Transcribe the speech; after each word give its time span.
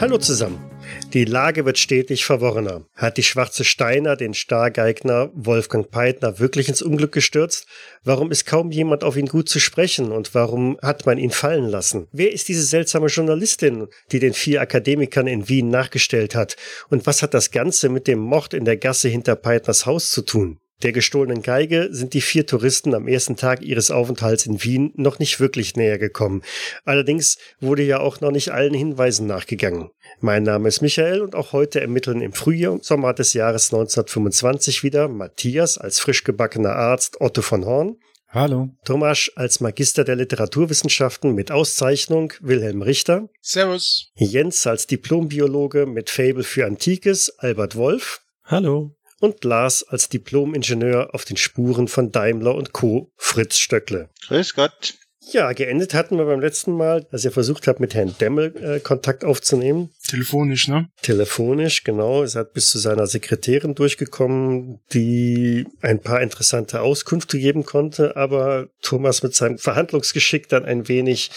Hallo 0.00 0.18
zusammen. 0.18 0.69
Die 1.12 1.24
Lage 1.24 1.64
wird 1.64 1.76
stetig 1.76 2.24
verworrener. 2.24 2.86
Hat 2.94 3.16
die 3.16 3.24
schwarze 3.24 3.64
Steiner 3.64 4.14
den 4.14 4.32
Stargeigner 4.32 5.32
Wolfgang 5.34 5.90
Peitner 5.90 6.38
wirklich 6.38 6.68
ins 6.68 6.82
Unglück 6.82 7.10
gestürzt? 7.10 7.66
Warum 8.04 8.30
ist 8.30 8.46
kaum 8.46 8.70
jemand 8.70 9.02
auf 9.02 9.16
ihn 9.16 9.26
gut 9.26 9.48
zu 9.48 9.58
sprechen 9.58 10.12
und 10.12 10.36
warum 10.36 10.78
hat 10.82 11.06
man 11.06 11.18
ihn 11.18 11.32
fallen 11.32 11.68
lassen? 11.68 12.06
Wer 12.12 12.32
ist 12.32 12.46
diese 12.46 12.62
seltsame 12.62 13.08
Journalistin, 13.08 13.88
die 14.12 14.20
den 14.20 14.34
vier 14.34 14.60
Akademikern 14.60 15.26
in 15.26 15.48
Wien 15.48 15.68
nachgestellt 15.68 16.36
hat? 16.36 16.54
Und 16.90 17.06
was 17.06 17.22
hat 17.22 17.34
das 17.34 17.50
Ganze 17.50 17.88
mit 17.88 18.06
dem 18.06 18.20
Mord 18.20 18.54
in 18.54 18.64
der 18.64 18.76
Gasse 18.76 19.08
hinter 19.08 19.34
Peitners 19.34 19.86
Haus 19.86 20.12
zu 20.12 20.22
tun? 20.22 20.60
Der 20.82 20.92
gestohlenen 20.92 21.42
Geige 21.42 21.88
sind 21.90 22.14
die 22.14 22.22
vier 22.22 22.46
Touristen 22.46 22.94
am 22.94 23.06
ersten 23.06 23.36
Tag 23.36 23.60
ihres 23.60 23.90
Aufenthalts 23.90 24.46
in 24.46 24.62
Wien 24.62 24.92
noch 24.96 25.18
nicht 25.18 25.38
wirklich 25.38 25.76
näher 25.76 25.98
gekommen. 25.98 26.42
Allerdings 26.84 27.36
wurde 27.60 27.82
ja 27.82 28.00
auch 28.00 28.22
noch 28.22 28.30
nicht 28.30 28.50
allen 28.50 28.72
Hinweisen 28.72 29.26
nachgegangen. 29.26 29.90
Mein 30.20 30.42
Name 30.42 30.68
ist 30.68 30.80
Michael 30.80 31.20
und 31.20 31.34
auch 31.34 31.52
heute 31.52 31.82
ermitteln 31.82 32.22
im 32.22 32.32
Frühjahr 32.32 32.72
und 32.72 32.84
Sommer 32.84 33.12
des 33.12 33.34
Jahres 33.34 33.66
1925 33.66 34.82
wieder 34.82 35.08
Matthias 35.08 35.76
als 35.76 36.00
frisch 36.00 36.24
gebackener 36.24 36.74
Arzt 36.76 37.20
Otto 37.20 37.42
von 37.42 37.66
Horn. 37.66 37.96
Hallo. 38.28 38.70
Thomas 38.84 39.30
als 39.34 39.60
Magister 39.60 40.04
der 40.04 40.16
Literaturwissenschaften 40.16 41.34
mit 41.34 41.50
Auszeichnung 41.50 42.32
Wilhelm 42.40 42.80
Richter. 42.80 43.28
Servus. 43.42 44.12
Jens 44.14 44.66
als 44.66 44.86
Diplombiologe 44.86 45.84
mit 45.84 46.08
Fable 46.08 46.44
für 46.44 46.64
Antikes 46.64 47.38
Albert 47.38 47.76
Wolf. 47.76 48.22
Hallo 48.44 48.96
und 49.20 49.44
Lars 49.44 49.84
als 49.88 50.08
Diplom-Ingenieur 50.08 51.14
auf 51.14 51.24
den 51.24 51.36
Spuren 51.36 51.86
von 51.86 52.10
Daimler 52.10 52.54
und 52.54 52.72
Co. 52.72 53.12
Fritz 53.16 53.58
Stöckle. 53.58 54.08
Grüß 54.26 54.54
Gott. 54.54 54.94
Ja, 55.32 55.52
geendet 55.52 55.92
hatten 55.92 56.16
wir 56.16 56.24
beim 56.24 56.40
letzten 56.40 56.72
Mal, 56.72 57.06
als 57.12 57.24
ihr 57.24 57.30
versucht 57.30 57.68
habt, 57.68 57.78
mit 57.78 57.94
Herrn 57.94 58.14
Demmel 58.18 58.56
äh, 58.56 58.80
Kontakt 58.80 59.22
aufzunehmen. 59.22 59.90
Telefonisch, 60.08 60.66
ne? 60.66 60.88
Telefonisch, 61.02 61.84
genau. 61.84 62.22
Es 62.22 62.34
hat 62.36 62.54
bis 62.54 62.70
zu 62.70 62.78
seiner 62.78 63.06
Sekretärin 63.06 63.74
durchgekommen, 63.74 64.80
die 64.92 65.66
ein 65.82 66.00
paar 66.00 66.22
interessante 66.22 66.80
Auskünfte 66.80 67.38
geben 67.38 67.64
konnte, 67.64 68.16
aber 68.16 68.68
Thomas 68.80 69.22
mit 69.22 69.34
seinem 69.34 69.58
Verhandlungsgeschick 69.58 70.48
dann 70.48 70.64
ein 70.64 70.88
wenig 70.88 71.30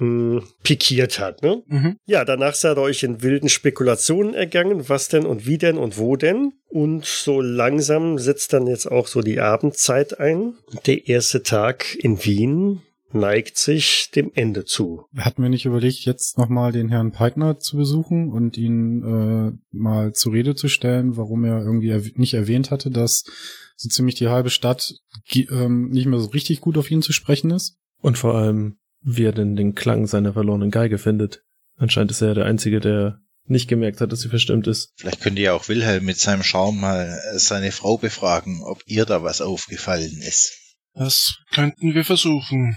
mh, 0.00 0.42
pikiert 0.62 1.18
hat. 1.20 1.42
Ne? 1.42 1.62
Mhm. 1.66 1.96
Ja, 2.06 2.24
danach 2.24 2.54
seid 2.54 2.78
ihr 2.78 2.82
euch 2.82 3.02
in 3.02 3.22
wilden 3.22 3.48
Spekulationen 3.48 4.34
ergangen, 4.34 4.88
was 4.88 5.08
denn 5.08 5.26
und 5.26 5.46
wie 5.46 5.58
denn 5.58 5.78
und 5.78 5.98
wo 5.98 6.16
denn. 6.16 6.52
Und 6.68 7.04
so 7.04 7.40
langsam 7.40 8.18
setzt 8.18 8.52
dann 8.52 8.66
jetzt 8.66 8.86
auch 8.86 9.06
so 9.06 9.20
die 9.20 9.40
Abendzeit 9.40 10.18
ein. 10.18 10.54
Der 10.86 11.08
erste 11.08 11.42
Tag 11.42 11.94
in 11.96 12.24
Wien 12.24 12.82
neigt 13.12 13.56
sich 13.56 14.10
dem 14.14 14.30
Ende 14.34 14.64
zu. 14.64 15.06
Hatten 15.16 15.42
wir 15.42 15.48
nicht 15.48 15.66
überlegt, 15.66 16.04
jetzt 16.04 16.38
nochmal 16.38 16.72
den 16.72 16.88
Herrn 16.88 17.12
Peitner 17.12 17.58
zu 17.58 17.76
besuchen 17.76 18.30
und 18.30 18.56
ihn 18.56 19.02
äh, 19.02 19.76
mal 19.76 20.12
zur 20.12 20.32
Rede 20.32 20.54
zu 20.54 20.68
stellen, 20.68 21.16
warum 21.16 21.44
er 21.44 21.60
irgendwie 21.60 21.90
erw 21.90 22.08
nicht 22.14 22.34
erwähnt 22.34 22.70
hatte, 22.70 22.90
dass 22.90 23.24
so 23.76 23.88
ziemlich 23.88 24.14
die 24.14 24.28
halbe 24.28 24.50
Stadt 24.50 24.94
ähm, 25.34 25.88
nicht 25.88 26.06
mehr 26.06 26.20
so 26.20 26.28
richtig 26.28 26.60
gut 26.60 26.78
auf 26.78 26.90
ihn 26.90 27.02
zu 27.02 27.12
sprechen 27.12 27.50
ist? 27.50 27.78
Und 28.00 28.16
vor 28.16 28.34
allem, 28.34 28.78
wie 29.02 29.24
er 29.24 29.32
denn 29.32 29.56
den 29.56 29.74
Klang 29.74 30.06
seiner 30.06 30.32
verlorenen 30.32 30.70
Geige 30.70 30.98
findet. 30.98 31.42
Anscheinend 31.76 32.10
ist 32.10 32.20
er 32.20 32.34
der 32.34 32.46
Einzige, 32.46 32.80
der 32.80 33.20
nicht 33.46 33.68
gemerkt 33.68 34.00
hat, 34.00 34.12
dass 34.12 34.20
sie 34.20 34.28
verstimmt 34.28 34.66
ist. 34.66 34.92
Vielleicht 34.96 35.20
könnte 35.20 35.42
ja 35.42 35.54
auch 35.54 35.68
Wilhelm 35.68 36.04
mit 36.04 36.18
seinem 36.18 36.42
Schaum 36.42 36.80
mal 36.80 37.18
seine 37.34 37.72
Frau 37.72 37.96
befragen, 37.96 38.62
ob 38.62 38.82
ihr 38.86 39.06
da 39.06 39.22
was 39.22 39.40
aufgefallen 39.40 40.20
ist. 40.22 40.52
Das 40.94 41.36
könnten 41.52 41.94
wir 41.94 42.04
versuchen. 42.04 42.76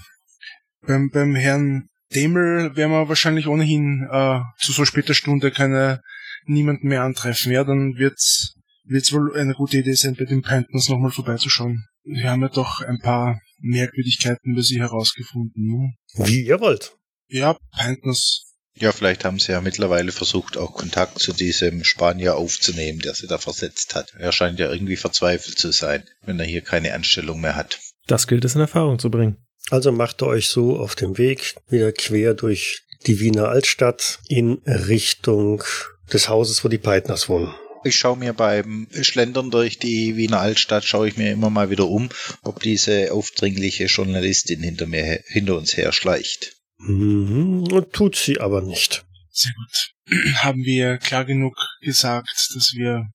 Beim, 0.82 1.10
beim 1.12 1.36
Herrn 1.36 1.88
Demel 2.14 2.76
werden 2.76 2.92
wir 2.92 3.10
wahrscheinlich 3.10 3.48
ohnehin 3.48 4.08
äh, 4.12 4.40
zu 4.60 4.72
so 4.72 4.86
später 4.86 5.14
Stunde 5.14 5.52
keine 5.52 6.02
niemanden 6.46 6.88
mehr 6.88 7.04
antreffen. 7.04 7.52
Ja, 7.52 7.64
dann 7.64 7.96
wird's 7.98 8.56
wird's 8.86 9.14
wohl 9.14 9.38
eine 9.38 9.54
gute 9.54 9.78
Idee 9.78 9.94
sein, 9.94 10.16
bei 10.16 10.26
den 10.26 10.42
Panthers 10.42 10.90
nochmal 10.90 11.12
vorbeizuschauen. 11.12 11.86
Wir 12.04 12.30
haben 12.30 12.42
ja 12.42 12.50
doch 12.50 12.82
ein 12.82 13.00
paar 13.00 13.40
Merkwürdigkeiten 13.64 14.52
über 14.52 14.62
sie 14.62 14.80
herausgefunden. 14.80 15.66
Ne? 15.66 15.94
Wie 16.26 16.46
ihr 16.46 16.60
wollt. 16.60 16.96
Ja, 17.28 17.58
Panthers. 17.72 18.54
Ja, 18.76 18.92
vielleicht 18.92 19.24
haben 19.24 19.40
sie 19.40 19.52
ja 19.52 19.62
mittlerweile 19.62 20.12
versucht, 20.12 20.58
auch 20.58 20.74
Kontakt 20.74 21.20
zu 21.20 21.32
diesem 21.32 21.84
Spanier 21.84 22.36
aufzunehmen, 22.36 23.00
der 23.00 23.14
sie 23.14 23.28
da 23.28 23.38
versetzt 23.38 23.94
hat. 23.94 24.14
Er 24.18 24.32
scheint 24.32 24.60
ja 24.60 24.72
irgendwie 24.72 24.96
verzweifelt 24.96 25.60
zu 25.60 25.72
sein, 25.72 26.04
wenn 26.26 26.40
er 26.40 26.46
hier 26.46 26.62
keine 26.62 26.94
Anstellung 26.94 27.40
mehr 27.40 27.56
hat. 27.56 27.80
Das 28.08 28.28
gilt 28.28 28.46
es 28.46 28.56
in 28.56 28.62
Erfahrung 28.62 28.98
zu 28.98 29.12
bringen. 29.12 29.38
Also 29.70 29.92
macht 29.92 30.22
ihr 30.22 30.28
euch 30.28 30.50
so 30.50 30.78
auf 30.78 30.96
dem 30.96 31.18
Weg 31.18 31.56
wieder 31.70 31.92
quer 31.92 32.34
durch 32.34 32.84
die 33.06 33.20
Wiener 33.20 33.50
Altstadt 33.50 34.20
in 34.28 34.62
Richtung 34.66 35.64
des 36.12 36.28
Hauses, 36.28 36.64
wo 36.64 36.68
die 36.68 36.78
Peitners 36.78 37.30
wohnen. 37.30 37.54
Ich 37.84 37.96
schaue 37.98 38.18
mir 38.18 38.34
beim 38.34 38.88
Schlendern 39.02 39.52
durch 39.52 39.78
die 39.78 40.16
Wiener 40.16 40.40
Altstadt, 40.40 40.86
schaue 40.86 41.08
ich 41.08 41.18
mir 41.18 41.32
immer 41.32 41.50
mal 41.50 41.70
wieder 41.70 41.88
um, 41.88 42.10
ob 42.42 42.62
diese 42.62 43.12
aufdringliche 43.12 43.86
Journalistin 43.86 44.62
hinter 44.62 44.88
mir, 44.88 45.22
hinter 45.28 45.58
uns 45.58 45.76
her 45.76 45.92
schleicht. 45.92 46.56
Mhm, 46.78 47.68
tut 47.92 48.16
sie 48.16 48.40
aber 48.40 48.62
nicht. 48.62 49.06
Sehr 49.32 49.54
gut. 49.54 50.16
Haben 50.38 50.64
wir 50.64 50.98
klar 50.98 51.26
genug 51.26 51.56
gesagt, 51.82 52.30
dass 52.56 52.74
wir 52.76 53.10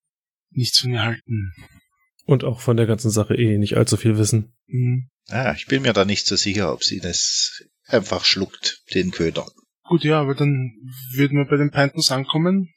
nichts 0.51 0.79
von 0.79 0.93
ihr 0.93 1.03
halten. 1.03 1.53
Und 2.25 2.45
auch 2.45 2.61
von 2.61 2.77
der 2.77 2.87
ganzen 2.87 3.11
Sache 3.11 3.35
eh 3.35 3.57
nicht 3.57 3.77
allzu 3.77 3.97
viel 3.97 4.19
wissen. 4.19 4.55
Mhm. 4.67 5.09
Ah, 5.29 5.55
ich 5.55 5.67
bin 5.67 5.83
mir 5.83 5.93
da 5.93 6.05
nicht 6.05 6.27
so 6.27 6.37
sicher, 6.37 6.73
ob 6.73 6.83
sie 6.85 7.01
das 7.01 7.63
einfach 7.87 8.25
schluckt, 8.25 8.83
den 8.95 9.11
Köder. 9.11 9.47
Gut, 9.85 10.05
ja, 10.05 10.21
aber 10.21 10.35
dann 10.35 10.73
würden 11.15 11.39
wir 11.39 11.47
bei 11.47 11.57
den 11.57 11.71
Panthers 11.71 12.11
ankommen 12.11 12.71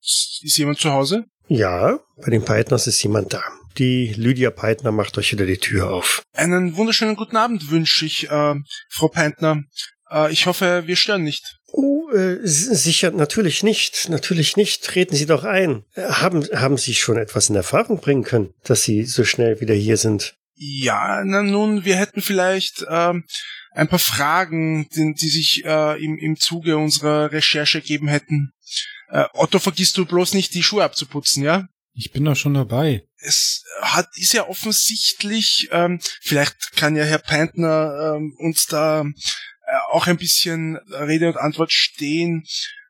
ist 0.00 0.56
jemand 0.58 0.78
zu 0.78 0.90
Hause? 0.90 1.24
Ja, 1.48 1.98
bei 2.16 2.30
den 2.30 2.44
Peitners 2.44 2.86
ist 2.86 3.02
jemand 3.02 3.32
da. 3.32 3.42
Die 3.78 4.12
Lydia 4.16 4.50
Peitner 4.50 4.92
macht 4.92 5.16
euch 5.18 5.32
wieder 5.32 5.46
die 5.46 5.58
Tür 5.58 5.90
auf. 5.90 6.22
Einen 6.34 6.76
wunderschönen 6.76 7.16
guten 7.16 7.36
Abend 7.36 7.70
wünsche 7.70 8.06
ich, 8.06 8.28
äh, 8.30 8.54
Frau 8.90 9.08
Peitner. 9.08 9.62
Äh, 10.10 10.32
ich 10.32 10.46
hoffe, 10.46 10.82
wir 10.86 10.96
stören 10.96 11.22
nicht. 11.22 11.58
Oh, 11.70 12.10
äh, 12.10 12.38
sicher, 12.42 13.10
natürlich 13.10 13.62
nicht. 13.62 14.08
Natürlich 14.08 14.56
nicht. 14.56 14.84
Treten 14.84 15.14
Sie 15.14 15.26
doch 15.26 15.44
ein. 15.44 15.84
Haben, 15.96 16.44
haben 16.54 16.76
Sie 16.76 16.94
schon 16.94 17.18
etwas 17.18 17.50
in 17.50 17.56
Erfahrung 17.56 18.00
bringen 18.00 18.24
können, 18.24 18.50
dass 18.64 18.82
Sie 18.82 19.04
so 19.04 19.24
schnell 19.24 19.60
wieder 19.60 19.74
hier 19.74 19.96
sind? 19.96 20.34
Ja, 20.54 21.22
na 21.24 21.42
nun, 21.42 21.84
wir 21.84 21.96
hätten 21.96 22.20
vielleicht 22.20 22.84
ähm, 22.90 23.24
ein 23.72 23.88
paar 23.88 24.00
Fragen, 24.00 24.88
die, 24.94 25.14
die 25.14 25.28
sich 25.28 25.62
äh, 25.64 26.02
im, 26.02 26.18
im 26.18 26.36
Zuge 26.36 26.76
unserer 26.76 27.30
Recherche 27.30 27.78
ergeben 27.78 28.08
hätten. 28.08 28.50
Äh, 29.08 29.24
Otto, 29.32 29.58
vergisst 29.58 29.96
du 29.96 30.04
bloß 30.04 30.34
nicht, 30.34 30.54
die 30.54 30.62
Schuhe 30.62 30.84
abzuputzen, 30.84 31.42
ja? 31.42 31.68
Ich 31.94 32.12
bin 32.12 32.24
da 32.24 32.34
schon 32.34 32.54
dabei. 32.54 33.04
Es 33.16 33.64
hat, 33.80 34.08
ist 34.16 34.32
ja 34.32 34.46
offensichtlich, 34.46 35.68
ähm, 35.72 36.00
vielleicht 36.20 36.76
kann 36.76 36.94
ja 36.94 37.04
Herr 37.04 37.18
Peintner 37.18 38.14
ähm, 38.16 38.36
uns 38.38 38.66
da 38.66 39.00
äh, 39.00 39.76
auch 39.90 40.06
ein 40.06 40.16
bisschen 40.16 40.76
Rede 40.76 41.28
und 41.28 41.36
Antwort 41.36 41.72
stehen, 41.72 42.44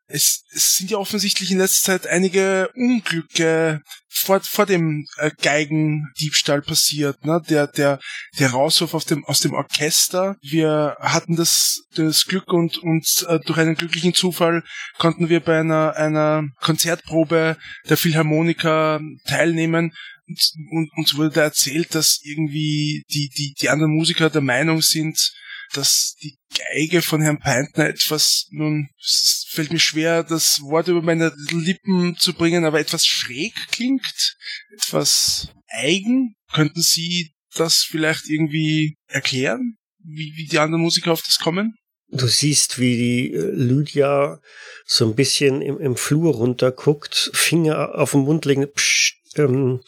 es, 0.09 0.45
es 0.53 0.75
sind 0.75 0.91
ja 0.91 0.97
offensichtlich 0.97 1.51
in 1.51 1.59
letzter 1.59 1.93
Zeit 1.93 2.07
einige 2.07 2.71
Unglücke 2.75 3.83
vor, 4.09 4.41
vor 4.41 4.65
dem 4.67 5.07
äh, 5.19 5.31
Geigendiebstahl 5.43 6.63
passiert, 6.63 7.25
ne? 7.25 7.43
Der, 7.49 7.67
der, 7.67 8.01
der 8.39 8.51
Rauswurf 8.51 8.95
aus 8.95 9.05
dem, 9.05 9.25
aus 9.27 9.41
dem 9.41 9.53
Orchester. 9.53 10.37
Wir 10.41 10.97
hatten 11.01 11.37
das, 11.37 11.83
das 11.95 12.25
Glück 12.25 12.53
und, 12.53 12.79
und 12.79 13.27
äh, 13.29 13.39
durch 13.41 13.59
einen 13.59 13.75
glücklichen 13.75 14.15
Zufall 14.15 14.65
konnten 14.97 15.29
wir 15.29 15.41
bei 15.41 15.61
einer, 15.61 15.95
einer 15.97 16.49
Konzertprobe 16.61 17.59
der 17.89 17.97
Philharmoniker 17.97 19.01
teilnehmen 19.27 19.93
und, 20.27 20.53
und 20.71 20.91
uns 20.97 21.17
wurde 21.17 21.31
da 21.31 21.43
erzählt, 21.43 21.95
dass 21.95 22.21
irgendwie 22.23 23.05
die, 23.11 23.29
die, 23.29 23.55
die 23.61 23.69
anderen 23.69 23.95
Musiker 23.95 24.31
der 24.31 24.43
Meinung 24.43 24.83
sind, 24.83 25.33
dass 25.75 26.15
die 26.23 26.37
Geige 26.73 27.03
von 27.03 27.21
Herrn 27.21 27.39
Peintner 27.39 27.89
etwas, 27.89 28.47
nun, 28.51 28.89
es 29.01 29.47
fällt 29.51 29.73
mir 29.73 29.79
schwer, 29.79 30.23
das 30.25 30.61
Wort 30.63 30.89
über 30.89 31.03
meine 31.03 31.33
Lippen 31.51 32.17
zu 32.17 32.35
bringen, 32.35 32.65
aber 32.65 32.81
etwas 32.81 33.07
schräg 33.07 33.55
klingt, 33.71 34.37
etwas 34.77 35.49
eigen. 35.69 36.35
Könnten 36.53 36.81
Sie 36.81 37.33
das 37.55 37.79
vielleicht 37.83 38.29
irgendwie 38.29 38.97
erklären, 39.09 39.77
wie, 40.03 40.33
wie 40.37 40.47
die 40.47 40.59
anderen 40.59 40.83
Musiker 40.83 41.13
auf 41.13 41.23
das 41.23 41.39
kommen? 41.39 41.75
Du 42.11 42.27
siehst, 42.27 42.79
wie 42.79 42.97
die 42.97 43.35
äh, 43.35 43.51
Lydia 43.53 44.41
so 44.87 45.07
ein 45.07 45.15
bisschen 45.15 45.61
im, 45.61 45.79
im 45.79 45.97
Flur 45.97 46.35
runterguckt, 46.35 47.31
Finger 47.35 47.95
auf 47.97 48.13
den 48.13 48.23
Mund 48.23 48.47
legen. 48.47 48.67
Psst, 48.73 49.15
ähm, 49.37 49.83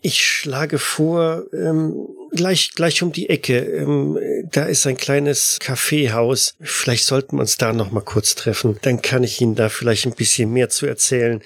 Ich 0.00 0.26
schlage 0.26 0.78
vor, 0.80 1.44
ähm, 1.52 1.94
gleich, 2.34 2.72
gleich 2.74 3.02
um 3.02 3.12
die 3.12 3.28
Ecke, 3.28 3.58
ähm, 3.58 4.18
da 4.50 4.64
ist 4.64 4.86
ein 4.86 4.96
kleines 4.96 5.58
Kaffeehaus. 5.60 6.54
Vielleicht 6.60 7.04
sollten 7.04 7.36
wir 7.36 7.40
uns 7.40 7.56
da 7.56 7.72
noch 7.72 7.90
mal 7.90 8.00
kurz 8.00 8.34
treffen. 8.34 8.78
Dann 8.82 9.02
kann 9.02 9.24
ich 9.24 9.40
Ihnen 9.40 9.54
da 9.54 9.68
vielleicht 9.68 10.06
ein 10.06 10.14
bisschen 10.14 10.52
mehr 10.52 10.68
zu 10.68 10.86
erzählen. 10.86 11.42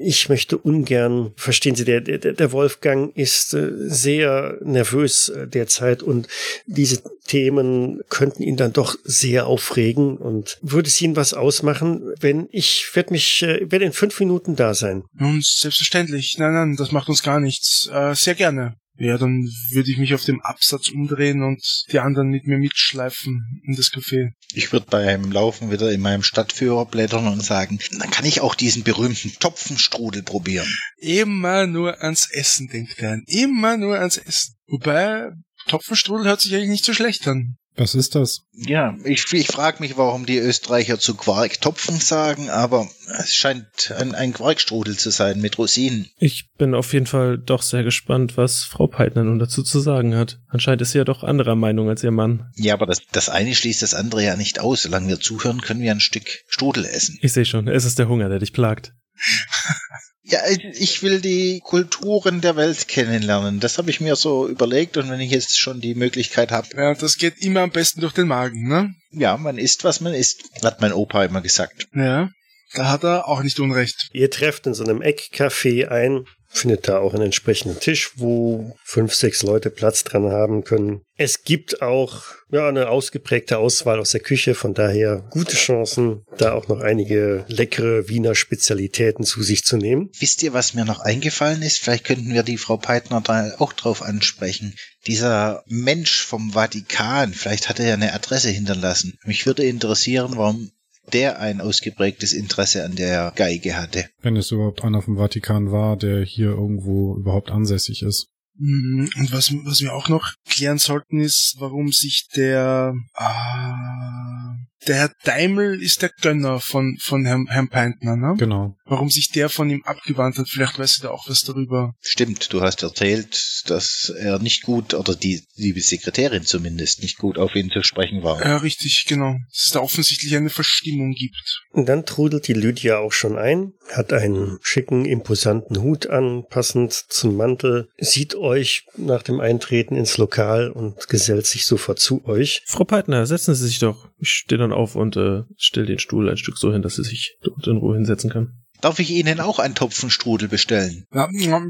Ich 0.00 0.28
möchte 0.28 0.58
ungern, 0.58 1.32
verstehen 1.36 1.74
Sie, 1.74 1.84
der, 1.84 2.00
der, 2.00 2.18
der 2.18 2.52
Wolfgang 2.52 3.16
ist 3.16 3.54
äh, 3.54 3.70
sehr 3.74 4.58
nervös 4.62 5.28
äh, 5.28 5.46
derzeit 5.46 6.02
und 6.02 6.28
diese 6.66 7.02
Themen 7.26 8.00
könnten 8.08 8.42
ihn 8.42 8.56
dann 8.56 8.72
doch 8.72 8.96
sehr 9.04 9.46
aufregen 9.46 10.16
und 10.16 10.58
würde 10.60 10.88
es 10.88 11.00
Ihnen 11.00 11.16
was 11.16 11.34
ausmachen, 11.34 12.12
wenn 12.20 12.48
ich 12.50 12.90
werde 12.94 13.12
mich, 13.12 13.42
äh, 13.42 13.70
werde 13.70 13.84
in 13.84 13.92
fünf 13.92 14.18
Minuten 14.18 14.56
da 14.56 14.74
sein. 14.74 15.04
Nun, 15.14 15.40
selbstverständlich. 15.42 16.36
Nein, 16.38 16.54
nein, 16.54 16.76
das 16.76 16.90
macht 16.90 17.08
uns 17.08 17.22
gar 17.22 17.38
nichts. 17.38 17.88
Äh, 17.92 18.14
sehr 18.14 18.34
gerne. 18.34 18.76
Ja, 18.98 19.16
dann 19.16 19.48
würde 19.70 19.90
ich 19.90 19.98
mich 19.98 20.14
auf 20.14 20.24
dem 20.24 20.42
Absatz 20.42 20.88
umdrehen 20.88 21.42
und 21.42 21.62
die 21.90 21.98
anderen 21.98 22.28
mit 22.28 22.46
mir 22.46 22.58
mitschleifen 22.58 23.62
in 23.64 23.74
das 23.74 23.90
Café. 23.90 24.32
Ich 24.52 24.72
würde 24.72 24.86
beim 24.88 25.32
Laufen 25.32 25.70
wieder 25.70 25.90
in 25.90 26.00
meinem 26.00 26.22
Stadtführer 26.22 26.84
blättern 26.86 27.26
und 27.26 27.42
sagen, 27.42 27.78
dann 27.98 28.10
kann 28.10 28.26
ich 28.26 28.42
auch 28.42 28.54
diesen 28.54 28.82
berühmten 28.82 29.32
Topfenstrudel 29.40 30.22
probieren. 30.22 30.68
Immer 30.98 31.66
nur 31.66 32.02
ans 32.02 32.28
Essen 32.30 32.68
denkt 32.68 32.98
er. 32.98 33.18
Immer 33.26 33.78
nur 33.78 33.98
ans 33.98 34.18
Essen. 34.18 34.56
Wobei, 34.66 35.30
Topfenstrudel 35.68 36.26
hört 36.26 36.42
sich 36.42 36.54
eigentlich 36.54 36.68
nicht 36.68 36.84
so 36.84 36.92
schlecht 36.92 37.26
an. 37.26 37.56
Was 37.76 37.94
ist 37.94 38.14
das? 38.14 38.42
Ja, 38.52 38.96
ich, 39.04 39.24
ich 39.32 39.46
frage 39.46 39.78
mich, 39.80 39.96
warum 39.96 40.26
die 40.26 40.36
Österreicher 40.36 40.98
zu 40.98 41.14
Quarktopfen 41.14 41.98
sagen, 41.98 42.50
aber 42.50 42.86
es 43.18 43.34
scheint 43.34 43.90
ein, 43.96 44.14
ein 44.14 44.34
Quarkstrudel 44.34 44.98
zu 44.98 45.10
sein 45.10 45.40
mit 45.40 45.56
Rosinen. 45.56 46.10
Ich 46.18 46.50
bin 46.58 46.74
auf 46.74 46.92
jeden 46.92 47.06
Fall 47.06 47.38
doch 47.38 47.62
sehr 47.62 47.82
gespannt, 47.82 48.36
was 48.36 48.64
Frau 48.64 48.88
Peitner 48.88 49.24
nun 49.24 49.38
dazu 49.38 49.62
zu 49.62 49.80
sagen 49.80 50.14
hat. 50.14 50.38
Anscheinend 50.48 50.82
ist 50.82 50.92
sie 50.92 50.98
ja 50.98 51.04
doch 51.04 51.22
anderer 51.22 51.54
Meinung 51.54 51.88
als 51.88 52.04
ihr 52.04 52.10
Mann. 52.10 52.50
Ja, 52.56 52.74
aber 52.74 52.86
das, 52.86 53.00
das 53.10 53.30
eine 53.30 53.54
schließt 53.54 53.82
das 53.82 53.94
andere 53.94 54.22
ja 54.22 54.36
nicht 54.36 54.60
aus. 54.60 54.82
Solange 54.82 55.08
wir 55.08 55.20
zuhören, 55.20 55.62
können 55.62 55.80
wir 55.80 55.92
ein 55.92 56.00
Stück 56.00 56.26
Strudel 56.48 56.84
essen. 56.84 57.18
Ich 57.22 57.32
sehe 57.32 57.46
schon, 57.46 57.68
es 57.68 57.86
ist 57.86 57.98
der 57.98 58.08
Hunger, 58.08 58.28
der 58.28 58.38
dich 58.38 58.52
plagt. 58.52 58.92
Ja, 60.24 60.38
ich 60.74 61.02
will 61.02 61.20
die 61.20 61.60
Kulturen 61.64 62.40
der 62.40 62.54
Welt 62.54 62.86
kennenlernen. 62.86 63.58
Das 63.58 63.78
habe 63.78 63.90
ich 63.90 64.00
mir 64.00 64.14
so 64.14 64.48
überlegt 64.48 64.96
und 64.96 65.10
wenn 65.10 65.20
ich 65.20 65.32
jetzt 65.32 65.58
schon 65.58 65.80
die 65.80 65.96
Möglichkeit 65.96 66.52
habe. 66.52 66.68
Ja, 66.76 66.94
das 66.94 67.16
geht 67.16 67.38
immer 67.38 67.60
am 67.60 67.70
besten 67.70 68.00
durch 68.00 68.12
den 68.12 68.28
Magen, 68.28 68.68
ne? 68.68 68.94
Ja, 69.10 69.36
man 69.36 69.58
isst, 69.58 69.82
was 69.82 70.00
man 70.00 70.14
isst, 70.14 70.44
hat 70.62 70.80
mein 70.80 70.92
Opa 70.92 71.24
immer 71.24 71.40
gesagt. 71.40 71.88
Ja, 71.92 72.30
da 72.74 72.88
hat 72.88 73.02
er 73.02 73.26
auch 73.26 73.42
nicht 73.42 73.58
unrecht. 73.58 74.10
Ihr 74.12 74.30
trefft 74.30 74.66
in 74.66 74.74
so 74.74 74.84
einem 74.84 75.02
Eckcafé 75.02 75.88
ein, 75.88 76.24
findet 76.52 76.86
da 76.86 76.98
auch 76.98 77.14
einen 77.14 77.24
entsprechenden 77.24 77.80
Tisch, 77.80 78.12
wo 78.16 78.76
fünf, 78.84 79.14
sechs 79.14 79.42
Leute 79.42 79.70
Platz 79.70 80.04
dran 80.04 80.30
haben 80.30 80.64
können. 80.64 81.00
Es 81.16 81.44
gibt 81.44 81.82
auch 81.82 82.22
ja, 82.50 82.68
eine 82.68 82.88
ausgeprägte 82.88 83.58
Auswahl 83.58 83.98
aus 83.98 84.10
der 84.10 84.20
Küche, 84.20 84.54
von 84.54 84.74
daher 84.74 85.24
gute 85.30 85.56
Chancen, 85.56 86.24
da 86.36 86.52
auch 86.52 86.68
noch 86.68 86.80
einige 86.80 87.44
leckere 87.48 88.08
Wiener 88.08 88.34
Spezialitäten 88.34 89.24
zu 89.24 89.42
sich 89.42 89.64
zu 89.64 89.76
nehmen. 89.76 90.10
Wisst 90.18 90.42
ihr, 90.42 90.52
was 90.52 90.74
mir 90.74 90.84
noch 90.84 91.00
eingefallen 91.00 91.62
ist? 91.62 91.78
Vielleicht 91.78 92.04
könnten 92.04 92.34
wir 92.34 92.42
die 92.42 92.58
Frau 92.58 92.76
Peitner 92.76 93.20
da 93.22 93.52
auch 93.58 93.72
drauf 93.72 94.02
ansprechen. 94.02 94.74
Dieser 95.06 95.64
Mensch 95.66 96.22
vom 96.22 96.52
Vatikan, 96.52 97.32
vielleicht 97.32 97.68
hat 97.68 97.80
er 97.80 97.86
ja 97.86 97.94
eine 97.94 98.12
Adresse 98.12 98.50
hinterlassen. 98.50 99.18
Mich 99.24 99.46
würde 99.46 99.64
interessieren, 99.64 100.32
warum 100.36 100.70
der 101.12 101.40
ein 101.40 101.60
ausgeprägtes 101.60 102.32
Interesse 102.32 102.84
an 102.84 102.94
der 102.94 103.32
Geige 103.36 103.76
hatte. 103.76 104.06
Wenn 104.20 104.36
es 104.36 104.50
überhaupt 104.50 104.84
einer 104.84 105.02
vom 105.02 105.16
Vatikan 105.16 105.70
war, 105.70 105.96
der 105.96 106.24
hier 106.24 106.50
irgendwo 106.50 107.16
überhaupt 107.16 107.50
ansässig 107.50 108.02
ist. 108.02 108.28
Mhm, 108.58 109.08
Und 109.18 109.32
was, 109.32 109.52
was 109.64 109.80
wir 109.80 109.94
auch 109.94 110.08
noch 110.08 110.34
klären 110.48 110.78
sollten, 110.78 111.20
ist, 111.20 111.56
warum 111.58 111.88
sich 111.90 112.28
der, 112.36 112.94
ah, 113.14 114.41
der 114.86 114.96
Herr 114.96 115.12
Daimel 115.24 115.80
ist 115.82 116.02
der 116.02 116.10
Gönner 116.20 116.60
von, 116.60 116.96
von 117.00 117.24
Herrn, 117.24 117.46
Herrn 117.48 117.68
Peintner, 117.68 118.16
ne? 118.16 118.34
Genau. 118.38 118.76
Warum 118.84 119.10
sich 119.10 119.30
der 119.30 119.48
von 119.48 119.70
ihm 119.70 119.82
abgewandt 119.84 120.38
hat, 120.38 120.48
vielleicht 120.48 120.78
weißt 120.78 120.98
du 120.98 121.02
da 121.04 121.10
auch 121.10 121.28
was 121.28 121.42
darüber. 121.42 121.94
Stimmt, 122.00 122.52
du 122.52 122.60
hast 122.60 122.82
erzählt, 122.82 123.62
dass 123.66 124.12
er 124.16 124.38
nicht 124.38 124.62
gut, 124.62 124.94
oder 124.94 125.14
die 125.14 125.42
liebe 125.56 125.80
Sekretärin 125.80 126.44
zumindest, 126.44 127.02
nicht 127.02 127.18
gut 127.18 127.38
auf 127.38 127.54
ihn 127.54 127.70
zu 127.70 127.82
sprechen 127.82 128.22
war. 128.22 128.40
Ja, 128.44 128.56
richtig, 128.58 129.04
genau. 129.08 129.36
Dass 129.50 129.64
es 129.64 129.70
da 129.70 129.80
offensichtlich 129.80 130.34
eine 130.36 130.50
Verstimmung 130.50 131.12
gibt. 131.12 131.62
Und 131.70 131.88
dann 131.88 132.04
trudelt 132.04 132.48
die 132.48 132.52
Lydia 132.52 132.98
auch 132.98 133.12
schon 133.12 133.38
ein, 133.38 133.72
hat 133.92 134.12
einen 134.12 134.58
schicken, 134.62 135.04
imposanten 135.04 135.80
Hut 135.80 136.06
an, 136.08 136.44
passend 136.48 136.92
zum 136.92 137.36
Mantel, 137.36 137.88
sieht 137.98 138.34
euch 138.34 138.86
nach 138.96 139.22
dem 139.22 139.40
Eintreten 139.40 139.96
ins 139.96 140.18
Lokal 140.18 140.70
und 140.70 141.08
gesellt 141.08 141.46
sich 141.46 141.66
sofort 141.66 141.98
zu 141.98 142.24
euch. 142.26 142.62
Frau 142.66 142.84
Peitner, 142.84 143.26
setzen 143.26 143.54
Sie 143.54 143.66
sich 143.66 143.78
doch. 143.78 144.08
Ich 144.18 144.30
stehe 144.30 144.58
dann 144.58 144.71
auf 144.72 144.96
und 144.96 145.16
äh, 145.16 145.42
stell 145.56 145.86
den 145.86 145.98
Stuhl 145.98 146.28
ein 146.28 146.36
Stück 146.36 146.58
so 146.58 146.72
hin, 146.72 146.82
dass 146.82 146.96
sie 146.96 147.04
sich 147.04 147.36
dort 147.42 147.66
in 147.66 147.76
Ruhe 147.76 147.94
hinsetzen 147.94 148.30
kann. 148.30 148.52
Darf 148.80 148.98
ich 148.98 149.10
Ihnen 149.10 149.38
auch 149.40 149.60
einen 149.60 149.76
Topfenstrudel 149.76 150.48
bestellen? 150.48 151.06
Ja, 151.14 151.28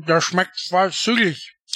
der 0.08 0.20
schmeckt 0.22 0.56
zwar. 0.58 0.90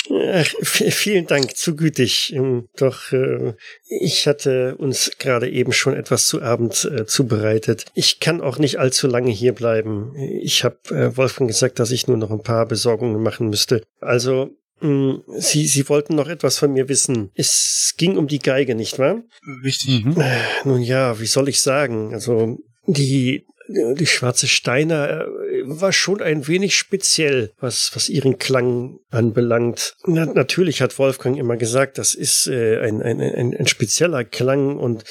Ach, 0.08 0.46
v- 0.62 0.90
vielen 0.90 1.26
Dank, 1.26 1.56
zu 1.56 1.74
gütig. 1.74 2.32
Ähm, 2.32 2.68
Doch 2.76 3.12
äh, 3.12 3.54
ich 3.88 4.26
hatte 4.26 4.76
uns 4.76 5.10
gerade 5.18 5.50
eben 5.50 5.72
schon 5.72 5.94
etwas 5.94 6.26
zu 6.26 6.42
Abend 6.42 6.84
äh, 6.84 7.06
zubereitet. 7.06 7.86
Ich 7.94 8.20
kann 8.20 8.40
auch 8.40 8.58
nicht 8.58 8.78
allzu 8.78 9.08
lange 9.08 9.30
hier 9.30 9.52
bleiben. 9.52 10.14
Ich 10.16 10.64
habe 10.64 10.78
äh, 10.90 11.16
Wolfgang 11.16 11.48
gesagt, 11.48 11.80
dass 11.80 11.90
ich 11.90 12.06
nur 12.06 12.16
noch 12.18 12.30
ein 12.30 12.42
paar 12.42 12.66
Besorgungen 12.66 13.22
machen 13.22 13.48
müsste. 13.48 13.82
Also, 14.00 14.56
Sie, 14.80 15.66
Sie 15.66 15.88
wollten 15.88 16.14
noch 16.14 16.28
etwas 16.28 16.58
von 16.58 16.72
mir 16.72 16.88
wissen. 16.88 17.30
Es 17.34 17.94
ging 17.96 18.16
um 18.16 18.26
die 18.28 18.40
Geige, 18.40 18.74
nicht 18.74 18.98
wahr? 18.98 19.22
Richtig. 19.64 20.04
Mhm. 20.04 20.20
Äh, 20.20 20.38
Nun 20.64 20.82
ja, 20.82 21.18
wie 21.18 21.26
soll 21.26 21.48
ich 21.48 21.62
sagen? 21.62 22.12
Also, 22.12 22.58
die 22.86 23.46
die 23.68 24.06
schwarze 24.06 24.46
Steiner 24.46 25.26
äh, 25.26 25.62
war 25.64 25.92
schon 25.92 26.20
ein 26.20 26.46
wenig 26.46 26.76
speziell, 26.76 27.52
was, 27.58 27.90
was 27.94 28.08
ihren 28.08 28.38
Klang 28.38 28.98
anbelangt. 29.10 29.94
Na, 30.06 30.26
natürlich 30.26 30.80
hat 30.80 30.98
Wolfgang 30.98 31.36
immer 31.36 31.56
gesagt, 31.56 31.98
das 31.98 32.14
ist 32.14 32.46
äh, 32.46 32.78
ein, 32.80 33.02
ein, 33.02 33.20
ein, 33.20 33.56
ein 33.56 33.66
spezieller 33.66 34.24
Klang 34.24 34.76
und 34.78 35.04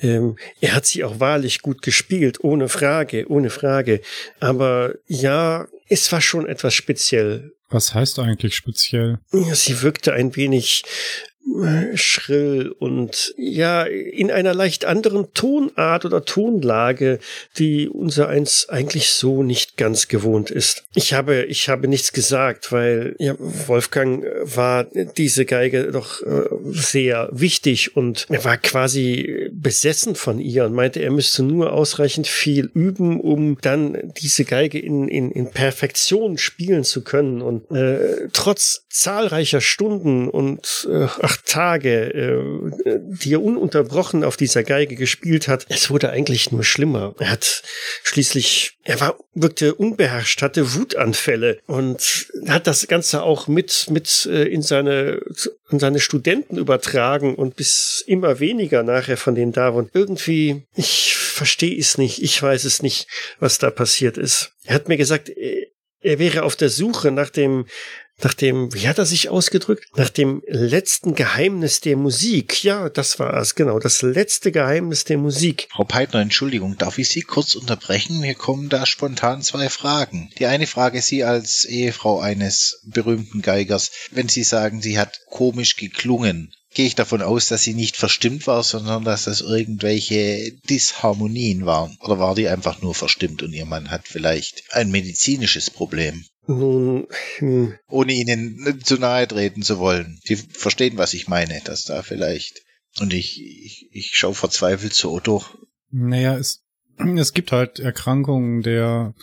ähm, 0.00 0.36
er 0.60 0.74
hat 0.74 0.86
sie 0.86 1.04
auch 1.04 1.20
wahrlich 1.20 1.62
gut 1.62 1.82
gespielt, 1.82 2.42
ohne 2.42 2.68
Frage, 2.68 3.26
ohne 3.28 3.50
Frage. 3.50 4.00
Aber 4.40 4.94
ja, 5.06 5.66
es 5.88 6.10
war 6.12 6.20
schon 6.20 6.46
etwas 6.46 6.74
speziell. 6.74 7.52
Was 7.72 7.94
heißt 7.94 8.18
eigentlich 8.18 8.54
speziell? 8.54 9.18
Sie 9.30 9.82
wirkte 9.82 10.12
ein 10.12 10.36
wenig 10.36 10.84
schrill 11.94 12.74
und 12.78 13.34
ja, 13.36 13.82
in 13.82 14.30
einer 14.30 14.54
leicht 14.54 14.84
anderen 14.84 15.32
Tonart 15.34 16.04
oder 16.04 16.24
Tonlage, 16.24 17.18
die 17.58 17.88
unser 17.88 18.28
eins 18.28 18.68
eigentlich 18.68 19.10
so 19.10 19.42
nicht 19.42 19.76
ganz 19.76 20.08
gewohnt 20.08 20.50
ist. 20.50 20.84
Ich 20.94 21.14
habe, 21.14 21.44
ich 21.44 21.68
habe 21.68 21.88
nichts 21.88 22.12
gesagt, 22.12 22.72
weil 22.72 23.16
ja, 23.18 23.34
Wolfgang 23.38 24.24
war 24.42 24.86
diese 25.16 25.44
Geige 25.44 25.90
doch 25.92 26.22
äh, 26.22 26.44
sehr 26.70 27.28
wichtig 27.32 27.96
und 27.96 28.26
er 28.28 28.44
war 28.44 28.56
quasi 28.56 29.50
besessen 29.52 30.14
von 30.14 30.38
ihr 30.38 30.64
und 30.64 30.74
meinte, 30.74 31.00
er 31.00 31.10
müsste 31.10 31.42
nur 31.42 31.72
ausreichend 31.72 32.26
viel 32.26 32.70
üben, 32.74 33.20
um 33.20 33.58
dann 33.60 34.12
diese 34.20 34.44
Geige 34.44 34.78
in, 34.78 35.08
in, 35.08 35.30
in 35.30 35.50
Perfektion 35.50 36.38
spielen 36.38 36.84
zu 36.84 37.02
können 37.02 37.42
und 37.42 37.70
äh, 37.70 38.28
trotz 38.32 38.84
zahlreicher 38.88 39.60
Stunden 39.60 40.28
und 40.28 40.88
äh, 40.90 41.06
acht 41.32 41.46
Tage, 41.46 42.12
äh, 42.14 43.00
die 43.22 43.34
er 43.34 43.42
ununterbrochen 43.42 44.24
auf 44.24 44.36
dieser 44.36 44.62
Geige 44.64 44.96
gespielt 44.96 45.48
hat, 45.48 45.66
es 45.68 45.90
wurde 45.90 46.10
eigentlich 46.10 46.52
nur 46.52 46.64
schlimmer. 46.64 47.14
Er 47.18 47.30
hat 47.30 47.62
schließlich, 48.02 48.78
er 48.84 49.00
war, 49.00 49.18
wirkte 49.34 49.74
unbeherrscht, 49.74 50.42
hatte 50.42 50.74
Wutanfälle 50.74 51.60
und 51.66 52.28
hat 52.48 52.66
das 52.66 52.86
Ganze 52.86 53.22
auch 53.22 53.48
mit, 53.48 53.86
mit 53.90 54.28
äh, 54.30 54.44
in 54.44 54.62
seine, 54.62 55.20
in 55.70 55.78
seine 55.78 56.00
Studenten 56.00 56.58
übertragen 56.58 57.34
und 57.34 57.56
bis 57.56 58.04
immer 58.06 58.38
weniger 58.40 58.82
nachher 58.82 59.16
von 59.16 59.34
denen 59.34 59.52
da 59.52 59.74
waren. 59.74 59.88
Irgendwie, 59.94 60.64
ich 60.74 61.16
verstehe 61.16 61.78
es 61.78 61.96
nicht, 61.96 62.22
ich 62.22 62.42
weiß 62.42 62.64
es 62.64 62.82
nicht, 62.82 63.06
was 63.40 63.58
da 63.58 63.70
passiert 63.70 64.18
ist. 64.18 64.52
Er 64.64 64.74
hat 64.74 64.88
mir 64.88 64.98
gesagt, 64.98 65.30
äh, 65.30 65.71
er 66.02 66.18
wäre 66.18 66.42
auf 66.42 66.56
der 66.56 66.68
Suche 66.68 67.10
nach 67.10 67.30
dem, 67.30 67.66
nach 68.22 68.34
dem, 68.34 68.72
wie 68.72 68.86
hat 68.86 68.98
er 68.98 69.06
sich 69.06 69.28
ausgedrückt? 69.30 69.84
Nach 69.96 70.08
dem 70.08 70.42
letzten 70.46 71.14
Geheimnis 71.14 71.80
der 71.80 71.96
Musik. 71.96 72.62
Ja, 72.62 72.88
das 72.88 73.18
war 73.18 73.34
es, 73.34 73.54
genau. 73.54 73.78
Das 73.78 74.02
letzte 74.02 74.52
Geheimnis 74.52 75.04
der 75.04 75.18
Musik. 75.18 75.68
Frau 75.70 75.84
Peitner, 75.84 76.20
Entschuldigung, 76.20 76.78
darf 76.78 76.98
ich 76.98 77.08
Sie 77.08 77.22
kurz 77.22 77.54
unterbrechen? 77.54 78.20
Mir 78.20 78.34
kommen 78.34 78.68
da 78.68 78.86
spontan 78.86 79.42
zwei 79.42 79.68
Fragen. 79.68 80.30
Die 80.38 80.46
eine 80.46 80.66
Frage 80.66 81.02
Sie 81.02 81.24
als 81.24 81.64
Ehefrau 81.64 82.20
eines 82.20 82.80
berühmten 82.84 83.42
Geigers. 83.42 83.90
Wenn 84.12 84.28
Sie 84.28 84.44
sagen, 84.44 84.82
sie 84.82 84.98
hat 84.98 85.20
komisch 85.26 85.76
geklungen, 85.76 86.54
gehe 86.74 86.86
ich 86.86 86.94
davon 86.94 87.22
aus, 87.22 87.46
dass 87.46 87.62
sie 87.62 87.74
nicht 87.74 87.96
verstimmt 87.96 88.46
war, 88.46 88.62
sondern 88.62 89.04
dass 89.04 89.24
das 89.24 89.40
irgendwelche 89.40 90.52
Disharmonien 90.68 91.66
waren. 91.66 91.96
Oder 92.00 92.18
war 92.18 92.34
die 92.34 92.48
einfach 92.48 92.82
nur 92.82 92.94
verstimmt 92.94 93.42
und 93.42 93.52
ihr 93.52 93.66
Mann 93.66 93.90
hat 93.90 94.08
vielleicht 94.08 94.64
ein 94.70 94.90
medizinisches 94.90 95.70
Problem? 95.70 96.24
Nun, 96.46 97.06
hm, 97.38 97.74
Ohne 97.88 98.12
ihnen 98.12 98.80
zu 98.82 98.96
nahe 98.96 99.28
treten 99.28 99.62
zu 99.62 99.78
wollen. 99.78 100.18
Sie 100.24 100.36
verstehen, 100.36 100.98
was 100.98 101.14
ich 101.14 101.28
meine, 101.28 101.60
dass 101.64 101.84
da 101.84 102.02
vielleicht. 102.02 102.62
Und 103.00 103.12
ich, 103.12 103.40
ich, 103.40 103.88
ich 103.92 104.16
schaue 104.16 104.34
verzweifelt 104.34 104.92
zu 104.92 105.12
Otto. 105.12 105.44
Naja, 105.90 106.36
es, 106.36 106.62
es 107.16 107.32
gibt 107.32 107.52
halt 107.52 107.78
Erkrankungen 107.78 108.62
der, 108.62 109.14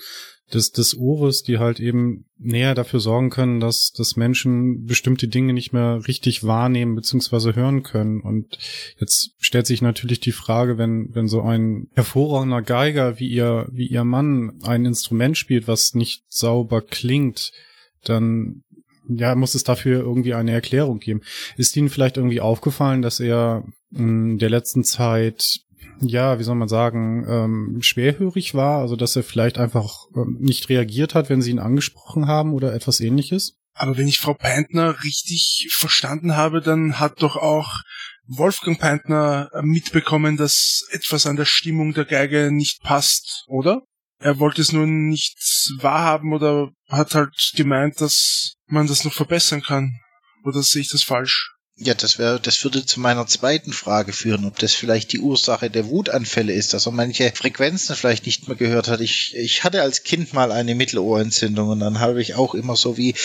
des, 0.53 0.71
des 0.71 0.97
Ohres, 0.97 1.43
die 1.43 1.59
halt 1.59 1.79
eben 1.79 2.25
näher 2.37 2.75
dafür 2.75 2.99
sorgen 2.99 3.29
können, 3.29 3.59
dass, 3.59 3.91
dass 3.91 4.15
Menschen 4.15 4.85
bestimmte 4.85 5.27
Dinge 5.27 5.53
nicht 5.53 5.73
mehr 5.73 6.07
richtig 6.07 6.43
wahrnehmen 6.43 6.95
bzw. 6.95 7.53
hören 7.53 7.83
können. 7.83 8.21
Und 8.21 8.57
jetzt 8.97 9.31
stellt 9.39 9.67
sich 9.67 9.81
natürlich 9.81 10.19
die 10.19 10.31
Frage, 10.31 10.77
wenn, 10.77 11.13
wenn 11.13 11.27
so 11.27 11.41
ein 11.41 11.87
hervorragender 11.93 12.61
Geiger 12.61 13.19
wie 13.19 13.29
ihr, 13.29 13.67
wie 13.71 13.87
ihr 13.87 14.03
Mann 14.03 14.59
ein 14.63 14.85
Instrument 14.85 15.37
spielt, 15.37 15.67
was 15.67 15.93
nicht 15.93 16.23
sauber 16.29 16.81
klingt, 16.81 17.51
dann 18.03 18.63
ja, 19.09 19.35
muss 19.35 19.55
es 19.55 19.63
dafür 19.63 19.99
irgendwie 20.01 20.33
eine 20.33 20.51
Erklärung 20.51 20.99
geben. 20.99 21.21
Ist 21.57 21.75
Ihnen 21.75 21.89
vielleicht 21.89 22.17
irgendwie 22.17 22.41
aufgefallen, 22.41 23.01
dass 23.01 23.19
er 23.19 23.65
in 23.91 24.37
der 24.37 24.49
letzten 24.49 24.83
Zeit 24.83 25.61
ja, 26.01 26.39
wie 26.39 26.43
soll 26.43 26.55
man 26.55 26.67
sagen, 26.67 27.25
ähm, 27.27 27.77
schwerhörig 27.81 28.53
war, 28.53 28.79
also 28.79 28.95
dass 28.95 29.15
er 29.15 29.23
vielleicht 29.23 29.57
einfach 29.57 30.05
ähm, 30.15 30.37
nicht 30.39 30.69
reagiert 30.69 31.15
hat, 31.15 31.29
wenn 31.29 31.41
sie 31.41 31.51
ihn 31.51 31.59
angesprochen 31.59 32.27
haben 32.27 32.53
oder 32.53 32.73
etwas 32.73 32.99
ähnliches? 32.99 33.55
Aber 33.73 33.97
wenn 33.97 34.07
ich 34.07 34.19
Frau 34.19 34.33
Peintner 34.33 35.03
richtig 35.03 35.69
verstanden 35.71 36.35
habe, 36.35 36.61
dann 36.61 36.99
hat 36.99 37.21
doch 37.21 37.37
auch 37.37 37.81
Wolfgang 38.27 38.79
Peintner 38.79 39.49
mitbekommen, 39.61 40.37
dass 40.37 40.87
etwas 40.91 41.25
an 41.25 41.35
der 41.35 41.45
Stimmung 41.45 41.93
der 41.93 42.05
Geige 42.05 42.51
nicht 42.51 42.81
passt, 42.83 43.45
oder? 43.47 43.83
Er 44.19 44.39
wollte 44.39 44.61
es 44.61 44.73
nur 44.73 44.85
nicht 44.85 45.37
wahrhaben 45.79 46.33
oder 46.33 46.71
hat 46.89 47.15
halt 47.15 47.53
gemeint, 47.55 48.01
dass 48.01 48.55
man 48.67 48.85
das 48.85 49.05
noch 49.05 49.13
verbessern 49.13 49.61
kann. 49.61 49.99
Oder 50.43 50.61
sehe 50.61 50.81
ich 50.81 50.89
das 50.89 51.03
falsch? 51.03 51.55
Ja, 51.81 51.93
das 51.93 52.19
wäre, 52.19 52.41
das 52.41 52.62
würde 52.65 52.86
zu 52.86 53.00
meiner 53.00 53.25
zweiten 53.25 53.71
Frage 53.71 54.12
führen, 54.12 54.43
ob 54.43 54.59
das 54.59 54.74
vielleicht 54.74 55.13
die 55.13 55.21
Ursache 55.21 55.69
der 55.69 55.88
Wutanfälle 55.88 56.51
ist, 56.51 56.74
dass 56.74 56.86
er 56.86 56.91
manche 56.91 57.31
Frequenzen 57.33 57.95
vielleicht 57.95 58.25
nicht 58.25 58.50
mehr 58.50 58.57
gehört 58.57 58.89
hat. 58.89 59.00
Ich, 59.00 59.33
ich 59.38 59.63
hatte 59.63 59.81
als 59.81 60.03
Kind 60.03 60.33
mal 60.33 60.51
eine 60.51 60.75
Mittelohrentzündung 60.75 61.69
und 61.69 61.79
dann 61.79 62.01
habe 62.01 62.21
ich 62.21 62.36
auch 62.36 62.53
immer 62.53 62.75
so 62.75 62.98
wie, 62.98 63.15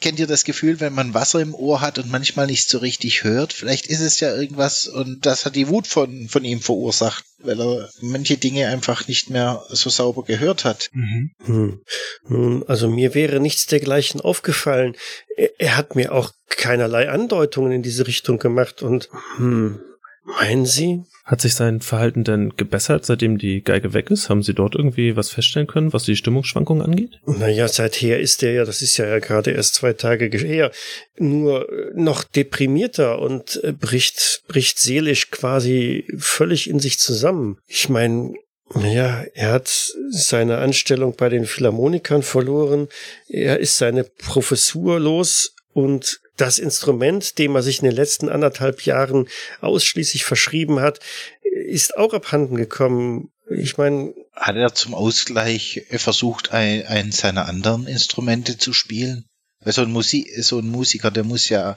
kennt 0.00 0.18
ihr 0.18 0.26
das 0.26 0.44
Gefühl, 0.44 0.80
wenn 0.80 0.94
man 0.94 1.14
Wasser 1.14 1.40
im 1.40 1.54
Ohr 1.54 1.80
hat 1.80 1.98
und 1.98 2.10
manchmal 2.10 2.46
nicht 2.46 2.68
so 2.68 2.78
richtig 2.78 3.24
hört? 3.24 3.52
Vielleicht 3.52 3.86
ist 3.86 4.00
es 4.00 4.20
ja 4.20 4.34
irgendwas 4.34 4.86
und 4.86 5.26
das 5.26 5.44
hat 5.44 5.56
die 5.56 5.68
Wut 5.68 5.86
von, 5.86 6.28
von 6.28 6.44
ihm 6.44 6.60
verursacht, 6.60 7.24
weil 7.38 7.60
er 7.60 7.90
manche 8.00 8.36
Dinge 8.36 8.68
einfach 8.68 9.06
nicht 9.08 9.30
mehr 9.30 9.62
so 9.68 9.90
sauber 9.90 10.24
gehört 10.24 10.64
hat. 10.64 10.90
Mhm. 10.92 11.30
hm. 11.44 11.80
Nun, 12.28 12.64
also 12.66 12.88
mir 12.88 13.14
wäre 13.14 13.40
nichts 13.40 13.66
dergleichen 13.66 14.20
aufgefallen. 14.20 14.96
Er, 15.36 15.50
er 15.58 15.76
hat 15.76 15.96
mir 15.96 16.12
auch 16.12 16.32
keinerlei 16.48 17.08
Andeutungen 17.08 17.72
in 17.72 17.82
diese 17.82 18.06
Richtung 18.06 18.38
gemacht 18.38 18.82
und 18.82 19.08
hm, 19.36 19.80
meinen 20.24 20.66
Sie? 20.66 21.02
Hat 21.24 21.40
sich 21.40 21.54
sein 21.54 21.80
Verhalten 21.80 22.24
denn 22.24 22.54
gebessert, 22.56 23.04
seitdem 23.04 23.38
die 23.38 23.62
Geige 23.62 23.94
weg 23.94 24.10
ist? 24.10 24.28
Haben 24.28 24.42
Sie 24.42 24.54
dort 24.54 24.74
irgendwie 24.74 25.14
was 25.16 25.30
feststellen 25.30 25.68
können, 25.68 25.92
was 25.92 26.02
die 26.02 26.16
Stimmungsschwankungen 26.16 26.82
angeht? 26.82 27.20
Naja, 27.24 27.68
seither 27.68 28.18
ist 28.18 28.42
er 28.42 28.52
ja, 28.52 28.64
das 28.64 28.82
ist 28.82 28.96
ja 28.96 29.18
gerade 29.20 29.52
erst 29.52 29.74
zwei 29.74 29.92
Tage 29.92 30.28
ge- 30.28 30.44
her, 30.44 30.72
nur 31.18 31.70
äh, 31.70 31.92
noch 31.94 32.24
deprimierter 32.24 33.20
und 33.20 33.62
äh, 33.62 33.72
bricht, 33.72 34.42
bricht 34.48 34.78
seelisch 34.80 35.30
quasi 35.30 36.06
völlig 36.18 36.68
in 36.68 36.80
sich 36.80 36.98
zusammen. 36.98 37.58
Ich 37.66 37.88
meine, 37.88 38.34
ja, 38.74 39.24
er 39.34 39.52
hat 39.52 39.68
seine 40.10 40.58
Anstellung 40.58 41.14
bei 41.16 41.28
den 41.28 41.44
Philharmonikern 41.44 42.22
verloren, 42.22 42.88
er 43.28 43.60
ist 43.60 43.78
seine 43.78 44.04
Professur 44.04 44.98
los 44.98 45.54
und 45.72 46.20
das 46.40 46.58
Instrument, 46.58 47.38
dem 47.38 47.54
er 47.54 47.62
sich 47.62 47.80
in 47.80 47.84
den 47.84 47.96
letzten 47.96 48.28
anderthalb 48.28 48.82
Jahren 48.82 49.28
ausschließlich 49.60 50.24
verschrieben 50.24 50.80
hat, 50.80 51.00
ist 51.42 51.96
auch 51.96 52.14
abhanden 52.14 52.56
gekommen. 52.56 53.30
Ich 53.50 53.76
meine, 53.76 54.14
Hat 54.34 54.56
er 54.56 54.74
zum 54.74 54.94
Ausgleich 54.94 55.86
versucht, 55.90 56.52
ein, 56.52 56.86
ein 56.86 57.12
seiner 57.12 57.46
anderen 57.46 57.86
Instrumente 57.86 58.58
zu 58.58 58.72
spielen? 58.72 59.26
Weil 59.62 59.74
so 59.74 59.82
ein, 59.82 59.92
Musi 59.92 60.30
so 60.40 60.58
ein 60.58 60.68
Musiker, 60.68 61.10
der 61.10 61.24
muss 61.24 61.48
ja, 61.50 61.76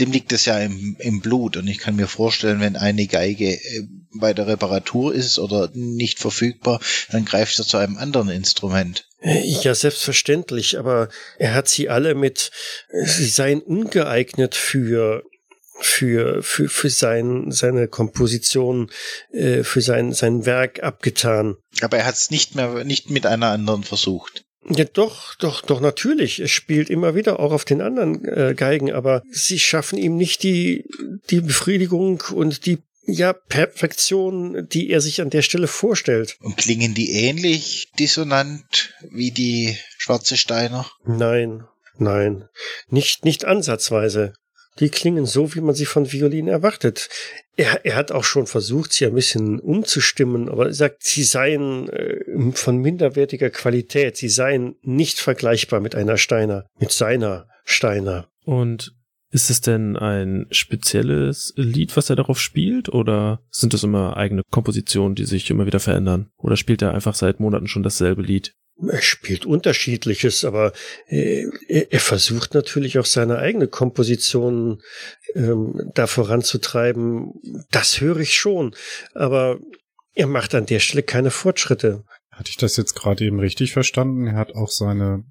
dem 0.00 0.10
liegt 0.10 0.32
es 0.32 0.44
ja 0.44 0.58
im, 0.58 0.96
im 0.98 1.20
Blut. 1.20 1.56
Und 1.56 1.68
ich 1.68 1.78
kann 1.78 1.94
mir 1.94 2.08
vorstellen, 2.08 2.60
wenn 2.60 2.76
eine 2.76 3.06
Geige 3.06 3.52
äh, 3.52 3.86
bei 4.18 4.34
der 4.34 4.48
Reparatur 4.48 5.14
ist 5.14 5.38
oder 5.38 5.70
nicht 5.72 6.18
verfügbar, 6.18 6.80
dann 7.10 7.24
greift 7.24 7.58
er 7.58 7.64
zu 7.64 7.76
einem 7.76 7.96
anderen 7.96 8.30
Instrument. 8.30 9.06
Ja, 9.24 9.74
selbstverständlich, 9.74 10.78
aber 10.78 11.08
er 11.38 11.54
hat 11.54 11.68
sie 11.68 11.88
alle 11.88 12.14
mit, 12.14 12.50
sie 12.90 13.26
seien 13.26 13.60
ungeeignet 13.60 14.54
für 14.54 15.24
für 15.80 16.42
für 16.42 16.68
für 16.68 16.90
sein 16.90 17.50
seine 17.50 17.88
Komposition 17.88 18.90
äh, 19.32 19.62
für 19.64 19.80
sein 19.80 20.12
sein 20.12 20.46
Werk 20.46 20.82
abgetan. 20.82 21.56
Aber 21.80 21.98
er 21.98 22.06
hat 22.06 22.16
es 22.16 22.30
nicht 22.30 22.54
mehr, 22.54 22.84
nicht 22.84 23.10
mit 23.10 23.26
einer 23.26 23.48
anderen 23.48 23.82
versucht. 23.82 24.44
Ja, 24.68 24.84
doch, 24.84 25.34
doch, 25.34 25.62
doch, 25.62 25.80
natürlich. 25.80 26.40
Er 26.40 26.48
spielt 26.48 26.88
immer 26.88 27.16
wieder 27.16 27.40
auch 27.40 27.52
auf 27.52 27.64
den 27.64 27.80
anderen 27.80 28.24
äh, 28.24 28.54
Geigen, 28.56 28.92
aber 28.92 29.22
sie 29.28 29.58
schaffen 29.58 29.98
ihm 29.98 30.16
nicht 30.16 30.44
die, 30.44 30.84
die 31.30 31.40
Befriedigung 31.40 32.22
und 32.32 32.64
die, 32.66 32.78
ja, 33.04 33.32
Perfektion, 33.32 34.68
die 34.68 34.90
er 34.90 35.00
sich 35.00 35.20
an 35.20 35.30
der 35.30 35.42
Stelle 35.42 35.68
vorstellt. 35.68 36.36
Und 36.40 36.56
klingen 36.56 36.94
die 36.94 37.12
ähnlich 37.12 37.90
dissonant 37.98 38.94
wie 39.10 39.30
die 39.30 39.76
Schwarze 39.98 40.36
Steiner? 40.36 40.90
Nein, 41.04 41.64
nein, 41.96 42.48
nicht, 42.88 43.24
nicht 43.24 43.44
ansatzweise. 43.44 44.34
Die 44.78 44.88
klingen 44.88 45.26
so, 45.26 45.54
wie 45.54 45.60
man 45.60 45.74
sie 45.74 45.84
von 45.84 46.10
Violinen 46.10 46.48
erwartet. 46.48 47.10
Er, 47.56 47.84
er 47.84 47.94
hat 47.94 48.10
auch 48.10 48.24
schon 48.24 48.46
versucht, 48.46 48.94
sie 48.94 49.04
ein 49.04 49.14
bisschen 49.14 49.60
umzustimmen, 49.60 50.48
aber 50.48 50.66
er 50.66 50.72
sagt, 50.72 51.02
sie 51.02 51.24
seien 51.24 51.90
äh, 51.90 52.52
von 52.52 52.78
minderwertiger 52.78 53.50
Qualität, 53.50 54.16
sie 54.16 54.30
seien 54.30 54.76
nicht 54.80 55.20
vergleichbar 55.20 55.80
mit 55.80 55.94
einer 55.94 56.16
Steiner, 56.16 56.64
mit 56.78 56.90
seiner 56.90 57.48
Steiner. 57.64 58.28
Und 58.44 58.94
ist 59.32 59.48
es 59.48 59.62
denn 59.62 59.96
ein 59.96 60.46
spezielles 60.50 61.54
Lied, 61.56 61.96
was 61.96 62.10
er 62.10 62.16
darauf 62.16 62.38
spielt, 62.38 62.90
oder 62.90 63.42
sind 63.50 63.72
es 63.72 63.82
immer 63.82 64.16
eigene 64.18 64.42
Kompositionen, 64.50 65.14
die 65.14 65.24
sich 65.24 65.50
immer 65.50 65.64
wieder 65.64 65.80
verändern? 65.80 66.30
Oder 66.36 66.56
spielt 66.56 66.82
er 66.82 66.92
einfach 66.92 67.14
seit 67.14 67.40
Monaten 67.40 67.66
schon 67.66 67.82
dasselbe 67.82 68.20
Lied? 68.20 68.54
Er 68.86 69.00
spielt 69.00 69.46
unterschiedliches, 69.46 70.44
aber 70.44 70.72
äh, 71.06 71.46
er, 71.66 71.92
er 71.92 72.00
versucht 72.00 72.52
natürlich 72.52 72.98
auch 72.98 73.06
seine 73.06 73.38
eigene 73.38 73.68
Komposition 73.68 74.82
ähm, 75.34 75.90
da 75.94 76.06
voranzutreiben. 76.06 77.32
Das 77.70 78.02
höre 78.02 78.18
ich 78.18 78.36
schon, 78.36 78.74
aber 79.14 79.58
er 80.14 80.26
macht 80.26 80.54
an 80.54 80.66
der 80.66 80.80
Stelle 80.80 81.02
keine 81.02 81.30
Fortschritte. 81.30 82.04
Hatte 82.30 82.50
ich 82.50 82.58
das 82.58 82.76
jetzt 82.76 82.94
gerade 82.94 83.24
eben 83.24 83.40
richtig 83.40 83.72
verstanden? 83.72 84.26
Er 84.26 84.36
hat 84.36 84.54
auch 84.54 84.70
seine 84.70 85.24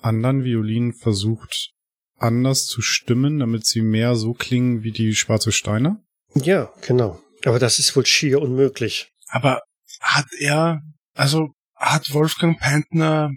anderen 0.00 0.44
Violinen 0.44 0.92
versucht, 0.92 1.72
anders 2.20 2.66
zu 2.66 2.82
stimmen, 2.82 3.38
damit 3.38 3.66
sie 3.66 3.82
mehr 3.82 4.14
so 4.16 4.32
klingen 4.32 4.82
wie 4.82 4.92
die 4.92 5.14
Schwarze 5.14 5.52
Steiner? 5.52 6.02
Ja, 6.34 6.72
genau. 6.82 7.20
Aber 7.44 7.58
das 7.58 7.78
ist 7.78 7.94
wohl 7.96 8.06
schier 8.06 8.40
unmöglich. 8.40 9.12
Aber 9.28 9.62
hat 10.00 10.26
er, 10.38 10.82
also 11.14 11.50
hat 11.74 12.12
Wolfgang 12.12 12.58
Peintner 12.58 13.30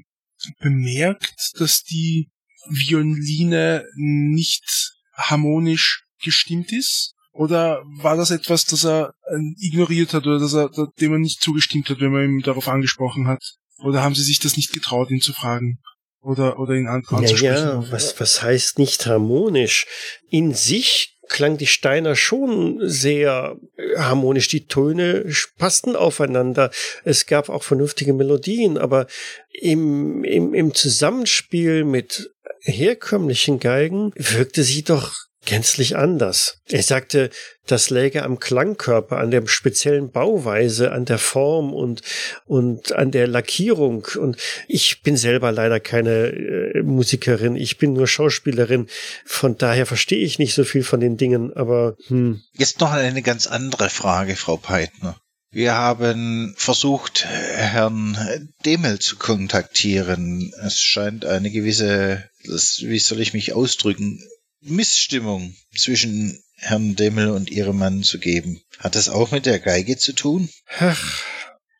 bemerkt, 0.60 1.54
dass 1.58 1.84
die 1.84 2.30
Violine 2.70 3.86
nicht 3.96 4.94
harmonisch 5.14 6.06
gestimmt 6.22 6.72
ist? 6.72 7.14
Oder 7.32 7.82
war 7.98 8.16
das 8.16 8.32
etwas, 8.32 8.66
das 8.66 8.86
er 8.86 9.14
äh, 9.26 9.38
ignoriert 9.58 10.14
hat 10.14 10.28
oder 10.28 10.40
dass 10.40 10.54
er, 10.54 10.70
dem 11.00 11.14
er 11.14 11.20
nicht 11.20 11.42
zugestimmt 11.42 11.90
hat, 11.90 12.00
wenn 12.00 12.12
man 12.12 12.24
ihm 12.26 12.42
darauf 12.42 12.68
angesprochen 12.68 13.28
hat? 13.28 13.44
Oder 13.80 14.04
haben 14.04 14.16
sie 14.16 14.24
sich 14.24 14.40
das 14.40 14.56
nicht 14.56 14.72
getraut, 14.72 15.10
ihn 15.10 15.20
zu 15.20 15.34
fragen? 15.34 15.80
Oder, 16.24 16.58
oder 16.60 16.74
ihn 16.74 16.88
an, 16.88 17.04
Ja, 17.12 17.18
anzusprechen? 17.18 17.46
ja, 17.46 17.92
was, 17.92 18.20
was 18.20 18.42
heißt 18.42 18.80
nicht 18.80 19.06
harmonisch? 19.06 19.86
In 20.30 20.54
sich 20.54 21.20
klang 21.28 21.58
die 21.58 21.68
Steiner 21.68 22.16
schon 22.16 22.80
sehr 22.82 23.58
äh, 23.78 23.98
harmonisch. 23.98 24.48
Die 24.48 24.68
Töne 24.68 25.26
passten 25.58 25.96
aufeinander. 25.96 26.72
Es 27.04 27.26
gab 27.26 27.50
auch 27.50 27.64
vernünftige 27.64 28.14
Melodien, 28.14 28.78
aber 28.78 29.08
im, 29.52 30.24
im, 30.24 30.54
im 30.54 30.74
Zusammenspiel 30.74 31.84
mit 31.86 32.32
herkömmlichen 32.62 33.60
Geigen 33.60 34.12
wirkte 34.16 34.64
sie 34.64 34.84
doch 34.84 35.14
gänzlich 35.46 35.98
anders. 35.98 36.58
Er 36.68 36.84
sagte, 36.84 37.30
das 37.66 37.90
läge 37.90 38.24
am 38.24 38.40
Klangkörper, 38.40 39.18
an 39.18 39.32
der 39.32 39.48
speziellen 39.48 40.12
Bauweise, 40.12 40.92
an 40.92 41.06
der 41.06 41.18
Form 41.18 41.74
und, 41.74 42.02
und 42.46 42.92
an 42.94 43.12
der 43.12 43.28
Lackierung. 43.28 44.06
Und 44.18 44.38
ich 44.68 45.02
bin 45.02 45.16
selber 45.18 45.52
leider 45.52 45.80
keine 45.80 46.28
äh, 46.28 46.84
Musikerin, 46.84 47.56
ich 47.56 47.78
bin 47.78 47.94
nur 47.94 48.08
Schauspielerin. 48.08 48.88
Von 49.26 49.58
daher 49.58 49.86
verstehe 49.86 50.24
ich 50.24 50.40
nicht 50.40 50.54
so 50.54 50.64
viel 50.64 50.84
von 50.84 51.00
den 51.00 51.18
Dingen, 51.18 51.54
aber 51.54 51.96
hm, 52.08 52.42
Jetzt 52.54 52.80
noch 52.80 52.92
eine 52.92 53.22
ganz 53.22 53.48
andere 53.48 53.90
Frage, 53.90 54.36
Frau 54.36 54.58
Peitner. 54.58 55.18
Wir 55.52 55.76
haben 55.76 56.56
versucht, 56.58 57.26
Herrn 57.26 58.50
Demel 58.66 58.98
zu 58.98 59.18
kontaktieren. 59.18 60.52
Es 60.64 60.82
scheint 60.82 61.26
eine 61.26 61.52
gewisse, 61.52 62.28
das, 62.44 62.82
wie 62.82 62.98
soll 62.98 63.20
ich 63.22 63.34
mich 63.34 63.54
ausdrücken, 63.54 64.20
Missstimmung 64.64 65.56
zwischen 65.76 66.42
Herrn 66.56 66.96
Demel 66.96 67.32
und 67.32 67.52
ihrem 67.52 67.78
Mann 67.78 68.04
zu 68.04 68.20
geben. 68.20 68.62
Hat 68.80 68.96
das 68.96 69.10
auch 69.10 69.32
mit 69.32 69.46
der 69.46 69.60
Geige 69.60 69.98
zu 69.98 70.14
tun? 70.14 70.50
Ach, 70.80 71.24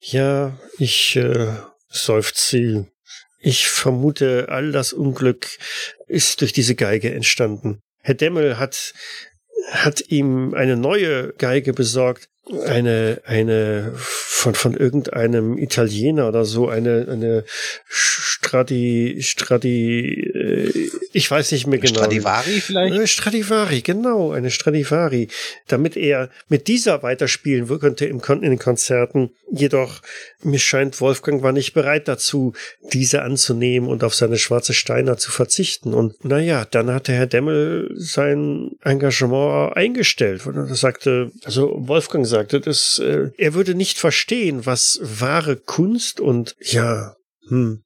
ja, 0.02 0.60
ich 0.78 1.16
äh, 1.16 1.54
seufzt 1.90 2.50
sie. 2.50 2.86
Ich 3.40 3.68
vermute, 3.68 4.48
all 4.50 4.72
das 4.72 4.94
Unglück 4.94 5.48
ist 6.08 6.42
durch 6.42 6.54
diese 6.54 6.76
Geige 6.76 7.14
entstanden. 7.14 7.82
Herr 8.02 8.16
Demmel 8.16 8.58
hat, 8.58 8.94
hat 9.72 10.02
ihm 10.10 10.54
eine 10.54 10.76
neue 10.76 11.34
Geige 11.34 11.74
besorgt, 11.74 12.30
eine, 12.66 13.22
eine 13.26 13.94
von, 13.96 14.56
von 14.56 14.76
irgendeinem 14.76 15.58
Italiener 15.58 16.28
oder 16.28 16.44
so, 16.44 16.68
eine, 16.68 17.08
eine 17.10 17.46
Stradi, 18.44 19.18
Stradi, 19.22 20.14
äh, 20.14 20.90
ich 21.14 21.32
weiß 21.32 21.52
nicht 21.54 21.66
mehr 21.66 21.80
genau. 21.80 22.02
Stradivari 22.02 22.62
vielleicht? 22.62 22.94
Eine 22.94 23.08
Stradivari, 23.08 23.82
genau, 23.82 24.32
eine 24.32 24.52
Stradivari. 24.52 25.30
Damit 25.68 25.96
er 25.96 26.30
mit 26.50 26.68
dieser 26.68 27.04
weiterspielen 27.04 27.68
könnte 27.80 28.06
im 28.06 28.22
Kon 28.22 28.44
in 28.44 28.52
den 28.52 28.60
Konzerten. 28.60 29.32
Jedoch, 29.52 30.02
mir 30.44 30.60
scheint, 30.60 31.00
Wolfgang 31.00 31.42
war 31.42 31.52
nicht 31.52 31.74
bereit 31.74 32.08
dazu, 32.08 32.54
diese 32.92 33.22
anzunehmen 33.22 33.88
und 33.90 34.04
auf 34.04 34.14
seine 34.14 34.38
schwarze 34.38 34.74
Steiner 34.74 35.18
zu 35.18 35.32
verzichten. 35.32 35.94
Und 35.94 36.24
naja, 36.26 36.66
dann 36.70 36.92
hatte 36.92 37.14
Herr 37.14 37.28
Demmel 37.28 37.92
sein 37.96 38.72
Engagement 38.84 39.76
eingestellt. 39.76 40.46
Und 40.46 40.58
er 40.58 40.76
sagte, 40.76 41.32
also 41.44 41.74
Wolfgang 41.76 42.28
sagte, 42.28 42.60
dass 42.60 43.00
äh, 43.00 43.30
er 43.38 43.54
würde 43.54 43.74
nicht 43.74 43.98
verstehen, 43.98 44.66
was 44.66 45.00
wahre 45.02 45.56
Kunst 45.56 46.20
und 46.20 46.56
ja, 46.60 47.16
hm. 47.48 47.84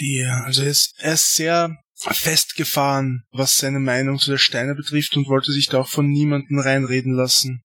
Verstehe. 0.00 0.32
Also 0.44 0.62
er 0.62 0.70
ist, 0.70 0.94
er 0.98 1.14
ist 1.14 1.34
sehr 1.34 1.76
festgefahren, 1.94 3.24
was 3.30 3.58
seine 3.58 3.78
Meinung 3.78 4.18
zu 4.18 4.30
der 4.30 4.38
Steiner 4.38 4.74
betrifft 4.74 5.16
und 5.16 5.28
wollte 5.28 5.52
sich 5.52 5.66
da 5.66 5.80
auch 5.80 5.88
von 5.88 6.08
niemandem 6.08 6.58
reinreden 6.58 7.12
lassen, 7.12 7.62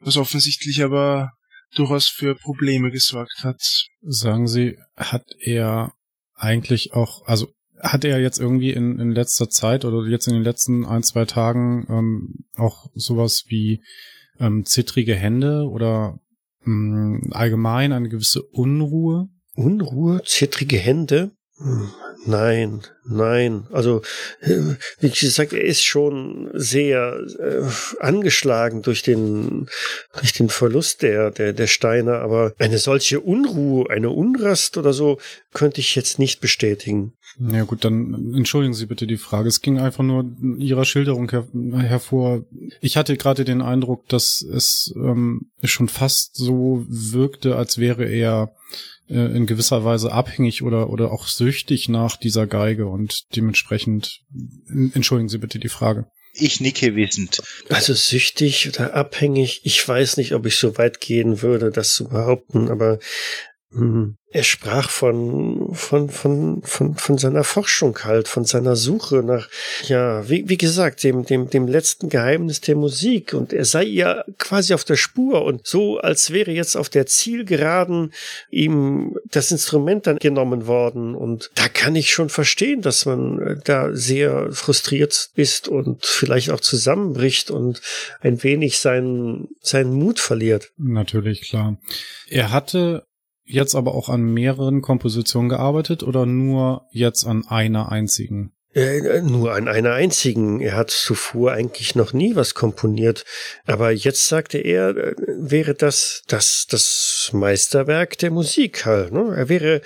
was 0.00 0.16
offensichtlich 0.16 0.82
aber 0.82 1.32
durchaus 1.74 2.06
für 2.06 2.36
Probleme 2.36 2.90
gesorgt 2.90 3.42
hat. 3.42 3.60
Sagen 4.02 4.46
Sie, 4.46 4.78
hat 4.96 5.24
er 5.40 5.94
eigentlich 6.34 6.92
auch, 6.92 7.26
also 7.26 7.48
hat 7.80 8.04
er 8.04 8.20
jetzt 8.20 8.38
irgendwie 8.38 8.70
in, 8.70 9.00
in 9.00 9.10
letzter 9.10 9.50
Zeit 9.50 9.84
oder 9.84 10.08
jetzt 10.08 10.28
in 10.28 10.34
den 10.34 10.44
letzten 10.44 10.86
ein, 10.86 11.02
zwei 11.02 11.24
Tagen 11.24 11.86
ähm, 11.88 12.44
auch 12.54 12.86
sowas 12.94 13.44
wie 13.48 13.82
ähm, 14.38 14.64
zittrige 14.64 15.16
Hände 15.16 15.68
oder 15.68 16.20
mh, 16.60 17.34
allgemein 17.34 17.92
eine 17.92 18.08
gewisse 18.08 18.42
Unruhe? 18.42 19.28
Unruhe, 19.54 20.22
zittrige 20.24 20.78
Hände? 20.78 21.32
Nein, 22.24 22.82
nein. 23.04 23.66
Also, 23.72 24.02
äh, 24.40 24.76
wie 25.00 25.10
gesagt, 25.10 25.52
er 25.52 25.64
ist 25.64 25.82
schon 25.82 26.50
sehr 26.54 27.20
äh, 27.38 27.62
angeschlagen 28.00 28.82
durch 28.82 29.02
den, 29.02 29.68
durch 30.14 30.32
den 30.32 30.48
Verlust 30.48 31.02
der, 31.02 31.30
der, 31.30 31.52
der 31.52 31.66
Steine, 31.66 32.18
aber 32.18 32.54
eine 32.58 32.78
solche 32.78 33.20
Unruhe, 33.20 33.90
eine 33.90 34.10
Unrast 34.10 34.76
oder 34.76 34.92
so, 34.92 35.18
könnte 35.52 35.80
ich 35.80 35.96
jetzt 35.96 36.18
nicht 36.18 36.40
bestätigen. 36.40 37.14
Ja 37.38 37.64
gut, 37.64 37.84
dann 37.84 38.34
entschuldigen 38.36 38.74
Sie 38.74 38.86
bitte 38.86 39.06
die 39.06 39.16
Frage. 39.16 39.48
Es 39.48 39.62
ging 39.62 39.78
einfach 39.78 40.04
nur 40.04 40.24
Ihrer 40.58 40.84
Schilderung 40.84 41.30
her 41.30 41.46
hervor. 41.78 42.44
Ich 42.80 42.96
hatte 42.96 43.16
gerade 43.16 43.44
den 43.44 43.62
Eindruck, 43.62 44.06
dass 44.08 44.42
es 44.42 44.92
ähm, 44.96 45.50
schon 45.64 45.88
fast 45.88 46.36
so 46.36 46.84
wirkte, 46.88 47.56
als 47.56 47.78
wäre 47.78 48.04
er 48.04 48.54
äh, 49.08 49.36
in 49.36 49.46
gewisser 49.46 49.84
Weise 49.84 50.12
abhängig 50.12 50.62
oder, 50.62 50.90
oder 50.90 51.12
auch 51.12 51.26
süchtig 51.26 51.88
nach 51.88 52.16
dieser 52.16 52.46
Geige 52.46 52.86
und 52.86 53.34
dementsprechend, 53.36 54.20
entschuldigen 54.94 55.28
Sie 55.28 55.38
bitte 55.38 55.58
die 55.58 55.68
Frage. 55.68 56.06
Ich 56.34 56.60
nicke 56.60 56.96
wissend. 56.96 57.42
Also 57.68 57.92
süchtig 57.92 58.68
oder 58.68 58.94
abhängig, 58.94 59.60
ich 59.64 59.86
weiß 59.86 60.16
nicht, 60.16 60.32
ob 60.32 60.46
ich 60.46 60.56
so 60.56 60.78
weit 60.78 61.00
gehen 61.00 61.42
würde, 61.42 61.70
das 61.70 61.94
zu 61.94 62.08
behaupten, 62.08 62.70
aber 62.70 63.00
hm. 63.74 64.16
Er 64.34 64.44
sprach 64.44 64.88
von, 64.88 65.74
von, 65.74 66.08
von, 66.08 66.62
von, 66.62 66.94
von 66.94 67.18
seiner 67.18 67.44
Forschung 67.44 67.98
halt, 68.02 68.28
von 68.28 68.46
seiner 68.46 68.76
Suche 68.76 69.16
nach, 69.22 69.50
ja, 69.84 70.26
wie, 70.26 70.48
wie 70.48 70.56
gesagt, 70.56 71.04
dem, 71.04 71.26
dem, 71.26 71.50
dem 71.50 71.68
letzten 71.68 72.08
Geheimnis 72.08 72.62
der 72.62 72.76
Musik. 72.76 73.34
Und 73.34 73.52
er 73.52 73.66
sei 73.66 73.84
ja 73.84 74.24
quasi 74.38 74.72
auf 74.72 74.84
der 74.84 74.96
Spur 74.96 75.44
und 75.44 75.66
so, 75.66 75.98
als 75.98 76.30
wäre 76.30 76.50
jetzt 76.50 76.76
auf 76.76 76.88
der 76.88 77.04
Zielgeraden 77.04 78.14
ihm 78.50 79.18
das 79.30 79.52
Instrument 79.52 80.06
dann 80.06 80.16
genommen 80.16 80.66
worden. 80.66 81.14
Und 81.14 81.50
da 81.54 81.68
kann 81.68 81.94
ich 81.94 82.10
schon 82.10 82.30
verstehen, 82.30 82.80
dass 82.80 83.04
man 83.04 83.38
äh, 83.38 83.56
da 83.62 83.90
sehr 83.92 84.50
frustriert 84.52 85.28
ist 85.34 85.68
und 85.68 86.06
vielleicht 86.06 86.50
auch 86.50 86.60
zusammenbricht 86.60 87.50
und 87.50 87.82
ein 88.20 88.42
wenig 88.42 88.78
seinen, 88.78 89.48
seinen 89.60 89.92
Mut 89.92 90.20
verliert. 90.20 90.72
Natürlich, 90.78 91.42
klar. 91.42 91.76
Er 92.30 92.50
hatte 92.50 93.04
jetzt 93.44 93.74
aber 93.74 93.94
auch 93.94 94.08
an 94.08 94.22
mehreren 94.22 94.82
Kompositionen 94.82 95.48
gearbeitet 95.48 96.02
oder 96.02 96.26
nur 96.26 96.86
jetzt 96.90 97.26
an 97.26 97.46
einer 97.46 97.90
einzigen? 97.90 98.52
Äh, 98.74 99.20
nur 99.20 99.52
an 99.52 99.68
einer 99.68 99.92
einzigen. 99.92 100.60
Er 100.60 100.76
hat 100.76 100.90
zuvor 100.90 101.52
eigentlich 101.52 101.94
noch 101.94 102.14
nie 102.14 102.36
was 102.36 102.54
komponiert. 102.54 103.26
Aber 103.66 103.90
jetzt 103.90 104.28
sagte 104.28 104.56
er, 104.56 104.96
äh, 104.96 105.14
wäre 105.26 105.74
das 105.74 106.22
das, 106.26 106.66
das 106.70 107.30
Meisterwerk 107.34 108.16
der 108.16 108.30
Musik 108.30 108.86
halt. 108.86 109.12
Ne? 109.12 109.34
Er 109.36 109.50
wäre 109.50 109.82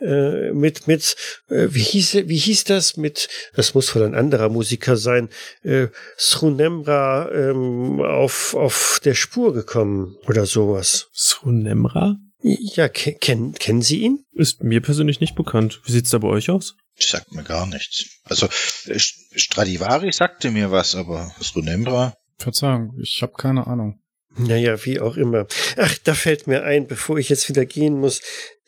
äh, 0.00 0.52
mit, 0.52 0.86
mit 0.86 1.16
äh, 1.50 1.66
wie, 1.68 1.82
hieß, 1.82 2.14
wie 2.28 2.38
hieß 2.38 2.64
das? 2.64 2.96
Mit, 2.96 3.28
das 3.56 3.74
muss 3.74 3.94
wohl 3.94 4.04
ein 4.04 4.14
anderer 4.14 4.48
Musiker 4.48 4.96
sein, 4.96 5.28
äh, 5.62 5.88
Srunemra 6.16 7.30
ähm, 7.32 8.00
auf, 8.00 8.54
auf 8.54 9.00
der 9.04 9.14
Spur 9.14 9.52
gekommen 9.52 10.16
oder 10.26 10.46
sowas. 10.46 11.10
Srunemra? 11.12 12.16
Ja, 12.42 12.88
kennen, 12.88 13.54
kennen 13.54 13.82
Sie 13.82 14.00
ihn? 14.00 14.24
Ist 14.32 14.62
mir 14.62 14.80
persönlich 14.80 15.20
nicht 15.20 15.34
bekannt. 15.34 15.80
Wie 15.84 15.92
sieht's 15.92 16.10
da 16.10 16.18
bei 16.18 16.28
euch 16.28 16.50
aus? 16.50 16.76
Sagt 16.98 17.32
mir 17.32 17.42
gar 17.42 17.66
nichts. 17.66 18.06
Also 18.24 18.48
Stradivari 18.50 20.12
sagte 20.12 20.50
mir 20.50 20.70
was, 20.70 20.94
aber 20.94 21.34
Srunembra? 21.40 22.14
Verzeihung, 22.38 22.98
ich 23.00 23.20
habe 23.22 23.32
keine 23.36 23.66
Ahnung. 23.66 24.00
Naja, 24.36 24.84
wie 24.84 25.00
auch 25.00 25.16
immer. 25.16 25.46
Ach, 25.76 25.98
da 26.04 26.14
fällt 26.14 26.46
mir 26.46 26.62
ein, 26.64 26.86
bevor 26.86 27.18
ich 27.18 27.28
jetzt 27.28 27.48
wieder 27.48 27.66
gehen 27.66 27.98
muss. 27.98 28.22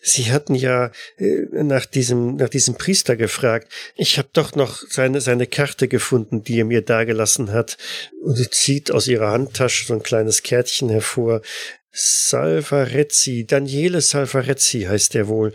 Sie 0.04 0.32
hatten 0.32 0.56
ja 0.56 0.90
äh, 1.16 1.46
nach 1.52 1.86
diesem 1.86 2.34
nach 2.34 2.48
diesem 2.48 2.74
Priester 2.74 3.14
gefragt. 3.14 3.72
Ich 3.94 4.18
habe 4.18 4.28
doch 4.32 4.56
noch 4.56 4.82
seine 4.88 5.20
seine 5.20 5.46
Karte 5.46 5.86
gefunden, 5.86 6.42
die 6.42 6.58
er 6.58 6.64
mir 6.64 6.82
dagelassen 6.82 7.52
hat. 7.52 7.78
Und 8.24 8.34
sie 8.36 8.50
zieht 8.50 8.90
aus 8.90 9.06
ihrer 9.06 9.30
Handtasche 9.30 9.86
so 9.86 9.94
ein 9.94 10.02
kleines 10.02 10.42
Kärtchen 10.42 10.88
hervor. 10.88 11.40
Salvarezzi, 11.92 13.46
Daniele 13.46 14.00
Salvarezzi 14.00 14.82
heißt 14.82 15.14
er 15.14 15.28
wohl 15.28 15.52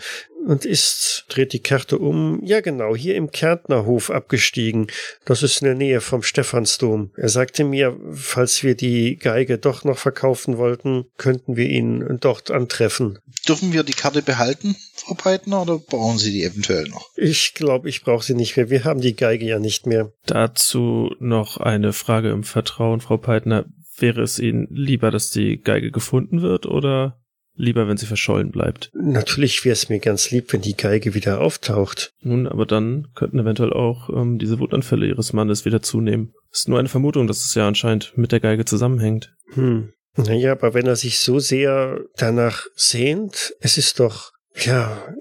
und 0.48 0.64
ist, 0.64 1.26
dreht 1.28 1.52
die 1.52 1.60
Karte 1.60 1.98
um, 1.98 2.40
ja 2.44 2.62
genau, 2.62 2.96
hier 2.96 3.16
im 3.16 3.32
Kärntnerhof 3.32 4.10
abgestiegen. 4.10 4.88
Das 5.26 5.44
ist 5.44 5.62
in 5.62 5.66
der 5.66 5.76
Nähe 5.76 6.00
vom 6.00 6.24
Stephansdom. 6.24 7.12
Er 7.18 7.28
sagte 7.28 7.66
mir, 7.66 7.98
falls 8.14 8.64
wir 8.64 8.76
die 8.76 9.18
Geige 9.18 9.58
doch 9.58 9.84
noch 9.84 9.98
verkaufen 9.98 10.58
wollten, 10.58 11.06
könnten 11.18 11.58
wir 11.58 11.68
ihn 11.68 12.18
dort 12.22 12.50
antreffen. 12.50 13.20
Dürfen 13.48 13.74
wir 13.74 13.84
die 13.84 13.94
Karte 13.94 14.22
behalten, 14.22 14.76
Frau 14.96 15.16
Peitner, 15.16 15.64
oder 15.64 15.80
brauchen 15.80 16.18
Sie 16.18 16.32
die 16.32 16.44
eventuell 16.44 16.88
noch? 16.88 17.10
Ich 17.18 17.54
glaube, 17.54 17.90
ich 17.90 18.04
brauche 18.04 18.24
sie 18.24 18.34
nicht 18.34 18.56
mehr. 18.56 18.70
Wir 18.70 18.84
haben 18.86 19.02
die 19.02 19.16
Geige 19.16 19.46
ja 19.46 19.60
nicht 19.60 19.86
mehr. 19.86 20.12
Dazu 20.26 21.12
noch 21.20 21.58
eine 21.58 21.92
Frage 21.92 22.30
im 22.30 22.44
Vertrauen, 22.44 23.02
Frau 23.02 23.18
Peitner. 23.18 23.66
Wäre 23.98 24.22
es 24.22 24.40
Ihnen 24.40 24.68
lieber, 24.70 25.12
dass 25.12 25.32
die 25.32 25.60
Geige 25.60 25.92
gefunden 25.92 26.42
wird 26.42 26.66
oder 26.66 27.20
lieber, 27.58 27.88
wenn 27.88 27.98
sie 27.98 28.06
verschollen 28.06 28.52
bleibt? 28.52 28.92
Natürlich 28.94 29.66
wäre 29.66 29.74
es 29.74 29.90
mir 29.90 30.00
ganz 30.00 30.32
lieb, 30.32 30.54
wenn 30.54 30.62
die 30.62 30.78
Geige 30.78 31.14
wieder 31.16 31.42
auftaucht. 31.42 32.14
Nun, 32.22 32.48
aber 32.48 32.66
dann 32.66 33.08
könnten 33.16 33.40
eventuell 33.40 33.74
auch 33.74 34.10
ähm, 34.10 34.38
diese 34.38 34.60
Wutanfälle 34.60 35.08
Ihres 35.08 35.34
Mannes 35.34 35.66
wieder 35.66 35.82
zunehmen. 35.82 36.34
ist 36.52 36.70
nur 36.70 36.80
eine 36.80 36.90
Vermutung, 36.90 37.28
dass 37.28 37.44
es 37.44 37.56
ja 37.56 37.68
anscheinend 37.68 38.18
mit 38.18 38.32
der 38.32 38.40
Geige 38.40 38.66
zusammenhängt. 38.66 39.34
Hm. 39.54 39.94
Naja, 40.16 40.52
aber 40.52 40.74
wenn 40.74 40.88
er 40.88 40.96
sich 40.96 41.20
so 41.20 41.40
sehr 41.40 42.00
danach 42.16 42.66
sehnt, 42.76 43.54
es 43.60 43.78
ist 43.78 44.00
doch, 44.00 44.32
ja, 44.56 45.14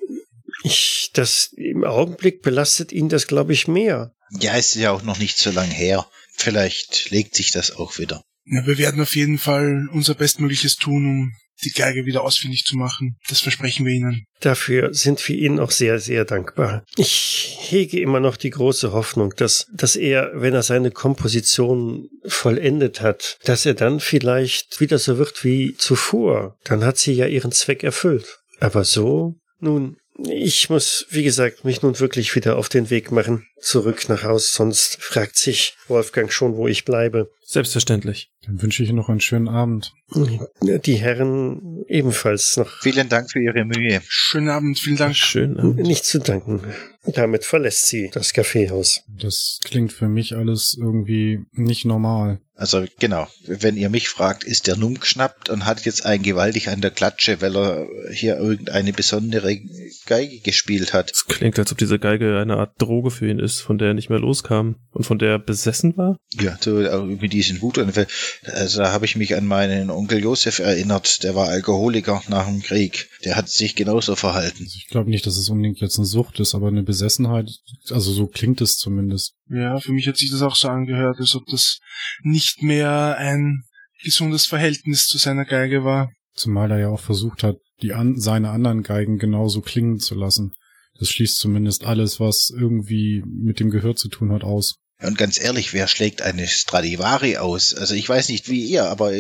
ich, 0.62 1.11
das 1.12 1.53
im 1.57 1.85
Augenblick 1.85 2.43
belastet 2.43 2.93
ihn 2.93 3.09
das, 3.09 3.27
glaube 3.27 3.53
ich, 3.53 3.69
mehr. 3.69 4.12
Ja, 4.41 4.57
es 4.57 4.75
ist 4.75 4.83
ja 4.83 4.91
auch 4.91 5.03
noch 5.03 5.19
nicht 5.19 5.39
so 5.39 5.51
lang 5.51 5.71
her. 5.71 6.07
Vielleicht 6.33 7.11
legt 7.11 7.35
sich 7.35 7.53
das 7.53 7.77
auch 7.77 7.99
wieder. 7.99 8.23
Ja, 8.47 8.67
wir 8.67 8.79
werden 8.79 9.01
auf 9.01 9.17
jeden 9.17 9.39
Fall 9.39 9.89
unser 9.93 10.15
Bestmögliches 10.15 10.77
tun, 10.77 11.07
um 11.07 11.33
die 11.65 11.71
Geige 11.71 12.05
wieder 12.05 12.23
ausfindig 12.23 12.65
zu 12.65 12.77
machen. 12.77 13.17
Das 13.29 13.41
versprechen 13.41 13.87
wir 13.87 13.93
Ihnen. 13.93 14.25
Dafür 14.41 14.93
sind 14.93 15.27
wir 15.27 15.37
Ihnen 15.37 15.59
auch 15.59 15.71
sehr, 15.71 15.99
sehr 15.99 16.25
dankbar. 16.25 16.85
Ich 16.97 17.57
hege 17.59 18.01
immer 18.01 18.21
noch 18.21 18.37
die 18.37 18.51
große 18.51 18.93
Hoffnung, 18.93 19.33
dass, 19.37 19.67
dass 19.73 19.97
er, 19.97 20.31
wenn 20.35 20.55
er 20.55 20.63
seine 20.63 20.91
Komposition 20.91 22.09
vollendet 22.27 23.01
hat, 23.01 23.39
dass 23.45 23.67
er 23.67 23.75
dann 23.75 24.01
vielleicht 24.01 24.81
wieder 24.81 24.99
so 24.99 25.19
wird 25.19 25.45
wie 25.45 25.75
zuvor. 25.75 26.57
Dann 26.65 26.85
hat 26.85 26.99
sie 26.99 27.13
ja 27.13 27.27
ihren 27.27 27.53
Zweck 27.53 27.83
erfüllt. 27.83 28.39
Aber 28.61 28.85
so, 28.85 29.35
nun, 29.59 29.97
ich 30.18 30.70
muss, 30.70 31.07
wie 31.11 31.22
gesagt, 31.22 31.64
mich 31.64 31.83
nun 31.83 31.98
wirklich 32.00 32.35
wieder 32.35 32.57
auf 32.57 32.68
den 32.68 32.90
Weg 32.90 33.12
machen, 33.12 33.46
zurück 33.61 34.09
nach 34.09 34.22
Haus, 34.22 34.52
sonst 34.52 34.96
fragt 35.00 35.37
sich 35.37 35.76
Wolfgang 35.88 36.33
schon, 36.33 36.57
wo 36.57 36.68
ich 36.68 36.85
bleibe. 36.85 37.31
Selbstverständlich. 37.44 38.31
Dann 38.44 38.61
wünsche 38.62 38.83
ich 38.83 38.88
Ihnen 38.88 38.98
noch 38.98 39.09
einen 39.09 39.20
schönen 39.20 39.48
Abend. 39.48 39.92
Die 40.12 40.94
Herren 40.94 41.85
ebenfalls 41.88 42.57
noch. 42.57 42.81
Vielen 42.81 43.09
Dank 43.09 43.31
für 43.31 43.40
Ihre 43.40 43.64
Mühe. 43.64 44.00
Schönen 44.09 44.48
Abend, 44.48 44.79
vielen 44.79 44.96
Dank. 44.96 45.16
Schön. 45.16 45.59
Abend. 45.59 45.76
Nicht 45.79 46.05
zu 46.05 46.18
danken. 46.18 46.62
Damit 47.05 47.44
verlässt 47.44 47.87
sie 47.88 48.11
das 48.12 48.33
Kaffeehaus. 48.33 49.02
Das 49.09 49.61
klingt 49.64 49.92
für 49.92 50.09
mich 50.09 50.35
alles 50.35 50.76
irgendwie 50.81 51.40
nicht 51.52 51.85
normal. 51.85 52.40
Also 52.59 52.87
genau, 52.99 53.27
wenn 53.47 53.77
ihr 53.77 53.90
mich 53.90 54.09
fragt, 54.09 54.42
ist 54.42 54.66
der 54.66 54.77
Numm 54.77 54.99
geschnappt 54.99 55.51
und 55.51 55.66
hat 55.66 55.85
jetzt 55.85 56.07
einen 56.07 56.23
gewaltig 56.23 56.69
an 56.71 56.81
der 56.81 56.90
Klatsche, 56.90 57.42
weil 57.42 57.55
er 57.55 57.87
hier 58.11 58.38
irgendeine 58.38 58.95
besondere 58.95 59.61
Geige 60.07 60.40
gespielt 60.40 60.95
hat. 60.95 61.11
Es 61.12 61.27
klingt, 61.27 61.59
als 61.59 61.71
ob 61.71 61.77
diese 61.77 61.99
Geige 61.99 62.38
eine 62.38 62.57
Art 62.57 62.81
Droge 62.81 63.11
für 63.11 63.29
ihn 63.29 63.40
ist, 63.40 63.61
von 63.61 63.77
der 63.77 63.88
er 63.88 63.95
nicht 63.95 64.09
mehr 64.09 64.19
loskam 64.19 64.77
und 64.90 65.05
von 65.05 65.19
der 65.19 65.33
er 65.33 65.38
besessen 65.38 65.99
war. 65.99 66.16
Ja, 66.40 66.57
so 66.59 66.79
auch 66.88 67.05
mit 67.05 67.35
diesen 67.35 67.61
Wutanfällen. 67.61 68.09
Also 68.45 68.79
da 68.79 68.90
habe 68.90 69.05
ich 69.05 69.16
mich 69.16 69.37
an 69.37 69.47
meinen 69.47 69.90
Onkel 69.90 70.23
Josef 70.23 70.59
erinnert, 70.59 71.23
der 71.25 71.35
war 71.35 71.49
Alkoholiker 71.49 72.23
nach 72.29 72.47
dem 72.47 72.62
Krieg. 72.62 73.11
Der 73.25 73.37
hat 73.37 73.51
sich 73.51 73.75
genauso 73.75 74.16
verhalten. 74.16 74.62
Also 74.62 74.77
ich 74.79 74.88
glaube 74.88 75.11
nicht, 75.11 75.27
dass 75.27 75.37
es 75.37 75.51
unbedingt 75.51 75.81
jetzt 75.81 75.99
eine 75.99 76.07
Sucht 76.07 76.40
ist, 76.40 76.55
aber 76.55 76.69
eine 76.69 76.85
Besessenheit, 76.85 77.51
also 77.90 78.12
so 78.12 78.27
klingt 78.27 78.62
es 78.62 78.79
zumindest. 78.79 79.35
Ja, 79.49 79.79
für 79.79 79.92
mich 79.92 80.09
hat 80.09 80.16
sich 80.16 80.31
das 80.31 80.42
auch 80.42 80.57
so 80.57 80.69
angehört, 80.69 81.19
als 81.21 81.35
ob 81.37 81.47
das 81.47 81.81
nicht 82.23 82.46
mehr 82.63 83.17
ein 83.19 83.65
gesundes 84.03 84.47
Verhältnis 84.47 85.07
zu 85.07 85.19
seiner 85.19 85.45
Geige 85.45 85.85
war. 85.85 86.11
Zumal 86.35 86.71
er 86.71 86.79
ja 86.79 86.89
auch 86.89 87.01
versucht 87.01 87.43
hat, 87.43 87.57
die 87.83 87.93
an, 87.93 88.19
seine 88.19 88.51
anderen 88.51 88.83
Geigen 88.83 89.19
genauso 89.19 89.61
klingen 89.61 89.99
zu 89.99 90.15
lassen. 90.15 90.53
Das 90.99 91.09
schließt 91.09 91.39
zumindest 91.39 91.85
alles, 91.85 92.21
was 92.21 92.51
irgendwie 92.51 93.23
mit 93.27 93.61
dem 93.61 93.71
Gehör 93.71 93.97
zu 93.97 94.09
tun 94.09 94.33
hat, 94.33 94.45
aus. 94.45 94.77
Und 95.03 95.19
ganz 95.19 95.39
ehrlich, 95.39 95.75
wer 95.75 95.89
schlägt 95.89 96.23
eine 96.23 96.47
Stradivari 96.47 97.37
aus? 97.37 97.75
Also 97.75 97.95
ich 97.95 98.09
weiß 98.09 98.31
nicht 98.31 98.49
wie 98.49 98.65
ihr, 98.65 98.87
aber 98.87 99.13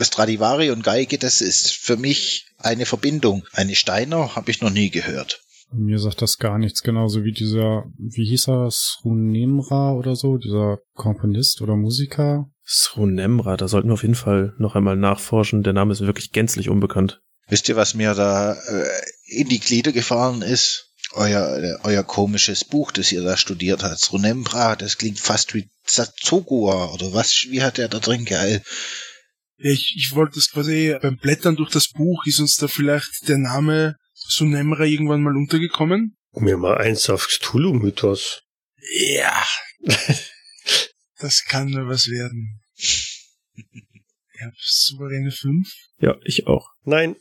Stradivari 0.00 0.70
und 0.70 0.82
Geige, 0.82 1.18
das 1.18 1.40
ist 1.40 1.70
für 1.70 1.96
mich 1.96 2.46
eine 2.58 2.84
Verbindung. 2.84 3.44
Eine 3.52 3.76
Steiner 3.76 4.34
habe 4.34 4.50
ich 4.50 4.60
noch 4.60 4.70
nie 4.70 4.90
gehört. 4.90 5.40
Mir 5.72 6.00
sagt 6.00 6.20
das 6.20 6.38
gar 6.38 6.58
nichts, 6.58 6.82
genauso 6.82 7.22
wie 7.22 7.30
dieser, 7.30 7.84
wie 7.96 8.26
hieß 8.26 8.48
er, 8.48 8.70
Srunemra 8.72 9.92
oder 9.92 10.16
so, 10.16 10.36
dieser 10.36 10.78
Komponist 10.94 11.62
oder 11.62 11.76
Musiker. 11.76 12.50
Srunemra, 12.72 13.56
da 13.56 13.66
sollten 13.66 13.88
wir 13.88 13.94
auf 13.94 14.02
jeden 14.02 14.14
Fall 14.14 14.54
noch 14.58 14.76
einmal 14.76 14.96
nachforschen. 14.96 15.64
Der 15.64 15.72
Name 15.72 15.92
ist 15.92 16.02
wirklich 16.02 16.30
gänzlich 16.30 16.68
unbekannt. 16.68 17.20
Wisst 17.48 17.68
ihr, 17.68 17.74
was 17.74 17.94
mir 17.94 18.14
da 18.14 18.52
äh, 18.52 18.88
in 19.26 19.48
die 19.48 19.58
Glieder 19.58 19.90
gefahren 19.90 20.42
ist? 20.42 20.92
Euer, 21.12 21.58
äh, 21.58 21.78
euer 21.82 22.04
komisches 22.04 22.64
Buch, 22.64 22.92
das 22.92 23.10
ihr 23.10 23.22
da 23.22 23.36
studiert 23.36 23.82
habt. 23.82 23.98
Srunemra, 23.98 24.76
das 24.76 24.98
klingt 24.98 25.18
fast 25.18 25.52
wie 25.52 25.68
Zazogua 25.84 26.92
oder 26.94 27.12
was, 27.12 27.48
wie 27.48 27.62
hat 27.62 27.78
der 27.78 27.88
da 27.88 27.98
drin 27.98 28.24
geil? 28.24 28.62
Ja, 29.58 29.72
ich, 29.72 29.96
ich 29.96 30.14
wollte 30.14 30.36
das 30.36 30.52
quasi 30.52 30.96
beim 31.02 31.16
Blättern 31.16 31.56
durch 31.56 31.70
das 31.70 31.88
Buch, 31.88 32.24
ist 32.26 32.38
uns 32.38 32.56
da 32.56 32.68
vielleicht 32.68 33.28
der 33.28 33.38
Name 33.38 33.96
Sunemra 34.14 34.84
irgendwann 34.84 35.22
mal 35.22 35.36
untergekommen? 35.36 36.16
Mir 36.34 36.56
mal 36.56 36.78
eins 36.78 37.10
auf 37.10 37.26
Cthulhu-Mythos. 37.26 38.42
Ja. 38.92 39.42
das 41.20 41.44
kann 41.44 41.70
nur 41.70 41.88
was 41.88 42.08
werden. 42.08 42.60
Ich 42.74 43.30
hab 44.40 44.54
souveräne 44.56 45.30
5. 45.30 45.68
Ja, 46.00 46.16
ich 46.24 46.46
auch. 46.46 46.70
Nein, 46.84 47.16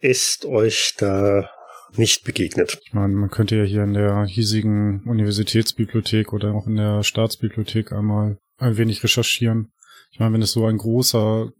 ist 0.00 0.44
euch 0.44 0.94
da 0.96 1.48
nicht 1.96 2.24
begegnet. 2.24 2.80
Ich 2.86 2.94
meine, 2.94 3.14
man 3.14 3.30
könnte 3.30 3.56
ja 3.56 3.64
hier 3.64 3.84
in 3.84 3.92
der 3.92 4.24
hiesigen 4.24 5.02
Universitätsbibliothek 5.04 6.32
oder 6.32 6.54
auch 6.54 6.66
in 6.66 6.76
der 6.76 7.02
Staatsbibliothek 7.02 7.92
einmal 7.92 8.38
ein 8.56 8.76
wenig 8.76 9.04
recherchieren. 9.04 9.72
Ich 10.10 10.18
meine, 10.18 10.34
wenn 10.34 10.42
es 10.42 10.52
so 10.52 10.66
ein 10.66 10.78
großer 10.78 11.52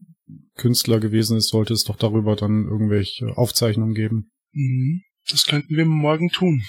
Künstler 0.56 1.00
gewesen 1.00 1.36
ist, 1.36 1.48
sollte 1.48 1.74
es 1.74 1.84
doch 1.84 1.96
darüber 1.96 2.36
dann 2.36 2.66
irgendwelche 2.66 3.36
Aufzeichnungen 3.36 3.94
geben. 3.94 4.30
Mhm. 4.52 5.02
Das 5.30 5.46
könnten 5.46 5.76
wir 5.76 5.84
morgen 5.84 6.30
tun. 6.30 6.62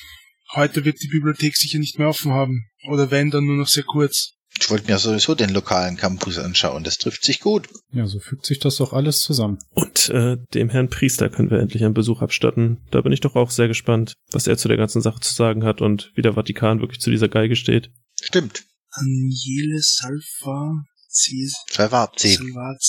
Heute 0.53 0.85
wird 0.85 1.01
die 1.01 1.07
Bibliothek 1.07 1.55
sicher 1.55 1.79
nicht 1.79 1.97
mehr 1.97 2.09
offen 2.09 2.31
haben. 2.31 2.69
Oder 2.87 3.09
wenn, 3.09 3.31
dann 3.31 3.45
nur 3.45 3.55
noch 3.55 3.67
sehr 3.67 3.83
kurz. 3.83 4.35
Ich 4.59 4.69
wollte 4.69 4.91
mir 4.91 4.97
sowieso 4.99 5.35
den 5.35 5.49
lokalen 5.49 5.97
Campus 5.97 6.37
anschauen. 6.37 6.83
Das 6.83 6.97
trifft 6.97 7.25
sich 7.25 7.39
gut. 7.39 7.67
Ja, 7.91 8.05
so 8.05 8.19
fügt 8.19 8.45
sich 8.45 8.59
das 8.59 8.75
doch 8.77 8.93
alles 8.93 9.21
zusammen. 9.21 9.57
Und 9.71 10.09
äh, 10.09 10.37
dem 10.53 10.69
Herrn 10.69 10.89
Priester 10.89 11.29
können 11.29 11.49
wir 11.49 11.59
endlich 11.59 11.83
einen 11.83 11.93
Besuch 11.93 12.21
abstatten. 12.21 12.85
Da 12.91 13.01
bin 13.01 13.11
ich 13.11 13.19
doch 13.19 13.35
auch 13.35 13.51
sehr 13.51 13.67
gespannt, 13.67 14.13
was 14.31 14.47
er 14.47 14.57
zu 14.57 14.67
der 14.67 14.77
ganzen 14.77 15.01
Sache 15.01 15.19
zu 15.19 15.33
sagen 15.33 15.63
hat 15.63 15.81
und 15.81 16.11
wie 16.15 16.21
der 16.21 16.33
Vatikan 16.33 16.79
wirklich 16.81 17.01
zu 17.01 17.09
dieser 17.09 17.29
Geige 17.29 17.55
steht. 17.55 17.91
Stimmt. 18.21 18.63
Aniele 18.91 19.79
Salva. 19.81 20.83
Salvatzi. 21.09 22.39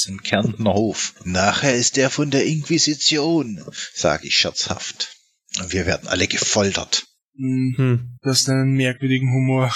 Im 0.08 0.22
Kärntner 0.22 0.72
Hof. 0.72 1.14
Nachher 1.24 1.74
ist 1.74 1.96
der 1.96 2.08
von 2.08 2.30
der 2.30 2.46
Inquisition, 2.46 3.62
sage 3.92 4.26
ich 4.26 4.36
scherzhaft. 4.38 5.14
Und 5.60 5.72
wir 5.72 5.84
werden 5.86 6.08
alle 6.08 6.26
gefoltert. 6.26 7.04
Hm, 7.36 7.74
Hm, 7.76 8.18
du 8.22 8.30
hast 8.30 8.48
einen 8.48 8.72
merkwürdigen 8.72 9.28
Humor. 9.32 9.72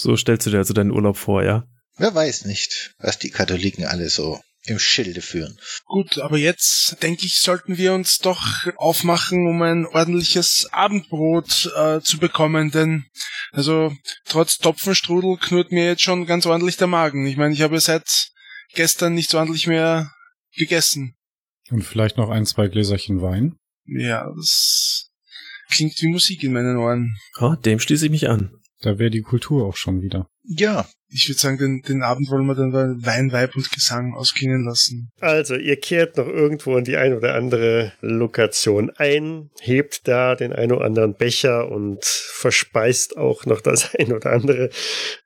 So 0.00 0.16
stellst 0.16 0.46
du 0.46 0.50
dir 0.50 0.58
also 0.58 0.74
deinen 0.74 0.90
Urlaub 0.90 1.16
vor, 1.16 1.42
ja? 1.42 1.64
Wer 1.96 2.14
weiß 2.14 2.44
nicht, 2.44 2.94
was 2.98 3.18
die 3.18 3.30
Katholiken 3.30 3.84
alle 3.84 4.08
so 4.08 4.40
im 4.68 4.78
Schilde 4.78 5.22
führen. 5.22 5.58
Gut, 5.86 6.18
aber 6.18 6.36
jetzt 6.36 7.02
denke 7.02 7.24
ich, 7.24 7.36
sollten 7.36 7.78
wir 7.78 7.94
uns 7.94 8.18
doch 8.18 8.66
aufmachen, 8.76 9.46
um 9.46 9.62
ein 9.62 9.86
ordentliches 9.86 10.68
Abendbrot 10.72 11.72
äh, 11.76 12.00
zu 12.00 12.18
bekommen, 12.18 12.70
denn 12.70 13.06
also 13.52 13.92
trotz 14.26 14.58
Topfenstrudel 14.58 15.38
knurrt 15.38 15.72
mir 15.72 15.86
jetzt 15.86 16.02
schon 16.02 16.26
ganz 16.26 16.44
ordentlich 16.46 16.76
der 16.76 16.86
Magen. 16.86 17.26
Ich 17.26 17.36
meine, 17.36 17.54
ich 17.54 17.62
habe 17.62 17.80
seit 17.80 18.28
gestern 18.74 19.14
nicht 19.14 19.30
so 19.30 19.38
ordentlich 19.38 19.66
mehr 19.66 20.12
gegessen. 20.56 21.14
Und 21.70 21.82
vielleicht 21.82 22.16
noch 22.16 22.30
ein, 22.30 22.46
zwei 22.46 22.68
Gläserchen 22.68 23.20
Wein. 23.22 23.56
Ja, 23.86 24.30
das 24.36 25.10
klingt 25.70 25.94
wie 26.00 26.08
Musik 26.08 26.42
in 26.42 26.52
meinen 26.52 26.76
Ohren. 26.76 27.16
Ah, 27.36 27.56
dem 27.56 27.80
schließe 27.80 28.06
ich 28.06 28.10
mich 28.10 28.28
an. 28.28 28.52
Da 28.80 28.98
wäre 28.98 29.10
die 29.10 29.22
Kultur 29.22 29.66
auch 29.66 29.76
schon 29.76 30.02
wieder. 30.02 30.30
Ja, 30.44 30.86
Ich 31.10 31.28
würde 31.28 31.38
sagen, 31.38 31.56
den, 31.58 31.80
den 31.82 32.02
Abend 32.02 32.30
wollen 32.30 32.44
wir 32.46 32.54
dann 32.54 32.70
bei 32.72 32.84
Wein, 33.06 33.32
Weib 33.32 33.56
und 33.56 33.70
Gesang 33.72 34.14
ausklingen 34.14 34.64
lassen. 34.64 35.10
Also, 35.20 35.54
ihr 35.56 35.76
kehrt 35.76 36.16
noch 36.18 36.26
irgendwo 36.26 36.76
in 36.76 36.84
die 36.84 36.96
ein 36.98 37.14
oder 37.14 37.34
andere 37.34 37.92
Lokation 38.02 38.90
ein, 38.96 39.48
hebt 39.60 40.06
da 40.06 40.34
den 40.34 40.52
ein 40.52 40.70
oder 40.70 40.84
anderen 40.84 41.14
Becher 41.14 41.70
und 41.70 42.04
verspeist 42.04 43.16
auch 43.16 43.46
noch 43.46 43.60
das 43.62 43.94
ein 43.98 44.12
oder 44.12 44.32
andere, 44.32 44.70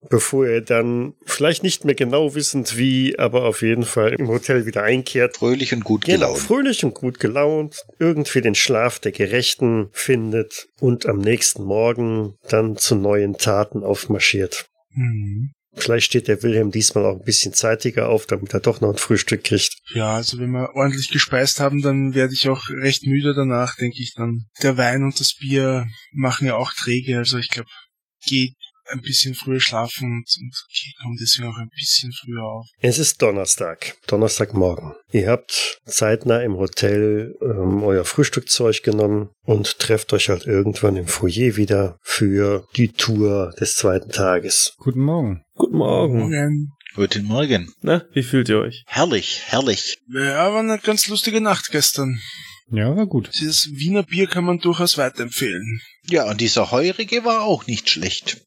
bevor 0.09 0.47
ihr 0.47 0.61
dann 0.61 1.15
vielleicht 1.25 1.63
nicht 1.63 1.85
mehr 1.85 1.95
genau 1.97 2.35
wissend 2.35 2.77
wie, 2.79 3.19
aber 3.19 3.45
auf 3.45 3.63
jeden 3.63 3.85
Fall 3.85 4.13
im 4.15 4.29
Hotel 4.29 4.67
wieder 4.67 4.83
einkehrt. 4.85 5.39
fröhlich 5.39 5.73
und 5.73 5.83
gut 5.85 6.05
Genau, 6.05 6.27
gelaunt. 6.29 6.39
fröhlich 6.39 6.85
und 6.85 6.95
gut 6.95 7.19
gelaunt, 7.19 7.83
irgendwie 7.99 8.41
den 8.41 8.55
Schlaf 8.55 8.99
der 9.01 9.13
Gerechten 9.13 9.89
findet 9.93 10.69
und 10.81 11.07
am 11.07 11.19
nächsten 11.19 11.65
Morgen 11.65 12.37
dann 12.49 12.77
zu 12.77 12.95
neuen 12.95 13.37
Taten 13.37 13.83
aufmarschiert. 13.83 14.67
Mhm. 14.95 15.51
Vielleicht 15.75 16.07
steht 16.07 16.29
der 16.29 16.43
Wilhelm 16.43 16.71
diesmal 16.71 17.07
auch 17.07 17.19
ein 17.19 17.25
bisschen 17.25 17.55
zeitiger 17.55 18.09
auf, 18.09 18.27
damit 18.27 18.53
er 18.53 18.61
doch 18.61 18.81
noch 18.81 18.91
ein 18.91 18.99
Frühstück 18.99 19.45
kriegt. 19.45 19.79
Ja, 19.95 20.17
also 20.17 20.39
wenn 20.39 20.51
wir 20.51 20.75
ordentlich 20.75 21.09
gespeist 21.09 21.61
haben, 21.61 21.81
dann 21.81 22.15
werde 22.15 22.35
ich 22.35 22.49
auch 22.49 22.69
recht 22.69 23.07
müde 23.07 23.35
danach, 23.35 23.77
denke 23.77 24.03
ich 24.03 24.13
dann. 24.15 24.47
Der 24.63 24.77
Wein 24.77 25.03
und 25.03 25.19
das 25.19 25.35
Bier 25.35 25.87
machen 26.13 26.47
ja 26.47 26.57
auch 26.57 26.73
träge, 26.73 27.17
also 27.17 27.39
ich 27.39 27.49
glaube, 27.49 27.71
geht 28.25 28.55
ein 28.93 29.01
bisschen 29.01 29.35
früher 29.35 29.61
schlafen 29.61 30.11
und, 30.11 30.37
und 30.41 30.55
komme 31.03 31.17
deswegen 31.21 31.49
auch 31.49 31.59
ein 31.59 31.71
bisschen 31.75 32.13
früher 32.13 32.43
auf. 32.43 32.67
Es 32.81 32.99
ist 32.99 33.21
Donnerstag, 33.23 33.97
Donnerstagmorgen. 34.07 34.95
Ihr 35.11 35.29
habt 35.29 35.81
zeitnah 35.87 36.41
im 36.43 36.57
Hotel 36.57 37.35
ähm, 37.43 37.83
euer 37.83 38.05
Frühstückzeug 38.05 38.83
genommen 38.83 39.31
und 39.45 39.79
trefft 39.79 40.13
euch 40.13 40.29
halt 40.29 40.47
irgendwann 40.47 40.97
im 40.97 41.07
Foyer 41.07 41.57
wieder 41.57 41.99
für 42.03 42.67
die 42.77 42.89
Tour 42.89 43.55
des 43.59 43.77
zweiten 43.77 44.11
Tages. 44.11 44.75
Guten 44.79 45.01
Morgen. 45.01 45.43
Guten 45.55 45.77
Morgen. 45.77 46.19
Morgen. 46.19 46.73
Guten 46.95 47.25
Morgen. 47.25 47.73
Na, 47.81 48.05
wie 48.13 48.23
fühlt 48.23 48.51
ihr 48.51 48.59
euch? 48.59 48.85
Herrlich, 48.87 49.43
herrlich. 49.47 49.97
Ja, 50.13 50.53
war 50.53 50.61
eine 50.61 50.79
ganz 50.79 51.09
lustige 51.09 51.41
Nacht 51.41 51.71
gestern. 51.71 52.21
Ja, 52.71 52.95
war 52.95 53.07
gut. 53.07 53.31
Dieses 53.35 53.71
Wiener 53.73 54.03
Bier 54.03 54.27
kann 54.27 54.45
man 54.45 54.59
durchaus 54.59 54.99
weiterempfehlen. 54.99 55.81
Ja, 56.07 56.29
und 56.29 56.41
dieser 56.41 56.71
Heurige 56.71 57.25
war 57.25 57.43
auch 57.43 57.67
nicht 57.67 57.89
schlecht. 57.89 58.43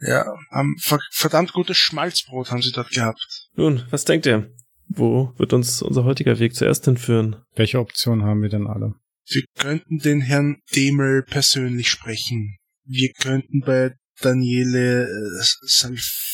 Ja, 0.00 0.24
haben 0.50 0.76
ver 0.78 0.98
verdammt 1.10 1.52
gutes 1.52 1.76
Schmalzbrot 1.76 2.50
haben 2.50 2.62
sie 2.62 2.72
dort 2.72 2.90
gehabt. 2.90 3.48
Nun, 3.54 3.84
was 3.90 4.04
denkt 4.04 4.26
ihr? 4.26 4.50
Wo 4.88 5.32
wird 5.36 5.52
uns 5.52 5.82
unser 5.82 6.04
heutiger 6.04 6.38
Weg 6.38 6.54
zuerst 6.54 6.84
hinführen? 6.84 7.36
Welche 7.54 7.78
Optionen 7.78 8.24
haben 8.24 8.42
wir 8.42 8.48
denn 8.48 8.66
alle? 8.66 8.94
Wir 9.26 9.44
könnten 9.58 9.98
den 9.98 10.20
Herrn 10.20 10.56
Demel 10.74 11.22
persönlich 11.22 11.88
sprechen. 11.88 12.56
Wir 12.84 13.12
könnten 13.12 13.60
bei 13.60 13.94
Daniele 14.20 15.04
äh, 15.04 15.44
Salf 15.66 16.30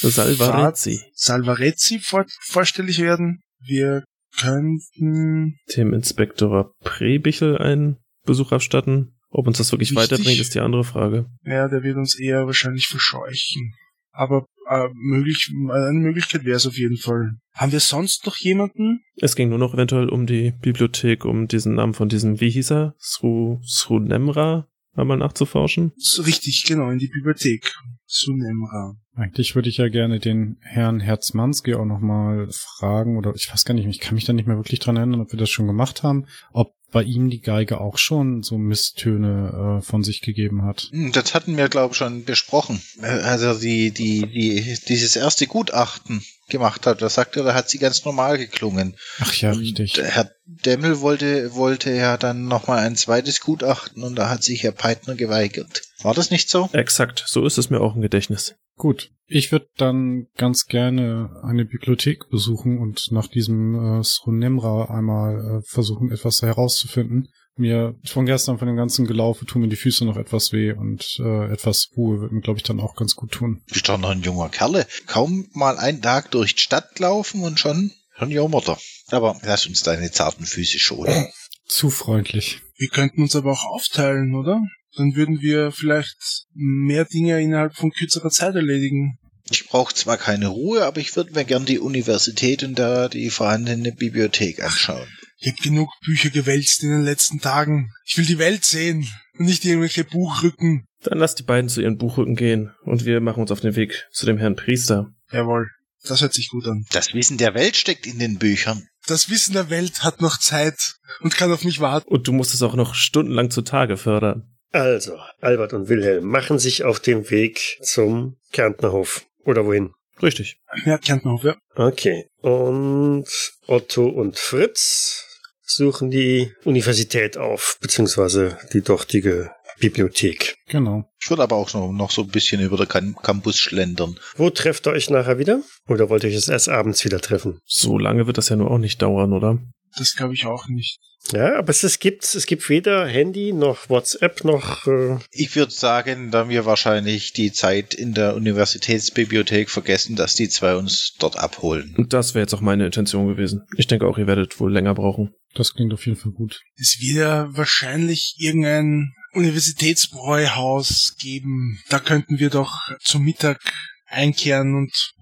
Salvarezzi. 0.00 1.00
Salvarezzi 1.14 1.98
vor 1.98 2.26
vorstellig 2.40 3.00
werden. 3.00 3.42
Wir 3.60 4.04
könnten 4.38 5.58
Dem 5.76 5.92
Inspektor 5.92 6.74
Prebichel 6.80 7.58
einen 7.58 7.98
Besuch 8.24 8.52
abstatten. 8.52 9.15
Ob 9.36 9.46
uns 9.46 9.58
das 9.58 9.70
wirklich 9.70 9.90
Richtig. 9.90 10.12
weiterbringt, 10.12 10.40
ist 10.40 10.54
die 10.54 10.60
andere 10.60 10.82
Frage. 10.82 11.26
Ja, 11.44 11.68
der 11.68 11.82
wird 11.82 11.98
uns 11.98 12.18
eher 12.18 12.46
wahrscheinlich 12.46 12.86
verscheuchen. 12.86 13.74
Aber 14.10 14.46
äh, 14.66 14.88
möglich, 14.94 15.52
eine 15.52 15.98
Möglichkeit 15.98 16.46
wäre 16.46 16.56
es 16.56 16.66
auf 16.66 16.78
jeden 16.78 16.96
Fall. 16.96 17.32
Haben 17.52 17.72
wir 17.72 17.80
sonst 17.80 18.24
noch 18.24 18.36
jemanden? 18.36 19.02
Es 19.16 19.36
ging 19.36 19.50
nur 19.50 19.58
noch 19.58 19.74
eventuell 19.74 20.08
um 20.08 20.24
die 20.24 20.54
Bibliothek, 20.62 21.26
um 21.26 21.48
diesen 21.48 21.74
Namen 21.74 21.92
von 21.92 22.08
diesem, 22.08 22.40
wie 22.40 22.48
hieß 22.48 22.72
er? 22.72 22.94
Sru, 22.98 23.60
Srunemra, 23.62 24.68
einmal 24.94 25.18
nachzuforschen. 25.18 25.92
So, 25.98 26.22
richtig, 26.22 26.64
genau, 26.66 26.88
in 26.88 26.98
die 26.98 27.08
Bibliothek. 27.08 27.74
Sunemra. 28.06 28.94
Eigentlich 29.14 29.54
würde 29.54 29.68
ich 29.68 29.76
ja 29.76 29.88
gerne 29.88 30.18
den 30.18 30.56
Herrn 30.62 31.00
Herzmanski 31.00 31.74
auch 31.74 31.84
nochmal 31.84 32.48
fragen, 32.52 33.18
oder 33.18 33.34
ich 33.34 33.52
weiß 33.52 33.66
gar 33.66 33.74
nicht, 33.74 33.86
ich 33.86 34.00
kann 34.00 34.14
mich 34.14 34.24
da 34.24 34.32
nicht 34.32 34.46
mehr 34.46 34.56
wirklich 34.56 34.80
dran 34.80 34.96
erinnern, 34.96 35.20
ob 35.20 35.32
wir 35.32 35.38
das 35.38 35.50
schon 35.50 35.66
gemacht 35.66 36.02
haben, 36.02 36.24
ob 36.52 36.72
bei 36.96 37.02
ihm 37.02 37.28
die 37.28 37.42
Geige 37.42 37.78
auch 37.78 37.98
schon 37.98 38.42
so 38.42 38.56
Misstöne 38.56 39.80
äh, 39.80 39.82
von 39.84 40.02
sich 40.02 40.22
gegeben 40.22 40.62
hat. 40.64 40.88
Hm, 40.92 41.12
Das 41.12 41.34
hatten 41.34 41.58
wir, 41.58 41.68
glaube 41.68 41.92
ich, 41.92 41.98
schon 41.98 42.24
besprochen. 42.24 42.80
Äh, 43.02 43.08
Also 43.08 43.52
die, 43.52 43.90
die, 43.90 44.26
die, 44.26 44.78
dieses 44.88 45.14
erste 45.14 45.46
Gutachten 45.46 46.24
gemacht 46.48 46.86
hat, 46.86 47.02
da 47.02 47.10
sagte 47.10 47.40
er, 47.40 47.44
da 47.44 47.54
hat 47.54 47.68
sie 47.68 47.76
ganz 47.76 48.06
normal 48.06 48.38
geklungen. 48.38 48.96
Ach 49.18 49.34
ja, 49.34 49.50
richtig. 49.50 49.92
Der 49.92 50.06
Herr 50.06 50.30
Demmel 50.46 51.00
wollte, 51.02 51.54
wollte 51.54 51.90
ja 51.92 52.16
dann 52.16 52.48
nochmal 52.48 52.78
ein 52.78 52.96
zweites 52.96 53.42
Gutachten 53.42 54.02
und 54.02 54.14
da 54.16 54.30
hat 54.30 54.42
sich 54.42 54.62
Herr 54.62 54.72
Peitner 54.72 55.16
geweigert. 55.16 55.82
War 56.00 56.14
das 56.14 56.30
nicht 56.30 56.48
so? 56.48 56.70
Exakt, 56.72 57.24
so 57.26 57.44
ist 57.44 57.58
es 57.58 57.68
mir 57.68 57.82
auch 57.82 57.94
im 57.94 58.00
Gedächtnis. 58.00 58.54
Gut, 58.76 59.10
ich 59.26 59.50
würde 59.52 59.68
dann 59.76 60.28
ganz 60.36 60.66
gerne 60.66 61.40
eine 61.42 61.64
Bibliothek 61.64 62.28
besuchen 62.30 62.78
und 62.78 63.10
nach 63.10 63.26
diesem 63.26 63.74
äh, 63.74 64.04
Srunemra 64.04 64.84
einmal 64.84 65.58
äh, 65.58 65.62
versuchen, 65.66 66.12
etwas 66.12 66.42
herauszufinden. 66.42 67.28
Mir 67.56 67.98
von 68.04 68.26
gestern, 68.26 68.58
von 68.58 68.68
dem 68.68 68.76
ganzen 68.76 69.06
Gelaufe, 69.06 69.46
tun 69.46 69.62
mir 69.62 69.68
die 69.68 69.76
Füße 69.76 70.04
noch 70.04 70.18
etwas 70.18 70.52
weh 70.52 70.72
und 70.72 71.18
äh, 71.20 71.50
etwas 71.50 71.88
Ruhe 71.96 72.20
wird 72.20 72.32
mir, 72.32 72.42
glaube 72.42 72.58
ich, 72.58 72.64
dann 72.64 72.80
auch 72.80 72.94
ganz 72.96 73.14
gut 73.14 73.32
tun. 73.32 73.62
Du 73.66 73.74
bist 73.74 73.88
doch 73.88 73.98
noch 73.98 74.10
ein 74.10 74.20
junger 74.20 74.50
Kerle. 74.50 74.86
Kaum 75.06 75.48
mal 75.54 75.78
einen 75.78 76.02
Tag 76.02 76.30
durch 76.30 76.54
die 76.54 76.60
Stadt 76.60 76.98
laufen 76.98 77.42
und 77.42 77.58
schon, 77.58 77.92
schon 78.18 78.30
jammert 78.30 78.68
er. 78.68 78.78
Aber 79.08 79.40
lass 79.42 79.66
uns 79.66 79.82
deine 79.82 80.10
zarten 80.12 80.44
Füße 80.44 80.78
schonen. 80.78 81.28
Zu 81.66 81.88
freundlich. 81.88 82.60
Wir 82.76 82.88
könnten 82.88 83.22
uns 83.22 83.34
aber 83.34 83.52
auch 83.52 83.64
aufteilen, 83.64 84.34
oder? 84.34 84.60
Dann 84.96 85.14
würden 85.14 85.40
wir 85.40 85.72
vielleicht 85.72 86.46
mehr 86.54 87.04
Dinge 87.04 87.40
innerhalb 87.40 87.76
von 87.76 87.90
kürzerer 87.90 88.30
Zeit 88.30 88.54
erledigen. 88.54 89.18
Ich 89.50 89.68
brauche 89.68 89.94
zwar 89.94 90.16
keine 90.16 90.48
Ruhe, 90.48 90.84
aber 90.84 90.98
ich 90.98 91.14
würde 91.14 91.32
mir 91.32 91.44
gern 91.44 91.66
die 91.66 91.78
Universität 91.78 92.64
und 92.64 92.78
da 92.78 93.08
die 93.08 93.30
vorhandene 93.30 93.92
Bibliothek 93.92 94.62
anschauen. 94.62 95.06
Ich 95.38 95.52
habe 95.52 95.62
genug 95.62 95.90
Bücher 96.04 96.30
gewälzt 96.30 96.82
in 96.82 96.90
den 96.90 97.04
letzten 97.04 97.40
Tagen. 97.40 97.92
Ich 98.04 98.16
will 98.16 98.24
die 98.24 98.38
Welt 98.38 98.64
sehen 98.64 99.06
und 99.38 99.46
nicht 99.46 99.64
irgendwelche 99.64 100.04
Buchrücken. 100.04 100.86
Dann 101.02 101.18
lasst 101.18 101.38
die 101.38 101.44
beiden 101.44 101.68
zu 101.68 101.82
ihren 101.82 101.98
Buchrücken 101.98 102.34
gehen 102.34 102.72
und 102.82 103.04
wir 103.04 103.20
machen 103.20 103.42
uns 103.42 103.52
auf 103.52 103.60
den 103.60 103.76
Weg 103.76 104.08
zu 104.10 104.26
dem 104.26 104.38
Herrn 104.38 104.56
Priester. 104.56 105.12
Jawohl, 105.30 105.68
das 106.02 106.22
hört 106.22 106.32
sich 106.32 106.48
gut 106.48 106.66
an. 106.66 106.84
Das 106.90 107.12
Wissen 107.14 107.38
der 107.38 107.54
Welt 107.54 107.76
steckt 107.76 108.06
in 108.06 108.18
den 108.18 108.38
Büchern. 108.38 108.88
Das 109.06 109.30
Wissen 109.30 109.52
der 109.52 109.70
Welt 109.70 110.02
hat 110.02 110.20
noch 110.20 110.38
Zeit 110.38 110.96
und 111.20 111.36
kann 111.36 111.52
auf 111.52 111.64
mich 111.64 111.80
warten. 111.80 112.08
Und 112.08 112.26
du 112.26 112.32
musst 112.32 112.54
es 112.54 112.62
auch 112.62 112.74
noch 112.74 112.94
stundenlang 112.94 113.50
zutage 113.50 113.96
fördern. 113.96 114.55
Also, 114.72 115.18
Albert 115.40 115.72
und 115.72 115.88
Wilhelm 115.88 116.24
machen 116.26 116.58
sich 116.58 116.84
auf 116.84 117.00
den 117.00 117.30
Weg 117.30 117.78
zum 117.82 118.36
Kärntnerhof. 118.52 119.24
Oder 119.44 119.64
wohin? 119.64 119.92
Richtig. 120.22 120.58
Ja, 120.84 120.98
Kärntnerhof, 120.98 121.44
ja. 121.44 121.56
Okay. 121.74 122.26
Und 122.40 123.26
Otto 123.66 124.06
und 124.08 124.38
Fritz 124.38 125.24
suchen 125.62 126.10
die 126.10 126.52
Universität 126.64 127.36
auf, 127.36 127.78
beziehungsweise 127.80 128.58
die 128.72 128.82
dortige 128.82 129.50
Bibliothek. 129.78 130.56
Genau. 130.68 131.04
Ich 131.22 131.28
würde 131.28 131.42
aber 131.42 131.56
auch 131.56 131.72
noch, 131.74 131.92
noch 131.92 132.10
so 132.10 132.22
ein 132.22 132.28
bisschen 132.28 132.62
über 132.62 132.76
den 132.78 132.88
Cam- 132.88 133.16
Campus 133.22 133.58
schlendern. 133.58 134.18
Wo 134.36 134.48
trefft 134.50 134.86
ihr 134.86 134.92
euch 134.92 135.10
nachher 135.10 135.38
wieder? 135.38 135.60
Oder 135.88 136.08
wollt 136.08 136.24
ihr 136.24 136.30
euch 136.30 136.36
es 136.36 136.48
erst 136.48 136.68
abends 136.70 137.04
wieder 137.04 137.20
treffen? 137.20 137.60
So 137.66 137.98
lange 137.98 138.26
wird 138.26 138.38
das 138.38 138.48
ja 138.48 138.56
nur 138.56 138.70
auch 138.70 138.78
nicht 138.78 139.02
dauern, 139.02 139.32
oder? 139.32 139.58
Das 139.96 140.14
glaube 140.14 140.34
ich 140.34 140.46
auch 140.46 140.68
nicht. 140.68 140.98
Ja, 141.32 141.56
aber 141.58 141.70
es, 141.70 141.82
es 141.82 141.98
gibt 141.98 142.22
es 142.22 142.46
gibt 142.46 142.68
weder 142.68 143.06
Handy 143.06 143.52
noch 143.52 143.88
WhatsApp 143.88 144.44
noch 144.44 144.86
äh, 144.86 145.18
Ich 145.32 145.56
würde 145.56 145.72
sagen, 145.72 146.30
da 146.30 146.48
wir 146.48 146.66
wahrscheinlich 146.66 147.32
die 147.32 147.52
Zeit 147.52 147.94
in 147.94 148.14
der 148.14 148.36
Universitätsbibliothek 148.36 149.70
vergessen, 149.70 150.14
dass 150.14 150.34
die 150.34 150.48
zwei 150.48 150.76
uns 150.76 151.14
dort 151.18 151.36
abholen. 151.36 151.94
Und 151.96 152.12
das 152.12 152.34
wäre 152.34 152.42
jetzt 152.42 152.54
auch 152.54 152.60
meine 152.60 152.86
Intention 152.86 153.26
gewesen. 153.26 153.62
Ich 153.76 153.86
denke 153.86 154.06
auch, 154.06 154.18
ihr 154.18 154.26
werdet 154.26 154.60
wohl 154.60 154.72
länger 154.72 154.94
brauchen. 154.94 155.34
Das 155.54 155.74
klingt 155.74 155.92
auf 155.92 156.06
jeden 156.06 156.18
Fall 156.18 156.32
gut. 156.32 156.60
Es 156.76 156.98
wird 157.00 157.16
ja 157.16 157.48
wahrscheinlich 157.56 158.36
irgendein 158.38 159.12
Universitätsbräuhaus 159.32 161.16
geben. 161.18 161.80
Da 161.88 161.98
könnten 161.98 162.38
wir 162.38 162.50
doch 162.50 162.82
zum 163.00 163.24
Mittag 163.24 163.58
einkehren 164.06 164.74
und 164.74 165.12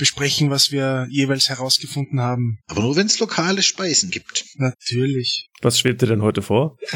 besprechen, 0.00 0.50
was 0.50 0.72
wir 0.72 1.06
jeweils 1.10 1.48
herausgefunden 1.48 2.20
haben. 2.20 2.58
Aber 2.66 2.80
nur 2.80 2.96
wenn 2.96 3.06
es 3.06 3.20
lokale 3.20 3.62
Speisen 3.62 4.10
gibt. 4.10 4.44
Natürlich. 4.56 5.48
Was 5.62 5.78
schwebt 5.78 6.02
dir 6.02 6.06
denn 6.06 6.22
heute 6.22 6.42
vor? 6.42 6.76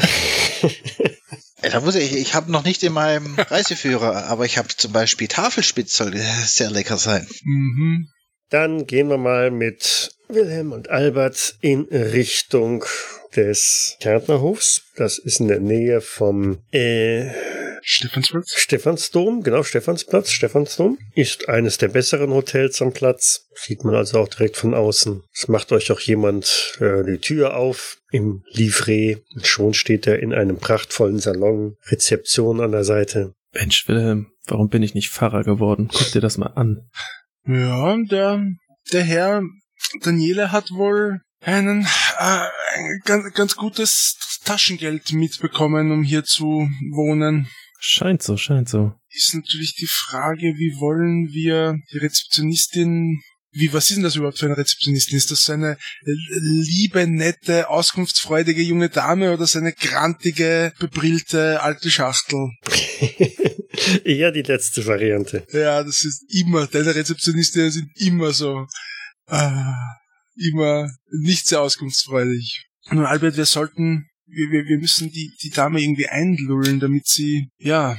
Da 1.71 1.81
muss 1.81 1.95
ich, 1.95 2.13
ich 2.15 2.35
habe 2.35 2.51
noch 2.51 2.63
nicht 2.63 2.83
in 2.83 2.93
meinem 2.93 3.39
Reiseführer, 3.39 4.25
aber 4.27 4.45
ich 4.45 4.59
habe 4.59 4.67
zum 4.67 4.91
Beispiel 4.91 5.27
Tafelspitz, 5.27 5.97
soll 5.97 6.15
sehr 6.15 6.69
lecker 6.69 6.97
sein. 6.97 7.27
Mhm. 7.43 8.07
Dann 8.49 8.85
gehen 8.85 9.09
wir 9.09 9.17
mal 9.17 9.49
mit 9.49 10.11
Wilhelm 10.27 10.71
und 10.71 10.89
Albert 10.89 11.55
in 11.61 11.83
Richtung 11.91 12.85
des 13.35 13.97
Kärntnerhofs. 13.99 14.83
Das 14.95 15.17
ist 15.17 15.39
in 15.39 15.47
der 15.47 15.59
Nähe 15.59 16.01
vom 16.01 16.59
äh, 16.71 17.29
Stephansplatz? 17.81 18.51
Stephansdom, 18.55 19.43
genau, 19.43 19.61
Stephansplatz, 19.61 20.31
Stephansdom. 20.31 20.97
Ist 21.13 21.49
eines 21.49 21.77
der 21.77 21.89
besseren 21.89 22.31
Hotels 22.31 22.81
am 22.81 22.93
Platz. 22.93 23.47
Sieht 23.53 23.83
man 23.83 23.93
also 23.93 24.19
auch 24.19 24.27
direkt 24.27 24.57
von 24.57 24.73
außen. 24.73 25.21
Es 25.33 25.47
macht 25.47 25.71
euch 25.71 25.91
auch 25.91 25.99
jemand 25.99 26.77
äh, 26.79 27.03
die 27.03 27.19
Tür 27.19 27.55
auf 27.55 27.97
im 28.11 28.43
Livret. 28.49 29.23
Und 29.35 29.45
schon 29.45 29.73
steht 29.73 30.07
er 30.07 30.19
in 30.19 30.33
einem 30.33 30.57
prachtvollen 30.57 31.19
Salon. 31.19 31.75
Rezeption 31.87 32.59
an 32.59 32.71
der 32.71 32.83
Seite. 32.83 33.33
Mensch, 33.53 33.87
Wilhelm, 33.87 34.31
warum 34.47 34.69
bin 34.69 34.81
ich 34.81 34.95
nicht 34.95 35.09
Pfarrer 35.09 35.43
geworden? 35.43 35.89
Guck 35.91 36.11
dir 36.11 36.21
das 36.21 36.37
mal 36.37 36.53
an. 36.55 36.89
Ja, 37.45 37.95
der, 38.09 38.43
der 38.91 39.03
Herr 39.03 39.43
Daniele 40.01 40.51
hat 40.51 40.71
wohl 40.71 41.21
einen 41.41 41.87
äh, 42.17 42.47
ein 42.75 43.01
ganz, 43.05 43.33
ganz 43.33 43.55
gutes 43.55 44.39
Taschengeld 44.43 45.13
mitbekommen, 45.13 45.91
um 45.91 46.03
hier 46.03 46.23
zu 46.23 46.67
wohnen. 46.91 47.47
Scheint 47.79 48.23
so, 48.23 48.37
scheint 48.37 48.69
so. 48.69 48.93
Ist 49.09 49.35
natürlich 49.35 49.75
die 49.75 49.87
Frage, 49.87 50.55
wie 50.57 50.79
wollen 50.79 51.29
wir 51.31 51.77
die 51.91 51.97
Rezeptionistin 51.97 53.21
wie, 53.57 53.71
was 53.71 53.89
ist 53.89 53.95
denn 53.95 54.03
das 54.03 54.17
überhaupt 54.17 54.39
für 54.39 54.47
eine 54.47 54.57
Rezeptionistin? 54.57 55.17
Ist 55.17 55.31
das 55.31 55.45
so 55.45 55.53
eine 55.53 55.77
liebe, 56.03 57.07
nette, 57.07 57.69
auskunftsfreudige 57.69 58.61
junge 58.61 58.89
Dame 58.89 59.31
oder 59.31 59.47
so 59.47 59.59
eine 59.59 59.71
grantige, 59.71 60.73
bebrillte 60.77 61.61
alte 61.63 61.89
Schachtel? 61.89 62.49
Eher 64.03 64.31
die 64.31 64.41
letzte 64.41 64.85
Variante. 64.85 65.47
Ja, 65.53 65.83
das 65.83 66.03
ist 66.03 66.25
immer, 66.29 66.67
deine 66.67 66.95
Rezeptionistinnen 66.95 67.71
sind 67.71 67.89
immer 67.95 68.33
so, 68.33 68.67
ah, 69.27 69.73
immer 70.35 70.89
nicht 71.21 71.47
sehr 71.47 71.61
auskunftsfreudig. 71.61 72.65
Nun, 72.91 73.05
Albert, 73.05 73.37
wir 73.37 73.45
sollten, 73.45 74.07
wir, 74.27 74.51
wir, 74.51 74.65
wir 74.65 74.77
müssen 74.79 75.11
die, 75.11 75.31
die 75.41 75.49
Dame 75.49 75.81
irgendwie 75.81 76.07
einlullen, 76.07 76.79
damit 76.79 77.07
sie, 77.07 77.49
ja, 77.57 77.97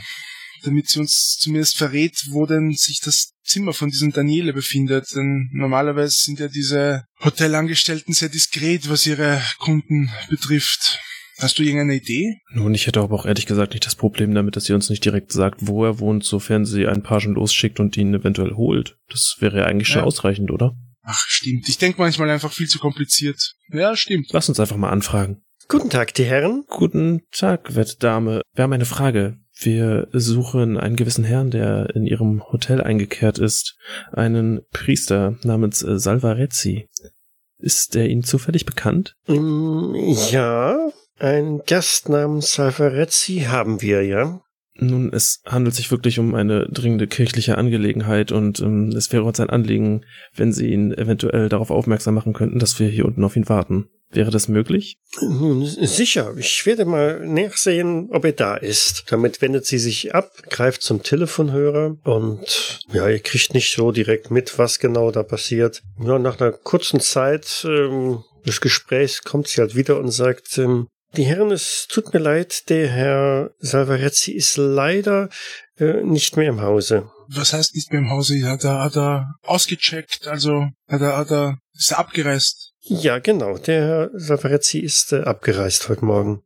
damit 0.64 0.88
sie 0.88 1.00
uns 1.00 1.36
zumindest 1.38 1.76
verrät, 1.76 2.14
wo 2.30 2.46
denn 2.46 2.72
sich 2.72 3.00
das 3.04 3.32
Zimmer 3.44 3.72
von 3.72 3.90
diesem 3.90 4.12
Daniele 4.12 4.52
befindet. 4.52 5.06
Denn 5.14 5.48
normalerweise 5.52 6.16
sind 6.16 6.40
ja 6.40 6.48
diese 6.48 7.04
Hotelangestellten 7.24 8.14
sehr 8.14 8.28
diskret, 8.28 8.88
was 8.88 9.06
ihre 9.06 9.40
Kunden 9.58 10.10
betrifft. 10.28 11.00
Hast 11.38 11.58
du 11.58 11.62
irgendeine 11.62 11.96
Idee? 11.96 12.38
Nun, 12.54 12.74
ich 12.74 12.86
hätte 12.86 13.00
aber 13.00 13.14
auch 13.14 13.26
ehrlich 13.26 13.44
gesagt 13.44 13.74
nicht 13.74 13.84
das 13.84 13.94
Problem 13.94 14.34
damit, 14.34 14.56
dass 14.56 14.64
sie 14.64 14.72
uns 14.72 14.88
nicht 14.88 15.04
direkt 15.04 15.32
sagt, 15.32 15.66
wo 15.66 15.84
er 15.84 15.98
wohnt, 15.98 16.24
sofern 16.24 16.64
sie 16.64 16.86
einen 16.86 17.02
Pagen 17.02 17.34
losschickt 17.34 17.78
und 17.78 17.94
ihn 17.98 18.14
eventuell 18.14 18.52
holt. 18.52 18.96
Das 19.10 19.36
wäre 19.38 19.58
ja 19.58 19.64
eigentlich 19.66 19.88
schon 19.88 19.98
Ja. 20.00 20.04
ausreichend, 20.04 20.50
oder? 20.50 20.74
Ach, 21.08 21.24
stimmt. 21.28 21.68
Ich 21.68 21.78
denke 21.78 22.00
manchmal 22.00 22.28
einfach 22.30 22.52
viel 22.52 22.66
zu 22.66 22.78
kompliziert. 22.80 23.54
Ja, 23.72 23.94
stimmt. 23.96 24.26
Lass 24.32 24.48
uns 24.48 24.58
einfach 24.58 24.76
mal 24.76 24.90
anfragen. 24.90 25.42
Guten 25.68 25.88
Tag, 25.88 26.14
die 26.14 26.24
Herren. 26.24 26.64
Guten 26.68 27.22
Tag, 27.32 27.74
werte 27.74 27.96
Dame. 27.98 28.42
Wir 28.54 28.64
haben 28.64 28.72
eine 28.72 28.84
Frage. 28.84 29.38
Wir 29.58 30.08
suchen 30.12 30.76
einen 30.78 30.96
gewissen 30.96 31.24
Herrn, 31.24 31.50
der 31.50 31.94
in 31.94 32.06
ihrem 32.06 32.42
Hotel 32.52 32.82
eingekehrt 32.82 33.38
ist. 33.38 33.76
Einen 34.12 34.60
Priester 34.72 35.38
namens 35.44 35.82
äh, 35.82 35.98
Salvarezzi. 35.98 36.88
Ist 37.58 37.94
der 37.94 38.08
Ihnen 38.10 38.22
zufällig 38.22 38.66
bekannt? 38.66 39.14
Mm, 39.28 39.94
Ja, 40.30 40.90
ein 41.18 41.62
Gast 41.66 42.08
namens 42.10 42.52
Salvarezzi 42.52 43.46
haben 43.48 43.80
wir, 43.80 44.02
ja. 44.04 44.40
Nun, 44.78 45.12
es 45.12 45.40
handelt 45.46 45.74
sich 45.74 45.90
wirklich 45.90 46.18
um 46.18 46.34
eine 46.34 46.66
dringende 46.66 47.06
kirchliche 47.06 47.58
Angelegenheit 47.58 48.32
und 48.32 48.60
ähm, 48.60 48.88
es 48.88 49.12
wäre 49.12 49.24
uns 49.24 49.40
ein 49.40 49.50
Anliegen, 49.50 50.04
wenn 50.34 50.52
Sie 50.52 50.68
ihn 50.68 50.92
eventuell 50.92 51.48
darauf 51.48 51.70
aufmerksam 51.70 52.14
machen 52.14 52.32
könnten, 52.32 52.58
dass 52.58 52.78
wir 52.78 52.88
hier 52.88 53.06
unten 53.06 53.24
auf 53.24 53.36
ihn 53.36 53.48
warten. 53.48 53.88
Wäre 54.12 54.30
das 54.30 54.48
möglich? 54.48 54.98
Nun, 55.20 55.66
sicher. 55.66 56.34
Ich 56.38 56.64
werde 56.64 56.84
mal 56.84 57.26
nachsehen, 57.26 58.08
ob 58.12 58.24
er 58.24 58.32
da 58.32 58.56
ist. 58.56 59.04
Damit 59.10 59.42
wendet 59.42 59.66
sie 59.66 59.78
sich 59.78 60.14
ab, 60.14 60.30
greift 60.48 60.82
zum 60.82 61.02
Telefonhörer 61.02 61.96
und 62.04 62.80
ja, 62.92 63.08
ihr 63.08 63.18
kriegt 63.18 63.52
nicht 63.52 63.74
so 63.74 63.90
direkt 63.90 64.30
mit, 64.30 64.58
was 64.58 64.78
genau 64.78 65.10
da 65.10 65.22
passiert. 65.22 65.82
Ja, 66.02 66.18
nach 66.18 66.40
einer 66.40 66.52
kurzen 66.52 67.00
Zeit 67.00 67.66
ähm, 67.68 68.22
des 68.46 68.60
Gesprächs 68.60 69.22
kommt 69.22 69.48
sie 69.48 69.60
halt 69.60 69.74
wieder 69.74 69.98
und 69.98 70.10
sagt, 70.10 70.56
ähm, 70.58 70.86
die 71.16 71.24
Herren, 71.24 71.50
es 71.50 71.86
tut 71.88 72.12
mir 72.12 72.20
leid, 72.20 72.68
der 72.68 72.88
Herr 72.88 73.50
Salvarezzi 73.58 74.32
ist 74.32 74.56
leider 74.56 75.28
äh, 75.78 76.02
nicht 76.02 76.36
mehr 76.36 76.48
im 76.48 76.60
Hause. 76.60 77.10
Was 77.28 77.52
heißt 77.52 77.74
nicht 77.74 77.90
mehr 77.92 78.00
im 78.00 78.10
Hause? 78.10 78.40
Hat 78.44 78.64
er, 78.64 78.80
hat 78.84 78.96
er 78.96 79.34
ausgecheckt, 79.42 80.26
also 80.26 80.68
hat 80.88 81.00
er, 81.00 81.16
hat 81.16 81.30
er, 81.30 81.58
ist 81.74 81.90
er 81.92 81.98
abgereist? 81.98 82.72
Ja, 82.80 83.18
genau, 83.18 83.58
der 83.58 83.86
Herr 83.86 84.10
Salvarezzi 84.14 84.78
ist 84.78 85.12
äh, 85.12 85.22
abgereist 85.22 85.88
heute 85.88 86.04
Morgen. 86.04 86.42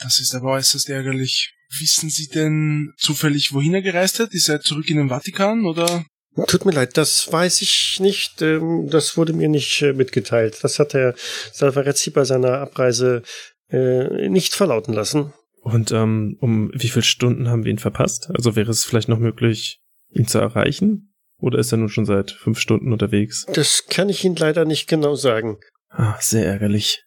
Das 0.00 0.20
ist 0.20 0.34
aber 0.34 0.52
äußerst 0.52 0.88
ärgerlich. 0.90 1.54
Wissen 1.80 2.08
Sie 2.10 2.28
denn 2.28 2.92
zufällig, 2.98 3.52
wohin 3.52 3.74
er 3.74 3.82
gereist 3.82 4.20
hat? 4.20 4.32
Ist 4.32 4.48
er 4.48 4.60
zurück 4.60 4.88
in 4.88 4.96
den 4.96 5.08
Vatikan 5.08 5.66
oder? 5.66 6.04
Tut 6.46 6.64
mir 6.64 6.72
leid, 6.72 6.96
das 6.96 7.32
weiß 7.32 7.62
ich 7.62 7.98
nicht. 8.00 8.42
ähm, 8.42 8.88
Das 8.90 9.16
wurde 9.16 9.32
mir 9.32 9.48
nicht 9.48 9.82
äh, 9.82 9.92
mitgeteilt. 9.92 10.58
Das 10.62 10.78
hat 10.78 10.94
Herr 10.94 11.14
Salvarezzi 11.52 12.10
bei 12.10 12.24
seiner 12.24 12.58
Abreise 12.58 13.22
äh, 13.70 14.28
nicht 14.28 14.54
verlauten 14.54 14.92
lassen. 14.92 15.32
Und 15.60 15.92
ähm, 15.92 16.36
um 16.40 16.70
wie 16.72 16.88
viele 16.88 17.02
Stunden 17.02 17.48
haben 17.48 17.64
wir 17.64 17.70
ihn 17.70 17.78
verpasst? 17.78 18.30
Also 18.34 18.56
wäre 18.56 18.70
es 18.70 18.84
vielleicht 18.84 19.08
noch 19.08 19.18
möglich, 19.18 19.80
ihn 20.10 20.26
zu 20.26 20.38
erreichen? 20.38 21.12
Oder 21.38 21.58
ist 21.58 21.72
er 21.72 21.78
nun 21.78 21.88
schon 21.88 22.06
seit 22.06 22.32
fünf 22.32 22.58
Stunden 22.58 22.92
unterwegs? 22.92 23.46
Das 23.52 23.86
kann 23.88 24.08
ich 24.08 24.24
Ihnen 24.24 24.36
leider 24.36 24.64
nicht 24.64 24.88
genau 24.88 25.14
sagen. 25.14 25.58
Ah, 25.90 26.16
sehr 26.20 26.46
ärgerlich. 26.46 27.04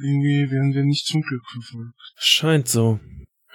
Irgendwie 0.00 0.50
werden 0.50 0.74
wir 0.74 0.84
nicht 0.84 1.06
zum 1.06 1.22
Glück 1.22 1.42
verfolgt. 1.50 1.94
Scheint 2.16 2.68
so. 2.68 3.00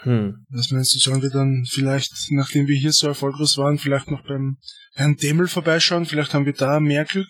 Hm. 0.01 0.45
Was 0.49 0.69
meinst 0.71 0.93
du, 0.93 0.99
sollen 0.99 1.23
wir 1.23 1.31
dann 1.31 1.65
vielleicht, 1.67 2.13
nachdem 2.29 2.67
wir 2.67 2.77
hier 2.77 2.91
so 2.91 3.07
erfolgreich 3.07 3.57
waren, 3.57 3.79
vielleicht 3.79 4.11
noch 4.11 4.23
beim 4.27 4.57
Herrn 4.93 5.15
Demel 5.15 5.47
vorbeischauen? 5.47 6.05
Vielleicht 6.05 6.33
haben 6.33 6.45
wir 6.45 6.53
da 6.53 6.79
mehr 6.79 7.05
Glück? 7.05 7.27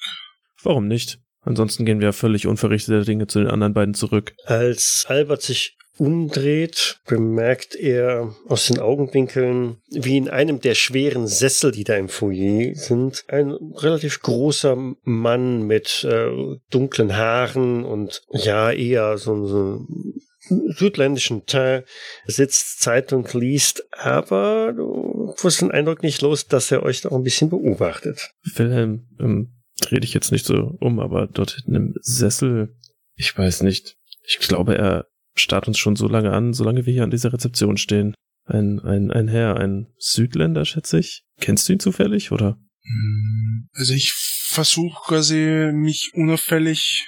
Warum 0.64 0.88
nicht? 0.88 1.20
Ansonsten 1.48 1.86
gehen 1.86 2.02
wir 2.02 2.12
völlig 2.12 2.46
unverrichteter 2.46 3.06
Dinge 3.06 3.28
zu 3.28 3.40
den 3.40 3.48
anderen 3.48 3.74
beiden 3.74 3.94
zurück. 3.94 4.34
Als 4.46 5.06
Albert 5.08 5.42
sich 5.42 5.78
umdreht, 5.98 7.00
bemerkt 7.08 7.74
er 7.74 8.36
aus 8.48 8.68
den 8.68 8.80
Augenwinkeln, 8.80 9.78
wie 9.90 10.18
in 10.18 10.30
einem 10.30 10.60
der 10.60 10.76
schweren 10.76 11.26
Sessel, 11.26 11.72
die 11.72 11.86
da 11.86 11.96
im 11.96 12.10
Foyer 12.10 12.76
sind, 12.76 13.24
ein 13.30 13.52
relativ 13.52 14.22
großer 14.22 14.78
Mann 15.04 15.64
mit 15.64 16.04
äh, 16.04 16.30
dunklen 16.70 17.16
Haaren 17.16 17.86
und 17.86 18.22
ja, 18.32 18.72
eher 18.72 19.18
so, 19.18 19.48
so 19.48 19.88
südländischen 20.50 21.46
Teint 21.46 21.86
sitzt, 22.26 22.82
Zeitung 22.82 23.28
liest, 23.34 23.88
aber 23.92 24.74
du 24.74 25.34
wirst 25.42 25.62
den 25.62 25.72
Eindruck 25.72 26.04
nicht 26.04 26.22
los, 26.22 26.48
dass 26.48 26.72
er 26.72 26.84
euch 26.84 27.02
da 27.02 27.10
auch 27.10 27.18
ein 27.18 27.24
bisschen 27.24 27.50
beobachtet. 27.50 28.34
Wilhelm, 28.56 29.08
ähm, 29.20 29.57
dreh 29.82 30.00
dich 30.00 30.14
jetzt 30.14 30.32
nicht 30.32 30.46
so 30.46 30.76
um, 30.80 31.00
aber 31.00 31.28
dort 31.28 31.52
hinten 31.52 31.76
im 31.76 31.94
Sessel, 32.02 32.76
ich 33.16 33.36
weiß 33.38 33.62
nicht. 33.64 33.96
Ich 34.24 34.40
glaube, 34.40 34.78
er 34.78 35.08
starrt 35.36 35.68
uns 35.68 35.78
schon 35.78 35.96
so 35.96 36.08
lange 36.08 36.32
an, 36.34 36.54
solange 36.54 36.86
wir 36.86 36.94
hier 36.94 37.04
an 37.04 37.12
dieser 37.12 37.34
Rezeption 37.34 37.78
stehen. 37.78 38.14
Ein, 38.46 38.80
ein, 38.80 39.12
ein 39.12 39.28
Herr, 39.28 39.58
ein 39.58 39.88
Südländer, 39.98 40.66
schätze 40.66 41.00
ich. 41.00 41.24
Kennst 41.40 41.68
du 41.68 41.74
ihn 41.74 41.80
zufällig, 41.80 42.32
oder? 42.32 42.58
Hm, 42.84 43.68
Also 43.74 43.94
ich 43.94 44.14
versuche 44.14 45.02
quasi 45.08 45.70
mich 45.74 46.12
unauffällig 46.14 47.06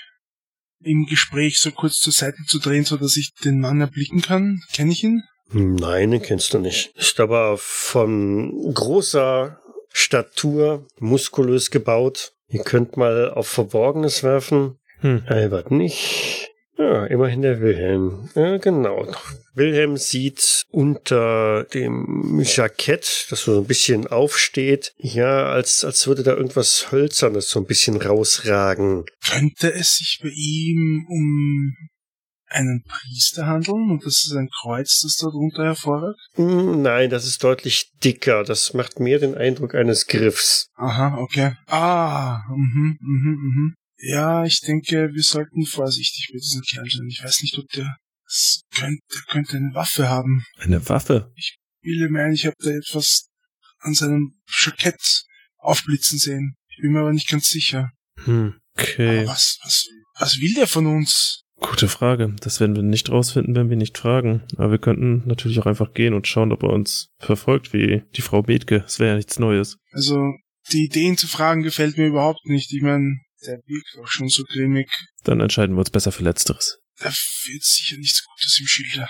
im 0.81 1.05
Gespräch 1.05 1.59
so 1.59 1.71
kurz 1.71 1.99
zur 1.99 2.13
Seite 2.13 2.43
zu 2.45 2.59
drehen, 2.59 2.85
so 2.85 2.97
dass 2.97 3.17
ich 3.17 3.33
den 3.43 3.59
Mann 3.59 3.81
erblicken 3.81 4.21
kann. 4.21 4.61
Kenne 4.73 4.91
ich 4.91 5.03
ihn? 5.03 5.23
Nein, 5.51 6.11
den 6.11 6.21
kennst 6.21 6.53
du 6.53 6.59
nicht. 6.59 6.91
Ist 6.95 7.19
aber 7.19 7.57
von 7.57 8.51
großer 8.73 9.59
Statur, 9.91 10.87
muskulös 10.99 11.71
gebaut. 11.71 12.33
Ihr 12.49 12.63
könnt 12.63 12.97
mal 12.97 13.31
auf 13.31 13.47
Verborgenes 13.47 14.23
werfen. 14.23 14.79
Hm. 15.01 15.23
Albert 15.27 15.71
nicht. 15.71 16.49
Ja, 16.77 17.05
immerhin 17.05 17.41
der 17.41 17.59
Wilhelm. 17.59 18.29
Ja, 18.35 18.57
genau. 18.57 19.05
Wilhelm 19.53 19.97
sieht 19.97 20.65
unter 20.71 21.65
dem 21.65 22.41
Jackett, 22.41 23.27
das 23.29 23.43
so 23.43 23.59
ein 23.59 23.65
bisschen 23.65 24.07
aufsteht, 24.07 24.93
ja, 24.97 25.47
als, 25.47 25.83
als 25.83 26.07
würde 26.07 26.23
da 26.23 26.35
irgendwas 26.35 26.91
Hölzernes 26.91 27.49
so 27.49 27.59
ein 27.59 27.65
bisschen 27.65 28.01
rausragen. 28.01 29.05
Könnte 29.29 29.73
es 29.73 29.97
sich 29.97 30.19
bei 30.23 30.29
ihm 30.29 31.05
um 31.09 31.75
einen 32.49 32.83
Priester 32.83 33.45
handeln 33.45 33.91
und 33.91 34.05
das 34.05 34.25
ist 34.25 34.33
ein 34.35 34.49
Kreuz, 34.61 35.01
das 35.01 35.17
da 35.17 35.29
drunter 35.29 35.63
hervorragt? 35.65 36.19
Hm, 36.33 36.81
Nein, 36.81 37.09
das 37.09 37.25
ist 37.25 37.43
deutlich 37.43 37.91
dicker. 38.03 38.43
Das 38.43 38.73
macht 38.73 38.99
mehr 38.99 39.19
den 39.19 39.35
Eindruck 39.35 39.75
eines 39.75 40.07
Griffs. 40.07 40.67
Aha, 40.75 41.17
okay. 41.17 41.55
Ah, 41.67 42.41
mhm, 42.49 42.97
mhm, 42.99 43.31
mhm. 43.31 43.75
Ja, 44.01 44.45
ich 44.45 44.61
denke, 44.61 45.09
wir 45.13 45.23
sollten 45.23 45.65
vorsichtig 45.65 46.29
mit 46.33 46.41
diesem 46.41 46.61
Kerl 46.61 46.89
sein. 46.89 47.07
Ich 47.09 47.23
weiß 47.23 47.41
nicht, 47.41 47.57
ob 47.57 47.67
der, 47.69 47.97
das 48.25 48.61
könnte, 48.73 49.01
der 49.13 49.21
könnte 49.29 49.57
eine 49.57 49.73
Waffe 49.73 50.09
haben. 50.09 50.45
Eine 50.57 50.87
Waffe? 50.87 51.31
Ich 51.35 51.57
bilde 51.81 52.09
mir 52.09 52.23
ein, 52.23 52.33
ich 52.33 52.45
habe 52.45 52.55
da 52.59 52.69
etwas 52.69 53.27
an 53.79 53.93
seinem 53.93 54.39
Jackett 54.47 55.25
aufblitzen 55.57 56.17
sehen. 56.17 56.55
Ich 56.69 56.81
bin 56.81 56.93
mir 56.93 57.01
aber 57.01 57.13
nicht 57.13 57.29
ganz 57.29 57.49
sicher. 57.49 57.91
Hm. 58.23 58.55
Okay. 58.77 59.19
Aber 59.19 59.27
was, 59.31 59.59
was, 59.63 59.85
was 60.17 60.39
will 60.39 60.53
der 60.53 60.67
von 60.67 60.87
uns? 60.87 61.43
Gute 61.59 61.87
Frage. 61.87 62.35
Das 62.41 62.59
werden 62.59 62.75
wir 62.75 62.83
nicht 62.83 63.09
rausfinden, 63.09 63.55
wenn 63.55 63.69
wir 63.69 63.77
nicht 63.77 63.97
fragen. 63.97 64.43
Aber 64.55 64.71
wir 64.71 64.77
könnten 64.79 65.23
natürlich 65.27 65.59
auch 65.59 65.65
einfach 65.65 65.93
gehen 65.93 66.13
und 66.13 66.27
schauen, 66.27 66.51
ob 66.51 66.63
er 66.63 66.69
uns 66.69 67.09
verfolgt, 67.19 67.73
wie 67.73 68.03
die 68.15 68.21
Frau 68.21 68.41
Bethke. 68.41 68.79
Das 68.79 68.99
wäre 68.99 69.11
ja 69.11 69.15
nichts 69.15 69.39
Neues. 69.39 69.77
Also, 69.91 70.33
die 70.71 70.85
Idee, 70.85 71.07
ihn 71.07 71.17
zu 71.17 71.27
fragen, 71.27 71.63
gefällt 71.63 71.97
mir 71.97 72.07
überhaupt 72.07 72.45
nicht. 72.45 72.71
Ich 72.73 72.81
meine, 72.81 73.19
der 73.45 73.59
wirkt 73.65 73.97
auch 74.01 74.07
schon 74.07 74.29
so 74.29 74.43
grimmig. 74.43 74.89
Dann 75.23 75.41
entscheiden 75.41 75.75
wir 75.75 75.79
uns 75.79 75.89
besser 75.89 76.11
für 76.11 76.23
Letzteres. 76.23 76.79
Da 76.99 77.05
wird 77.09 77.63
sicher 77.63 77.97
nichts 77.97 78.25
Gutes 78.25 78.59
im 78.59 78.67
Schilde. 78.67 79.07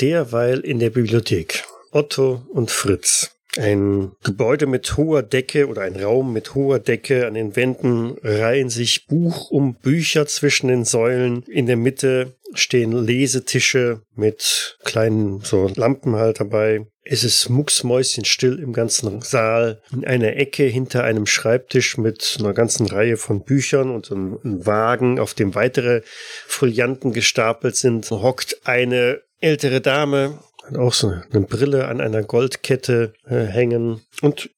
Derweil 0.00 0.60
in 0.60 0.78
der 0.78 0.90
Bibliothek. 0.90 1.64
Otto 1.90 2.46
und 2.50 2.70
Fritz. 2.70 3.30
Ein 3.56 4.12
Gebäude 4.24 4.66
mit 4.66 4.96
hoher 4.96 5.22
Decke 5.22 5.68
oder 5.68 5.82
ein 5.82 5.96
Raum 5.96 6.32
mit 6.32 6.54
hoher 6.54 6.80
Decke. 6.80 7.26
An 7.26 7.34
den 7.34 7.54
Wänden 7.54 8.16
reihen 8.22 8.68
sich 8.68 9.06
Buch 9.06 9.50
um 9.50 9.74
Bücher 9.74 10.26
zwischen 10.26 10.68
den 10.68 10.84
Säulen. 10.84 11.42
In 11.44 11.66
der 11.66 11.76
Mitte 11.76 12.34
stehen 12.54 12.92
Lesetische 12.92 14.00
mit 14.16 14.76
kleinen 14.84 15.40
so 15.40 15.70
Lampen 15.74 16.16
halt 16.16 16.40
dabei. 16.40 16.86
Es 17.02 17.22
ist 17.22 17.50
mucksmäuschenstill 17.50 18.58
im 18.60 18.72
ganzen 18.72 19.20
Saal. 19.20 19.82
In 19.92 20.06
einer 20.06 20.36
Ecke 20.36 20.64
hinter 20.64 21.04
einem 21.04 21.26
Schreibtisch 21.26 21.98
mit 21.98 22.38
einer 22.40 22.54
ganzen 22.54 22.86
Reihe 22.86 23.18
von 23.18 23.44
Büchern 23.44 23.90
und 23.90 24.10
einem 24.10 24.38
Wagen, 24.42 25.18
auf 25.18 25.34
dem 25.34 25.54
weitere 25.54 26.00
Folianten 26.46 27.12
gestapelt 27.12 27.76
sind, 27.76 28.10
hockt 28.10 28.60
eine 28.64 29.20
ältere 29.40 29.82
Dame, 29.82 30.38
hat 30.66 30.76
auch 30.76 30.94
so 30.94 31.08
eine 31.08 31.40
Brille 31.46 31.88
an 31.88 32.00
einer 32.00 32.22
Goldkette 32.22 33.14
äh, 33.24 33.44
hängen 33.44 34.00
und 34.22 34.50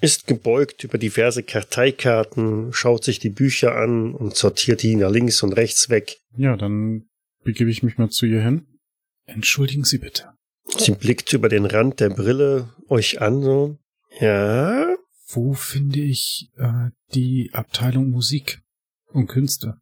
ist 0.00 0.26
gebeugt 0.26 0.84
über 0.84 0.98
diverse 0.98 1.42
Karteikarten, 1.42 2.72
schaut 2.72 3.04
sich 3.04 3.18
die 3.18 3.30
Bücher 3.30 3.74
an 3.76 4.14
und 4.14 4.36
sortiert 4.36 4.82
die 4.82 4.94
nach 4.94 5.10
links 5.10 5.42
und 5.42 5.52
rechts 5.54 5.88
weg. 5.88 6.18
Ja, 6.36 6.56
dann 6.56 7.08
begebe 7.44 7.70
ich 7.70 7.82
mich 7.82 7.96
mal 7.96 8.10
zu 8.10 8.26
ihr 8.26 8.42
hin. 8.42 8.66
Entschuldigen 9.24 9.84
Sie 9.84 9.98
bitte. 9.98 10.32
Sie 10.76 10.92
blickt 10.92 11.32
über 11.32 11.48
den 11.48 11.64
Rand 11.64 12.00
der 12.00 12.10
Brille 12.10 12.68
euch 12.88 13.20
an, 13.22 13.42
so. 13.42 13.78
Ja, 14.20 14.94
Wo 15.28 15.54
finde 15.54 16.00
ich 16.00 16.50
äh, 16.58 16.90
die 17.14 17.50
Abteilung 17.52 18.10
Musik 18.10 18.60
und 19.12 19.28
Künste? 19.28 19.78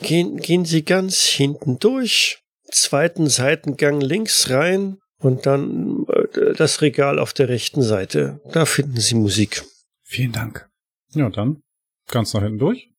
gehen, 0.00 0.36
gehen 0.38 0.64
Sie 0.64 0.82
ganz 0.84 1.22
hinten 1.24 1.78
durch, 1.78 2.38
zweiten 2.74 3.28
Seitengang 3.28 4.00
links 4.00 4.50
rein 4.50 4.98
und 5.18 5.46
dann 5.46 6.04
äh, 6.08 6.54
das 6.54 6.82
Regal 6.82 7.18
auf 7.18 7.32
der 7.32 7.48
rechten 7.48 7.82
Seite. 7.82 8.40
Da 8.52 8.66
finden 8.66 8.98
Sie 9.00 9.14
Musik. 9.14 9.62
Vielen 10.02 10.32
Dank. 10.32 10.68
Ja, 11.12 11.30
dann 11.30 11.62
ganz 12.08 12.34
nach 12.34 12.42
hinten 12.42 12.58
durch. 12.58 12.90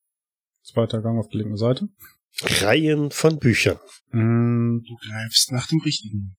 Zweiter 0.63 1.01
Gang 1.01 1.19
auf 1.19 1.28
der 1.30 1.39
linken 1.41 1.57
Seite. 1.57 1.88
Reihen 2.41 3.11
von 3.11 3.39
Büchern. 3.39 3.78
Mm, 4.11 4.80
Du 4.80 4.95
greifst 5.07 5.51
nach 5.51 5.67
dem 5.67 5.80
Richtigen. 5.82 6.36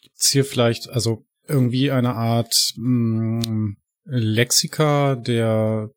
Gibt's 0.00 0.30
hier 0.30 0.44
vielleicht, 0.44 0.88
also 0.88 1.26
irgendwie 1.46 1.90
eine 1.90 2.14
Art 2.14 2.72
mh, 2.76 3.74
Lexika 4.04 5.14
der, 5.16 5.90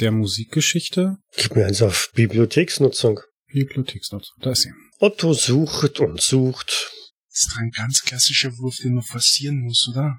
der 0.00 0.12
Musikgeschichte? 0.12 1.18
Gib 1.36 1.56
mir 1.56 1.66
eins 1.66 1.82
auf 1.82 2.10
Bibliotheksnutzung. 2.14 3.20
Bibliotheksnutzung, 3.52 4.36
da 4.40 4.52
ist 4.52 4.62
sie. 4.62 4.72
Otto 4.98 5.32
sucht 5.34 6.00
und 6.00 6.20
sucht. 6.20 6.92
Das 7.30 7.42
ist 7.42 7.50
doch 7.50 7.60
ein 7.60 7.70
ganz 7.70 8.02
klassischer 8.02 8.56
Wurf, 8.58 8.76
den 8.76 8.94
man 8.94 9.02
forcieren 9.02 9.60
muss, 9.60 9.88
oder? 9.90 10.18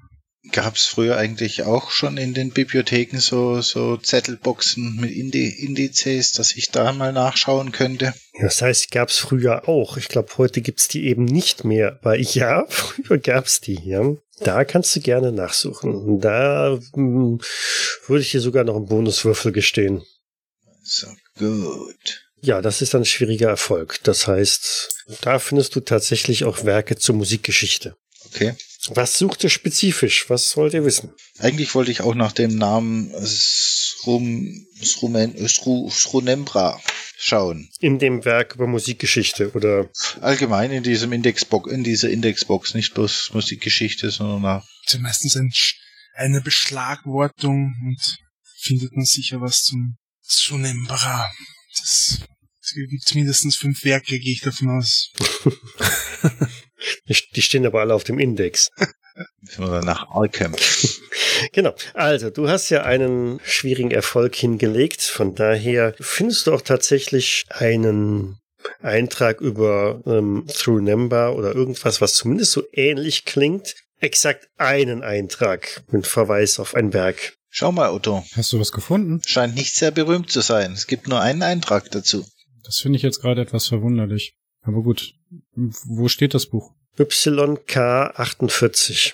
Gab's 0.52 0.86
früher 0.86 1.16
eigentlich 1.16 1.64
auch 1.64 1.90
schon 1.90 2.18
in 2.18 2.34
den 2.34 2.50
Bibliotheken 2.50 3.18
so, 3.18 3.60
so 3.62 3.96
Zettelboxen 3.96 4.96
mit 4.96 5.10
Indi 5.10 5.48
Indizes, 5.48 6.32
dass 6.32 6.54
ich 6.54 6.70
da 6.70 6.92
mal 6.92 7.12
nachschauen 7.12 7.72
könnte? 7.72 8.14
Das 8.40 8.62
heißt, 8.62 8.90
gab's 8.90 9.18
früher 9.18 9.68
auch. 9.68 9.96
Ich 9.96 10.08
glaube, 10.08 10.28
heute 10.36 10.60
gibt's 10.60 10.88
die 10.88 11.06
eben 11.06 11.24
nicht 11.24 11.64
mehr. 11.64 11.98
Weil 12.02 12.20
ja, 12.20 12.64
früher 12.68 13.18
gab's 13.18 13.60
die, 13.60 13.80
ja. 13.82 14.14
Da 14.40 14.64
kannst 14.64 14.94
du 14.94 15.00
gerne 15.00 15.32
nachsuchen. 15.32 16.20
Da 16.20 16.78
hm, 16.92 17.40
würde 18.06 18.22
ich 18.22 18.30
dir 18.30 18.40
sogar 18.40 18.64
noch 18.64 18.76
einen 18.76 18.86
Bonuswürfel 18.86 19.50
gestehen. 19.52 20.04
So, 20.82 21.08
gut. 21.38 22.25
Ja, 22.46 22.62
das 22.62 22.80
ist 22.80 22.94
ein 22.94 23.04
schwieriger 23.04 23.48
Erfolg. 23.48 23.98
Das 24.04 24.28
heißt, 24.28 25.02
da 25.20 25.40
findest 25.40 25.74
du 25.74 25.80
tatsächlich 25.80 26.44
auch 26.44 26.62
Werke 26.62 26.94
zur 26.94 27.16
Musikgeschichte. 27.16 27.96
Okay. 28.26 28.54
Was 28.90 29.18
sucht 29.18 29.42
ihr 29.42 29.50
spezifisch? 29.50 30.30
Was 30.30 30.56
wollt 30.56 30.72
ihr 30.72 30.84
wissen? 30.84 31.12
Eigentlich 31.38 31.74
wollte 31.74 31.90
ich 31.90 32.02
auch 32.02 32.14
nach 32.14 32.30
dem 32.30 32.54
Namen 32.56 33.10
Srum, 33.20 34.64
Srumen, 34.80 35.48
Sru, 35.48 35.90
Srunembra 35.90 36.80
schauen. 37.18 37.68
In 37.80 37.98
dem 37.98 38.24
Werk 38.24 38.54
über 38.54 38.68
Musikgeschichte 38.68 39.50
oder 39.50 39.90
Allgemein 40.20 40.70
in 40.70 40.84
diesem 40.84 41.12
Indexbox, 41.12 41.72
in 41.72 41.82
dieser 41.82 42.10
Indexbox, 42.10 42.74
nicht 42.74 42.94
bloß 42.94 43.30
Musikgeschichte, 43.34 44.12
sondern 44.12 44.42
nach. 44.42 44.64
Das 44.84 44.86
ist 44.86 44.94
ja 44.94 45.00
meistens 45.00 45.36
ein, 45.36 45.52
eine 46.14 46.40
Beschlagwortung 46.42 47.74
und 47.82 48.18
findet 48.60 48.92
man 48.94 49.04
sicher 49.04 49.40
was 49.40 49.64
zum 49.64 49.96
Sunembra. 50.22 51.28
Das, 51.80 52.20
es 52.66 52.74
gibt 52.74 53.14
mindestens 53.14 53.56
fünf 53.56 53.84
Werke, 53.84 54.18
gehe 54.18 54.32
ich 54.32 54.40
davon 54.40 54.78
aus. 54.78 55.12
die 57.08 57.16
die 57.34 57.42
stehen 57.42 57.64
aber 57.64 57.80
alle 57.80 57.94
auf 57.94 58.04
dem 58.04 58.18
Index. 58.18 58.70
Oder 59.58 59.82
nach 59.82 60.08
Arkham. 60.08 60.54
Genau. 61.52 61.74
Also, 61.92 62.30
du 62.30 62.48
hast 62.48 62.70
ja 62.70 62.84
einen 62.84 63.40
schwierigen 63.44 63.90
Erfolg 63.90 64.34
hingelegt. 64.34 65.02
Von 65.02 65.34
daher 65.34 65.94
findest 66.00 66.46
du 66.46 66.54
auch 66.54 66.62
tatsächlich 66.62 67.44
einen 67.50 68.38
Eintrag 68.80 69.42
über 69.42 70.00
ähm, 70.06 70.46
Through 70.48 70.80
Number 70.80 71.36
oder 71.36 71.54
irgendwas, 71.54 72.00
was 72.00 72.14
zumindest 72.14 72.52
so 72.52 72.62
ähnlich 72.72 73.26
klingt. 73.26 73.74
Exakt 74.00 74.48
einen 74.56 75.02
Eintrag 75.02 75.82
mit 75.90 76.06
Verweis 76.06 76.58
auf 76.58 76.74
ein 76.74 76.94
Werk. 76.94 77.34
Schau 77.50 77.70
mal, 77.70 77.90
Otto. 77.90 78.24
Hast 78.34 78.54
du 78.54 78.60
was 78.60 78.72
gefunden? 78.72 79.20
Scheint 79.26 79.54
nicht 79.54 79.74
sehr 79.74 79.90
berühmt 79.90 80.30
zu 80.30 80.40
sein. 80.40 80.72
Es 80.72 80.86
gibt 80.86 81.06
nur 81.06 81.20
einen 81.20 81.42
Eintrag 81.42 81.90
dazu. 81.90 82.26
Das 82.66 82.78
finde 82.78 82.96
ich 82.96 83.02
jetzt 83.02 83.20
gerade 83.20 83.40
etwas 83.40 83.68
verwunderlich. 83.68 84.34
Aber 84.62 84.82
gut. 84.82 85.14
Wo 85.54 86.08
steht 86.08 86.34
das 86.34 86.46
Buch? 86.46 86.72
YK48. 86.98 89.12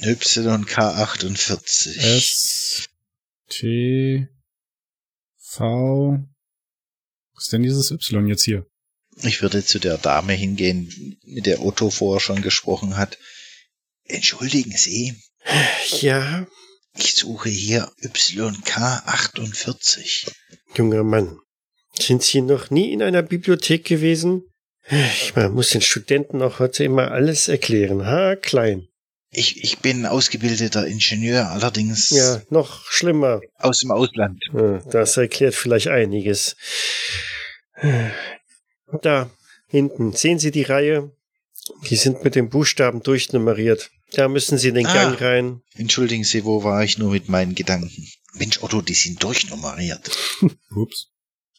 YK48. 0.00 1.98
S 1.98 2.88
T 3.48 4.28
V 5.36 6.18
Was 7.34 7.44
ist 7.44 7.52
denn 7.52 7.62
dieses 7.62 7.90
Y 7.90 8.26
jetzt 8.28 8.44
hier? 8.44 8.66
Ich 9.22 9.42
würde 9.42 9.62
zu 9.64 9.78
der 9.78 9.98
Dame 9.98 10.32
hingehen, 10.32 11.18
mit 11.24 11.44
der 11.46 11.62
Otto 11.62 11.90
vorher 11.90 12.20
schon 12.20 12.40
gesprochen 12.42 12.96
hat. 12.96 13.18
Entschuldigen 14.04 14.72
Sie, 14.72 15.14
Ja, 16.00 16.46
ich 16.96 17.14
suche 17.14 17.50
hier 17.50 17.92
YK48. 18.02 20.32
junger 20.74 21.04
Mann. 21.04 21.38
Sind 21.98 22.22
Sie 22.22 22.40
noch 22.42 22.70
nie 22.70 22.92
in 22.92 23.02
einer 23.02 23.22
Bibliothek 23.22 23.84
gewesen? 23.84 24.44
Ich 24.88 25.34
muss 25.34 25.70
den 25.70 25.80
Studenten 25.80 26.42
auch 26.42 26.58
heute 26.60 26.84
immer 26.84 27.10
alles 27.10 27.48
erklären. 27.48 28.06
Ha, 28.06 28.36
klein. 28.36 28.86
Ich, 29.30 29.62
ich 29.64 29.78
bin 29.78 30.06
ausgebildeter 30.06 30.86
Ingenieur, 30.86 31.48
allerdings 31.48 32.10
Ja, 32.10 32.40
noch 32.50 32.86
schlimmer. 32.86 33.40
aus 33.58 33.80
dem 33.80 33.90
Ausland. 33.90 34.40
Das 34.90 35.16
erklärt 35.16 35.54
vielleicht 35.54 35.88
einiges. 35.88 36.56
Da, 39.02 39.30
hinten, 39.68 40.12
sehen 40.12 40.38
Sie 40.38 40.52
die 40.52 40.62
Reihe? 40.62 41.10
Die 41.90 41.96
sind 41.96 42.22
mit 42.22 42.36
den 42.36 42.48
Buchstaben 42.48 43.02
durchnummeriert. 43.02 43.90
Da 44.12 44.28
müssen 44.28 44.56
Sie 44.56 44.68
in 44.68 44.76
den 44.76 44.86
Ah. 44.86 44.94
Gang 44.94 45.20
rein. 45.20 45.62
Entschuldigen 45.74 46.22
Sie, 46.22 46.44
wo 46.44 46.62
war 46.62 46.84
ich 46.84 46.96
nur 46.96 47.10
mit 47.10 47.28
meinen 47.28 47.56
Gedanken? 47.56 48.06
Mensch, 48.34 48.62
Otto, 48.62 48.80
die 48.82 48.94
sind 48.94 49.20
durchnummeriert. 49.22 50.10
Ups. 50.70 51.08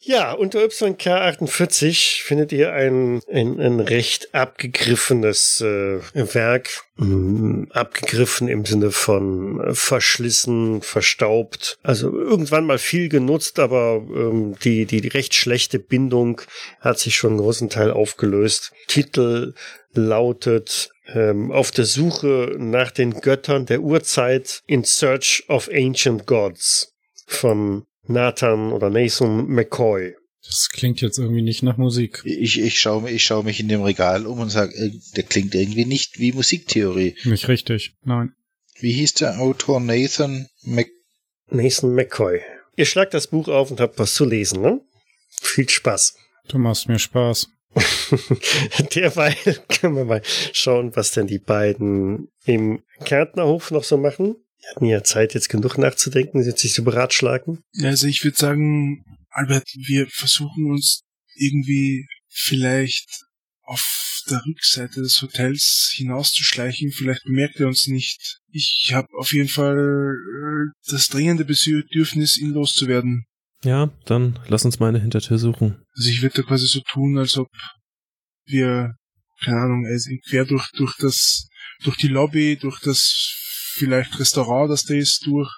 Ja, 0.00 0.32
unter 0.32 0.60
YK48 0.60 2.22
findet 2.22 2.52
ihr 2.52 2.72
ein, 2.72 3.20
ein, 3.30 3.60
ein 3.60 3.80
recht 3.80 4.32
abgegriffenes 4.34 5.60
äh, 5.60 6.00
Werk. 6.14 6.84
Mm, 6.96 7.64
Abgegriffen 7.70 8.48
im 8.48 8.64
Sinne 8.64 8.92
von 8.92 9.60
äh, 9.60 9.74
verschlissen, 9.74 10.82
verstaubt. 10.82 11.78
Also 11.82 12.16
irgendwann 12.16 12.64
mal 12.64 12.78
viel 12.78 13.08
genutzt, 13.08 13.58
aber 13.58 13.96
ähm, 14.14 14.54
die, 14.62 14.86
die, 14.86 15.00
die 15.00 15.08
recht 15.08 15.34
schlechte 15.34 15.78
Bindung 15.80 16.40
hat 16.80 16.98
sich 17.00 17.16
schon 17.16 17.32
einen 17.32 17.40
großen 17.40 17.68
Teil 17.68 17.90
aufgelöst. 17.90 18.72
Titel 18.86 19.54
lautet 19.94 20.90
ähm, 21.12 21.50
Auf 21.50 21.72
der 21.72 21.86
Suche 21.86 22.54
nach 22.56 22.92
den 22.92 23.20
Göttern 23.20 23.66
der 23.66 23.80
Urzeit 23.80 24.62
in 24.66 24.84
Search 24.84 25.44
of 25.48 25.68
Ancient 25.72 26.26
Gods 26.26 26.94
von 27.26 27.87
Nathan 28.08 28.72
oder 28.72 28.90
Nathan 28.90 29.46
McCoy. 29.48 30.14
Das 30.44 30.70
klingt 30.70 31.00
jetzt 31.00 31.18
irgendwie 31.18 31.42
nicht 31.42 31.62
nach 31.62 31.76
Musik. 31.76 32.22
Ich, 32.24 32.58
ich 32.60 32.80
schaue 32.80 33.02
mich, 33.02 33.14
ich 33.14 33.24
schau 33.24 33.42
mich 33.42 33.60
in 33.60 33.68
dem 33.68 33.82
Regal 33.82 34.26
um 34.26 34.38
und 34.38 34.50
sage, 34.50 34.72
der 35.16 35.24
klingt 35.24 35.54
irgendwie 35.54 35.84
nicht 35.84 36.18
wie 36.18 36.32
Musiktheorie. 36.32 37.16
Nicht 37.24 37.48
richtig. 37.48 37.94
Nein. 38.04 38.32
Wie 38.80 38.92
hieß 38.92 39.14
der 39.14 39.40
Autor 39.40 39.80
Nathan 39.80 40.48
Mc... 40.62 40.90
Nathan 41.50 41.94
McCoy. 41.94 42.40
Ihr 42.76 42.86
schlagt 42.86 43.14
das 43.14 43.26
Buch 43.26 43.48
auf 43.48 43.70
und 43.70 43.80
habt 43.80 43.98
was 43.98 44.14
zu 44.14 44.24
lesen, 44.24 44.62
ne? 44.62 44.80
Viel 45.28 45.68
Spaß. 45.68 46.14
Du 46.48 46.58
machst 46.58 46.88
mir 46.88 46.98
Spaß. 46.98 47.48
Derweil 48.94 49.34
können 49.68 49.96
wir 49.96 50.04
mal 50.04 50.22
schauen, 50.52 50.94
was 50.96 51.12
denn 51.12 51.26
die 51.26 51.38
beiden 51.38 52.30
im 52.44 52.82
Kärntnerhof 53.04 53.70
noch 53.70 53.84
so 53.84 53.98
machen. 53.98 54.36
Die 54.60 54.66
hatten 54.74 54.84
ja 54.86 55.02
Zeit, 55.04 55.34
jetzt 55.34 55.48
genug 55.48 55.78
nachzudenken, 55.78 56.42
jetzt 56.42 56.60
sich 56.60 56.72
zu 56.72 56.84
beratschlagen. 56.84 57.60
Ja, 57.72 57.88
Also 57.90 58.06
ich 58.06 58.24
würde 58.24 58.36
sagen, 58.36 59.04
Albert, 59.30 59.68
wir 59.86 60.06
versuchen 60.08 60.70
uns 60.70 61.02
irgendwie 61.36 62.06
vielleicht 62.28 63.24
auf 63.62 64.22
der 64.30 64.42
Rückseite 64.46 65.00
des 65.00 65.20
Hotels 65.22 65.92
hinauszuschleichen. 65.94 66.90
Vielleicht 66.92 67.24
bemerkt 67.24 67.60
er 67.60 67.68
uns 67.68 67.86
nicht. 67.86 68.38
Ich 68.50 68.90
habe 68.92 69.08
auf 69.16 69.32
jeden 69.32 69.48
Fall 69.48 69.76
äh, 69.76 70.90
das 70.90 71.08
dringende 71.08 71.44
Bedürfnis, 71.44 72.38
ihn 72.38 72.50
loszuwerden. 72.50 73.24
Ja, 73.64 73.90
dann 74.06 74.38
lass 74.46 74.64
uns 74.64 74.78
mal 74.78 74.88
eine 74.88 75.00
Hintertür 75.00 75.38
suchen. 75.38 75.82
Also 75.96 76.10
ich 76.10 76.22
würde 76.22 76.42
da 76.42 76.48
quasi 76.48 76.66
so 76.66 76.80
tun, 76.80 77.18
als 77.18 77.36
ob 77.36 77.48
wir, 78.46 78.94
keine 79.44 79.60
Ahnung, 79.60 79.86
also 79.86 80.10
quer 80.28 80.44
durch, 80.44 80.68
durch 80.76 80.96
das, 80.98 81.48
durch 81.82 81.96
die 81.96 82.08
Lobby, 82.08 82.56
durch 82.56 82.80
das 82.80 83.34
vielleicht 83.78 84.18
Restaurant, 84.18 84.70
das 84.70 84.84
da 84.84 84.94
ist, 84.94 85.26
durch. 85.26 85.50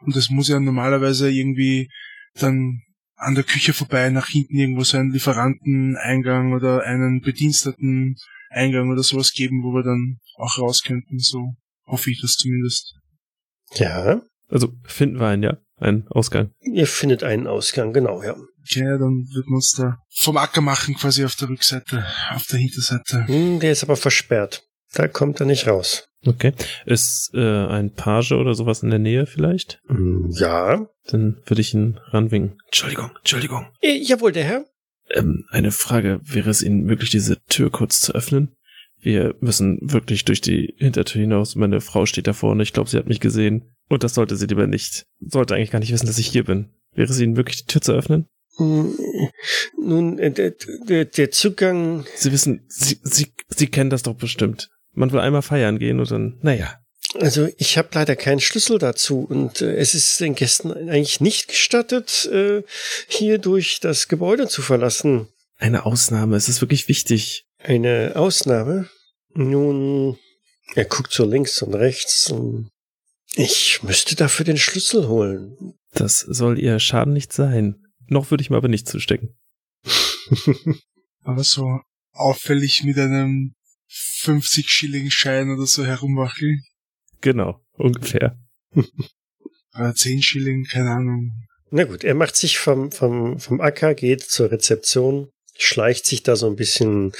Und 0.00 0.16
das 0.16 0.30
muss 0.30 0.48
ja 0.48 0.60
normalerweise 0.60 1.30
irgendwie 1.30 1.90
dann 2.34 2.82
an 3.16 3.34
der 3.34 3.44
Küche 3.44 3.72
vorbei, 3.72 4.10
nach 4.10 4.28
hinten 4.28 4.56
irgendwo 4.56 4.84
so 4.84 4.98
einen 4.98 5.12
Lieferanteneingang 5.12 6.52
oder 6.52 6.82
einen 6.82 7.20
Bediensteten 7.20 8.16
Eingang 8.50 8.90
oder 8.90 9.02
sowas 9.02 9.32
geben, 9.32 9.62
wo 9.62 9.72
wir 9.72 9.82
dann 9.82 10.18
auch 10.36 10.58
raus 10.58 10.82
könnten, 10.84 11.18
so 11.18 11.54
hoffe 11.86 12.10
ich 12.10 12.20
das 12.20 12.32
zumindest. 12.32 12.94
Ja, 13.74 14.22
Also 14.48 14.72
finden 14.84 15.18
wir 15.18 15.28
einen, 15.28 15.42
ja. 15.42 15.58
Einen 15.76 16.06
Ausgang. 16.08 16.52
ihr 16.60 16.86
findet 16.86 17.24
einen 17.24 17.48
Ausgang, 17.48 17.92
genau, 17.92 18.22
ja. 18.22 18.32
Okay, 18.32 18.84
ja, 18.84 18.96
dann 18.96 19.26
wird 19.34 19.46
man 19.46 19.56
uns 19.56 19.72
da 19.72 19.98
vom 20.14 20.36
Acker 20.36 20.60
machen, 20.60 20.94
quasi 20.94 21.24
auf 21.24 21.34
der 21.34 21.48
Rückseite, 21.48 22.06
auf 22.30 22.44
der 22.44 22.60
Hinterseite. 22.60 23.26
Hm, 23.26 23.58
der 23.58 23.72
ist 23.72 23.82
aber 23.82 23.96
versperrt. 23.96 24.62
Da 24.94 25.08
kommt 25.08 25.40
er 25.40 25.46
nicht 25.46 25.66
raus. 25.66 26.08
Okay. 26.26 26.52
Ist 26.86 27.32
äh, 27.34 27.66
ein 27.66 27.92
Page 27.92 28.32
oder 28.32 28.54
sowas 28.54 28.82
in 28.82 28.90
der 28.90 28.98
Nähe 28.98 29.26
vielleicht? 29.26 29.80
Hm, 29.88 30.30
Ja. 30.30 30.86
Dann 31.06 31.42
würde 31.44 31.60
ich 31.60 31.74
ihn 31.74 32.00
ranwinken. 32.10 32.58
Entschuldigung, 32.66 33.10
Entschuldigung. 33.18 33.66
Äh, 33.82 33.98
jawohl, 33.98 34.32
der 34.32 34.44
Herr. 34.44 34.64
Ähm, 35.10 35.44
eine 35.50 35.70
Frage. 35.70 36.20
Wäre 36.22 36.48
es 36.48 36.62
Ihnen 36.62 36.84
möglich, 36.84 37.10
diese 37.10 37.42
Tür 37.50 37.70
kurz 37.70 38.00
zu 38.00 38.14
öffnen? 38.14 38.56
Wir 38.98 39.34
müssen 39.40 39.78
wirklich 39.82 40.24
durch 40.24 40.40
die 40.40 40.74
Hintertür 40.78 41.20
hinaus. 41.20 41.56
Meine 41.56 41.82
Frau 41.82 42.06
steht 42.06 42.26
da 42.26 42.32
vorne. 42.32 42.62
Ich 42.62 42.72
glaube, 42.72 42.88
sie 42.88 42.96
hat 42.96 43.06
mich 43.06 43.20
gesehen. 43.20 43.70
Und 43.90 44.02
das 44.02 44.14
sollte 44.14 44.34
sie 44.36 44.46
lieber 44.46 44.66
nicht. 44.66 45.04
Sollte 45.20 45.54
eigentlich 45.54 45.70
gar 45.72 45.80
nicht 45.80 45.92
wissen, 45.92 46.06
dass 46.06 46.16
ich 46.16 46.28
hier 46.28 46.44
bin. 46.44 46.70
Wäre 46.94 47.10
es 47.12 47.20
Ihnen 47.20 47.34
möglich, 47.34 47.58
die 47.58 47.70
Tür 47.70 47.82
zu 47.82 47.92
öffnen? 47.92 48.28
Hm, 48.56 48.96
Nun, 49.78 50.18
äh, 50.18 50.30
der, 50.30 50.54
der, 50.88 51.04
der 51.04 51.30
Zugang. 51.30 52.06
Sie 52.14 52.32
wissen, 52.32 52.64
Sie, 52.68 52.98
Sie, 53.02 53.34
Sie 53.48 53.66
kennen 53.66 53.90
das 53.90 54.04
doch 54.04 54.14
bestimmt. 54.14 54.70
Man 54.94 55.12
will 55.12 55.20
einmal 55.20 55.42
feiern 55.42 55.78
gehen 55.78 56.00
und 56.00 56.10
dann, 56.10 56.38
naja. 56.42 56.78
Also 57.20 57.48
ich 57.58 57.78
habe 57.78 57.90
leider 57.92 58.16
keinen 58.16 58.40
Schlüssel 58.40 58.78
dazu 58.78 59.20
und 59.20 59.60
äh, 59.60 59.76
es 59.76 59.94
ist 59.94 60.20
den 60.20 60.34
Gästen 60.34 60.72
eigentlich 60.72 61.20
nicht 61.20 61.48
gestattet, 61.48 62.28
äh, 62.32 62.62
hier 63.06 63.38
durch 63.38 63.78
das 63.80 64.08
Gebäude 64.08 64.48
zu 64.48 64.62
verlassen. 64.62 65.28
Eine 65.58 65.86
Ausnahme, 65.86 66.36
es 66.36 66.48
ist 66.48 66.60
wirklich 66.60 66.88
wichtig. 66.88 67.46
Eine 67.58 68.12
Ausnahme? 68.16 68.88
Nun, 69.32 70.18
er 70.74 70.84
guckt 70.84 71.12
so 71.12 71.24
links 71.24 71.62
und 71.62 71.74
rechts. 71.74 72.30
Und 72.30 72.68
ich 73.36 73.82
müsste 73.82 74.16
dafür 74.16 74.44
den 74.44 74.58
Schlüssel 74.58 75.06
holen. 75.08 75.74
Das 75.92 76.20
soll 76.20 76.58
ihr 76.58 76.80
Schaden 76.80 77.12
nicht 77.12 77.32
sein. 77.32 77.76
Noch 78.08 78.30
würde 78.30 78.42
ich 78.42 78.50
mir 78.50 78.56
aber 78.56 78.68
nicht 78.68 78.88
zustecken. 78.88 79.36
Aber 81.22 81.42
so 81.42 81.80
auffällig 82.12 82.82
mit 82.84 82.98
einem 82.98 83.54
50 83.96 84.68
Schilling 84.68 85.10
Schein 85.10 85.50
oder 85.50 85.66
so 85.66 85.84
herumwackeln. 85.84 86.62
Genau, 87.20 87.60
ungefähr. 87.72 88.36
Oder 89.74 89.94
10 89.94 90.22
Schilling, 90.22 90.64
keine 90.64 90.90
Ahnung. 90.90 91.30
Na 91.70 91.84
gut, 91.84 92.04
er 92.04 92.14
macht 92.14 92.36
sich 92.36 92.58
vom, 92.58 92.92
vom, 92.92 93.38
vom 93.38 93.60
Acker, 93.60 93.94
geht 93.94 94.22
zur 94.22 94.50
Rezeption, 94.50 95.28
schleicht 95.56 96.06
sich 96.06 96.22
da 96.22 96.36
so 96.36 96.46
ein 96.46 96.56
bisschen 96.56 97.12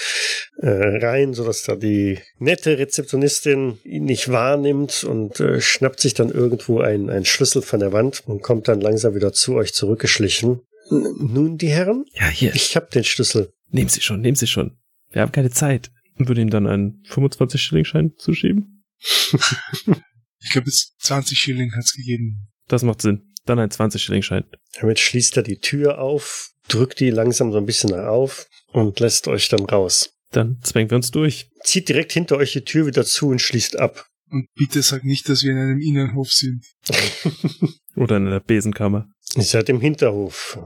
äh, 0.59 0.69
rein, 0.69 1.35
sodass 1.35 1.65
da 1.65 1.77
die 1.77 2.19
nette 2.39 2.79
Rezeptionistin 2.79 3.79
ihn 3.85 4.05
nicht 4.05 4.31
wahrnimmt 4.31 5.05
und 5.05 5.41
äh, 5.41 5.61
schnappt 5.61 6.01
sich 6.01 6.15
dann 6.15 6.31
irgendwo 6.31 6.81
einen, 6.81 7.11
einen 7.11 7.25
Schlüssel 7.25 7.63
von 7.63 7.81
der 7.81 7.93
Wand 7.93 8.23
und 8.27 8.43
kommt 8.43 8.69
dann 8.69 8.81
langsam 8.81 9.15
wieder 9.15 9.33
zu 9.33 9.55
euch 9.55 9.73
zurückgeschlichen. 9.73 10.61
N 10.91 11.15
nun, 11.19 11.57
die 11.57 11.69
Herren? 11.69 12.05
Ja, 12.13 12.29
hier. 12.29 12.55
Ich 12.55 12.77
hab 12.77 12.91
den 12.91 13.05
Schlüssel. 13.05 13.53
Nehmen 13.71 13.89
Sie 13.89 14.03
schon, 14.03 14.21
nehmen 14.21 14.37
Sie 14.37 14.47
schon. 14.47 14.77
Wir 15.11 15.23
haben 15.23 15.33
keine 15.33 15.51
Zeit. 15.51 15.91
Und 16.17 16.29
würde 16.29 16.41
ihm 16.41 16.51
dann 16.51 16.67
einen 16.67 17.03
25-Schilling-Schein 17.09 18.13
zuschieben? 18.17 18.85
Ich 20.45 20.51
glaube, 20.51 20.69
es 20.69 20.95
20 20.99 21.39
Schilling 21.39 21.73
hat's 21.75 21.95
gegeben. 21.95 22.49
Das 22.69 22.83
macht 22.83 23.01
Sinn. 23.03 23.33
Dann 23.47 23.59
ein 23.59 23.71
20-Schilling-Schein. 23.71 24.45
Damit 24.79 24.99
schließt 24.99 25.37
er 25.39 25.43
die 25.43 25.59
Tür 25.59 25.99
auf, 25.99 26.51
drückt 26.69 27.01
die 27.01 27.11
langsam 27.11 27.51
so 27.51 27.59
ein 27.59 27.67
bisschen 27.67 27.95
auf 27.95 28.47
und 28.73 29.01
lässt 29.01 29.27
euch 29.27 29.49
dann 29.49 29.65
raus. 29.65 30.15
Dann 30.31 30.59
zwängen 30.63 30.91
wir 30.91 30.97
uns 30.97 31.11
durch. 31.11 31.51
Zieht 31.63 31.89
direkt 31.89 32.13
hinter 32.13 32.37
euch 32.37 32.53
die 32.53 32.65
Tür 32.65 32.87
wieder 32.87 33.05
zu 33.05 33.29
und 33.29 33.41
schließt 33.41 33.79
ab. 33.79 34.07
Und 34.31 34.49
bitte 34.55 34.83
sag 34.83 35.05
nicht, 35.05 35.29
dass 35.29 35.43
wir 35.43 35.53
in 35.53 35.59
einem 35.59 35.81
Innenhof 35.81 36.31
sind. 36.31 36.65
Oder 37.97 38.17
in 38.17 38.27
einer 38.27 38.41
Besenkammer. 38.41 39.09
Ihr 39.37 39.43
seid 39.43 39.69
im 39.69 39.81
Hinterhof. 39.81 40.59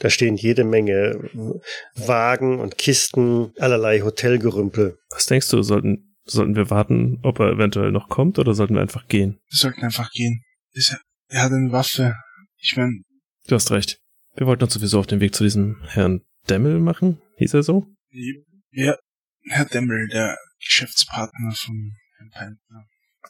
Da 0.00 0.10
stehen 0.10 0.36
jede 0.36 0.64
Menge 0.64 1.30
Wagen 1.94 2.58
und 2.58 2.78
Kisten, 2.78 3.52
allerlei 3.58 4.00
Hotelgerümpel. 4.00 4.98
Was 5.10 5.26
denkst 5.26 5.48
du, 5.50 5.62
sollten, 5.62 6.16
sollten 6.24 6.56
wir 6.56 6.70
warten, 6.70 7.20
ob 7.22 7.38
er 7.38 7.52
eventuell 7.52 7.92
noch 7.92 8.08
kommt 8.08 8.38
oder 8.38 8.54
sollten 8.54 8.74
wir 8.74 8.82
einfach 8.82 9.06
gehen? 9.06 9.38
Wir 9.48 9.58
sollten 9.58 9.82
einfach 9.82 10.10
gehen. 10.10 10.42
Er 11.28 11.42
hat 11.42 11.52
eine 11.52 11.70
Waffe. 11.70 12.14
Ich 12.58 12.76
meine, 12.76 13.02
Du 13.46 13.54
hast 13.54 13.70
recht. 13.70 13.98
Wir 14.36 14.46
wollten 14.46 14.64
uns 14.64 14.72
sowieso 14.72 14.98
auf 14.98 15.06
den 15.06 15.20
Weg 15.20 15.34
zu 15.34 15.44
diesem 15.44 15.76
Herrn 15.84 16.22
Demmel 16.48 16.80
machen. 16.80 17.20
Hieß 17.36 17.54
er 17.54 17.62
so? 17.62 17.86
ja, 18.70 18.96
Herr 19.48 19.64
Demmel, 19.66 20.08
der 20.08 20.38
Geschäftspartner 20.60 21.52
von 21.54 21.92
Herrn 22.16 22.30
Panther. 22.30 22.86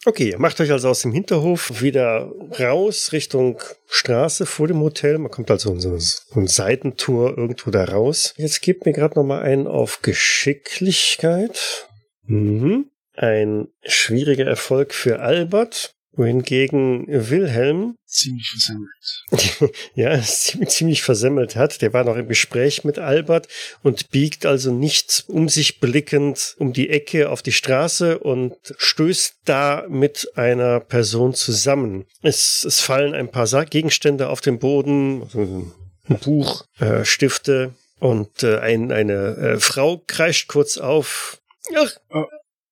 Okay, 0.07 0.34
macht 0.38 0.61
euch 0.61 0.70
also 0.70 0.88
aus 0.88 1.03
dem 1.03 1.12
Hinterhof 1.12 1.80
wieder 1.80 2.30
raus 2.61 3.12
Richtung 3.12 3.61
Straße 3.86 4.45
vor 4.45 4.68
dem 4.68 4.80
Hotel. 4.80 5.18
Man 5.18 5.30
kommt 5.30 5.51
also 5.51 5.72
in 5.72 5.80
so 5.80 5.99
ein 6.34 6.47
Seitentor 6.47 7.38
irgendwo 7.38 7.70
da 7.70 7.84
raus. 7.84 8.34
Jetzt 8.36 8.61
gebt 8.61 8.84
mir 8.84 8.92
gerade 8.92 9.14
noch 9.14 9.24
mal 9.24 9.42
einen 9.42 9.66
auf 9.66 10.03
Geschicklichkeit. 10.03 11.88
Mhm. 12.26 12.90
Ein 13.14 13.68
schwieriger 13.82 14.47
Erfolg 14.47 14.92
für 14.92 15.20
Albert. 15.20 15.95
Wohingegen 16.17 17.07
Wilhelm 17.09 17.97
Ziemlich 18.15 18.49
versemmelt. 18.49 19.75
ja, 19.97 20.23
ziemlich, 20.23 21.03
versemmelt 21.03 21.57
hat. 21.57 21.83
Der 21.83 21.93
war 21.93 22.05
noch 22.05 22.17
im 22.17 22.29
Gespräch 22.29 22.85
mit 22.85 23.01
Albert 23.01 23.49
und 23.83 24.11
biegt 24.11 24.47
also 24.47 24.71
nicht 24.71 25.25
um 25.27 25.49
sich 25.49 25.81
blickend 25.81 26.55
um 26.59 26.73
die 26.73 26.91
Ecke 26.91 27.29
auf 27.29 27.43
die 27.43 27.51
Straße 27.51 28.21
und 28.21 28.55
stößt 28.79 29.39
da 29.45 29.85
mit 29.89 30.31
einer 30.37 30.79
Person 30.79 31.35
zusammen. 31.35 32.07
Es, 32.23 32.65
es 32.65 32.79
fallen 32.79 33.15
ein 33.15 33.33
paar 33.33 33.49
Gegenstände 33.65 34.29
auf 34.29 34.41
den 34.41 34.61
Boden, 34.61 35.23
also 35.23 35.73
ein 36.09 36.19
Buch, 36.19 36.67
äh, 36.79 37.05
Stifte 37.05 37.75
und 37.99 38.45
äh, 38.45 38.59
ein, 38.59 38.93
eine 38.93 39.37
äh, 39.37 39.59
Frau 39.59 40.01
kreischt 40.07 40.47
kurz 40.47 40.79
auf. 40.79 41.41
Ach, 41.75 41.91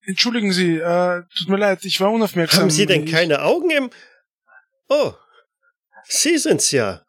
Entschuldigen 0.05 0.53
Sie, 0.53 0.77
äh, 0.79 1.23
tut 1.39 1.49
mir 1.49 1.57
leid, 1.59 1.85
ich 1.85 2.01
war 2.01 2.11
unaufmerksam. 2.11 2.63
haben 2.63 2.71
Sie 2.71 2.87
denn 2.87 3.05
Ich- 3.05 3.13
keine 3.13 3.43
Augen 3.43 3.71
im... 3.71 3.91
Oh, 4.89 5.13
Sie 6.09 6.37
sind's 6.39 6.71
ja. 6.73 7.03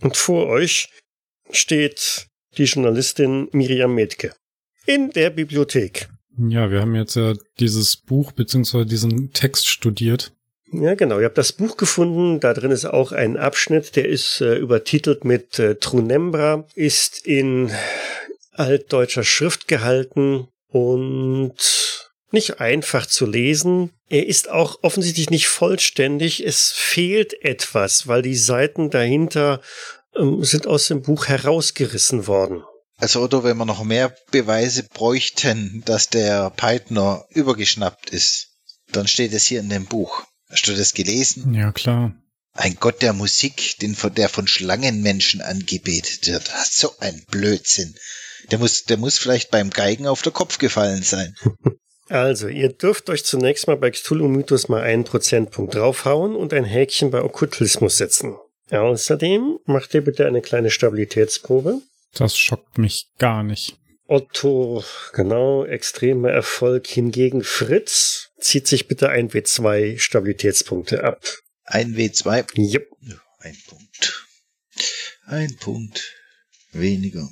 Und 0.00 0.16
vor 0.16 0.46
euch 0.46 0.88
steht 1.50 2.26
die 2.56 2.64
Journalistin 2.64 3.48
Miriam 3.52 3.94
Metke. 3.94 4.34
In 4.86 5.10
der 5.10 5.30
Bibliothek. 5.30 6.08
Ja, 6.38 6.70
wir 6.70 6.80
haben 6.80 6.94
jetzt 6.94 7.14
ja 7.14 7.34
dieses 7.60 7.96
Buch 7.96 8.32
beziehungsweise 8.32 8.86
diesen 8.86 9.32
Text 9.32 9.68
studiert. 9.68 10.32
Ja, 10.72 10.94
genau. 10.94 11.18
Ihr 11.20 11.26
habt 11.26 11.36
das 11.38 11.52
Buch 11.52 11.76
gefunden. 11.76 12.40
Da 12.40 12.54
drin 12.54 12.70
ist 12.70 12.86
auch 12.86 13.12
ein 13.12 13.36
Abschnitt, 13.36 13.94
der 13.94 14.08
ist 14.08 14.40
äh, 14.40 14.56
übertitelt 14.56 15.24
mit 15.24 15.58
äh, 15.58 15.74
Trunembra, 15.76 16.66
ist 16.74 17.26
in 17.26 17.70
altdeutscher 18.52 19.24
Schrift 19.24 19.68
gehalten 19.68 20.48
und 20.68 21.91
nicht 22.32 22.60
einfach 22.60 23.06
zu 23.06 23.26
lesen. 23.26 23.90
Er 24.08 24.26
ist 24.26 24.50
auch 24.50 24.78
offensichtlich 24.82 25.30
nicht 25.30 25.48
vollständig. 25.48 26.44
Es 26.44 26.72
fehlt 26.72 27.34
etwas, 27.44 28.06
weil 28.06 28.22
die 28.22 28.36
Seiten 28.36 28.90
dahinter 28.90 29.60
ähm, 30.16 30.44
sind 30.44 30.66
aus 30.66 30.88
dem 30.88 31.02
Buch 31.02 31.26
herausgerissen 31.26 32.26
worden. 32.26 32.62
Also 32.96 33.20
oder 33.20 33.42
wenn 33.42 33.56
wir 33.56 33.64
noch 33.64 33.82
mehr 33.82 34.14
Beweise 34.30 34.84
bräuchten, 34.84 35.82
dass 35.84 36.08
der 36.08 36.50
Peitner 36.50 37.24
übergeschnappt 37.30 38.10
ist, 38.10 38.50
dann 38.92 39.08
steht 39.08 39.32
es 39.32 39.46
hier 39.46 39.60
in 39.60 39.70
dem 39.70 39.86
Buch. 39.86 40.24
Hast 40.50 40.68
du 40.68 40.74
das 40.74 40.94
gelesen? 40.94 41.54
Ja, 41.54 41.72
klar. 41.72 42.14
Ein 42.52 42.76
Gott 42.78 43.00
der 43.00 43.14
Musik, 43.14 43.78
den 43.80 43.94
von, 43.94 44.14
der 44.14 44.28
von 44.28 44.46
Schlangenmenschen 44.46 45.40
angebetet 45.40 46.26
wird. 46.28 46.50
So 46.70 46.94
ein 47.00 47.24
Blödsinn. 47.30 47.94
Der 48.50 48.58
muss, 48.58 48.84
der 48.84 48.98
muss 48.98 49.18
vielleicht 49.18 49.50
beim 49.50 49.70
Geigen 49.70 50.06
auf 50.06 50.22
der 50.22 50.32
Kopf 50.32 50.58
gefallen 50.58 51.02
sein. 51.02 51.34
Also, 52.08 52.48
ihr 52.48 52.68
dürft 52.70 53.08
euch 53.10 53.24
zunächst 53.24 53.66
mal 53.66 53.76
bei 53.76 53.90
Cthulhu 53.90 54.28
Mythos 54.28 54.68
mal 54.68 54.82
einen 54.82 55.04
Prozentpunkt 55.04 55.74
draufhauen 55.74 56.34
und 56.34 56.52
ein 56.52 56.64
Häkchen 56.64 57.10
bei 57.10 57.22
Okkultismus 57.22 57.96
setzen. 57.96 58.36
Außerdem 58.70 59.58
macht 59.64 59.94
ihr 59.94 60.02
bitte 60.02 60.26
eine 60.26 60.42
kleine 60.42 60.70
Stabilitätsprobe. 60.70 61.80
Das 62.14 62.36
schockt 62.36 62.78
mich 62.78 63.08
gar 63.18 63.42
nicht. 63.42 63.76
Otto, 64.06 64.84
genau, 65.14 65.64
extremer 65.64 66.30
Erfolg. 66.30 66.86
Hingegen 66.86 67.44
Fritz 67.44 68.30
zieht 68.40 68.66
sich 68.66 68.88
bitte 68.88 69.08
ein 69.08 69.30
W2 69.30 69.98
Stabilitätspunkte 69.98 71.04
ab. 71.04 71.22
Ein 71.64 71.94
W2. 71.94 72.44
Jupp. 72.60 72.88
Ein 73.38 73.56
Punkt. 73.68 74.26
Ein 75.26 75.56
Punkt. 75.56 76.14
Weniger. 76.72 77.28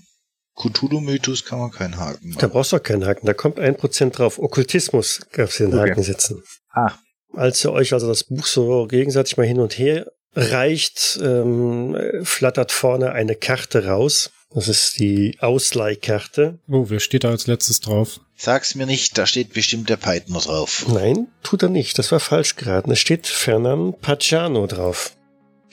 Cthulhu-Mythos 0.61 1.45
kann 1.45 1.59
man 1.59 1.71
keinen 1.71 1.97
Haken 1.99 2.33
Da 2.33 2.35
machen. 2.47 2.51
brauchst 2.53 2.73
du 2.73 2.77
auch 2.77 2.83
keinen 2.83 3.07
Haken. 3.07 3.27
Da 3.27 3.35
kommt 3.35 3.59
ein 3.59 3.77
Prozent 3.77 4.19
drauf. 4.19 4.39
Okkultismus 4.39 5.21
darfst 5.33 5.61
du 5.61 5.65
den 5.67 5.79
Okay. 5.79 5.91
Haken 5.91 6.03
setzen. 6.03 6.43
Ah, 6.73 6.93
Als 7.35 7.65
ihr 7.65 7.73
euch 7.73 7.93
also 7.93 8.09
das 8.09 8.25
Buch 8.25 8.47
so 8.47 8.87
gegenseitig 8.87 9.37
mal 9.37 9.47
hin 9.47 9.61
und 9.61 9.79
her 9.79 10.11
reicht, 10.35 11.19
ähm, 11.23 11.97
flattert 12.23 12.73
vorne 12.73 13.13
eine 13.13 13.35
Karte 13.37 13.87
raus. 13.87 14.31
Das 14.53 14.67
ist 14.69 14.99
die 14.99 15.37
Ausleihkarte. 15.41 16.59
Oh, 16.69 16.87
wer 16.89 16.99
steht 17.01 17.23
da 17.25 17.31
als 17.31 17.47
letztes 17.47 17.81
drauf? 17.81 18.21
sag's 18.37 18.75
mir 18.75 18.87
nicht, 18.87 19.17
da 19.19 19.27
steht 19.27 19.53
bestimmt 19.53 19.89
der 19.91 19.97
Peitner 19.99 20.41
drauf. 20.41 20.87
Nein, 20.89 21.29
tut 21.43 21.63
er 21.63 21.69
nicht. 21.69 21.99
Das 21.99 22.11
war 22.11 22.21
falsch 22.21 22.57
geraten. 22.57 22.91
Es 22.91 22.99
steht 22.99 23.27
Fernan 23.27 23.95
Paciano 24.01 24.67
drauf. 24.67 25.15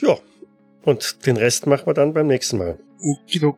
Ja. 0.01 0.17
Und 0.83 1.25
den 1.25 1.37
Rest 1.37 1.65
machen 1.65 1.85
wir 1.87 1.93
dann 1.93 2.13
beim 2.13 2.27
nächsten 2.27 2.57
Mal. 2.57 2.77
Okidok. 3.01 3.57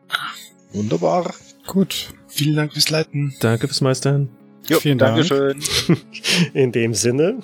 Wunderbar. 0.72 1.34
Gut. 1.66 2.12
Vielen 2.28 2.56
Dank 2.56 2.72
fürs 2.72 2.90
Leiten. 2.90 3.34
Danke 3.40 3.66
fürs 3.68 3.80
Meistern. 3.80 4.28
Vielen 4.62 4.98
Dank. 4.98 5.28
Dankeschön. 5.28 5.60
In 6.54 6.72
dem 6.72 6.94
Sinne, 6.94 7.38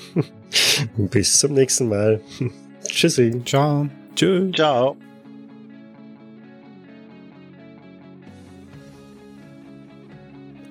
bis 0.96 1.38
zum 1.38 1.54
nächsten 1.54 1.88
Mal. 1.88 2.20
Tschüssi. 2.84 3.42
Ciao. 3.44 3.88
Tschö. 4.14 4.50
Ciao. 4.52 4.96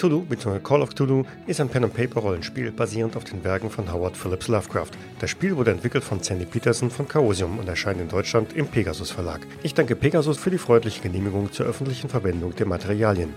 Cthulhu 0.06 0.22
bzw. 0.22 0.60
Call 0.60 0.84
of 0.84 0.94
Cthulhu 0.94 1.24
ist 1.48 1.60
ein 1.60 1.68
Pen-and-Paper-Rollenspiel 1.68 2.72
basierend 2.72 3.18
auf 3.18 3.24
den 3.24 3.44
Werken 3.44 3.72
von 3.72 3.92
Howard 3.92 4.16
Phillips 4.16 4.48
Lovecraft. 4.48 4.92
Das 5.18 5.32
Spiel 5.32 5.58
wurde 5.58 5.72
entwickelt 5.72 6.04
von 6.04 6.22
Sandy 6.22 6.46
Peterson 6.46 6.92
von 6.92 7.08
Chaosium 7.08 7.58
und 7.58 7.68
erscheint 7.68 8.00
in 8.00 8.08
Deutschland 8.08 8.54
im 8.54 8.68
Pegasus 8.68 9.10
Verlag. 9.10 9.42
Ich 9.64 9.74
danke 9.74 9.96
Pegasus 9.96 10.38
für 10.38 10.52
die 10.52 10.60
freundliche 10.60 11.02
Genehmigung 11.02 11.52
zur 11.52 11.66
öffentlichen 11.66 12.08
Verwendung 12.08 12.54
der 12.54 12.68
Materialien. 12.68 13.34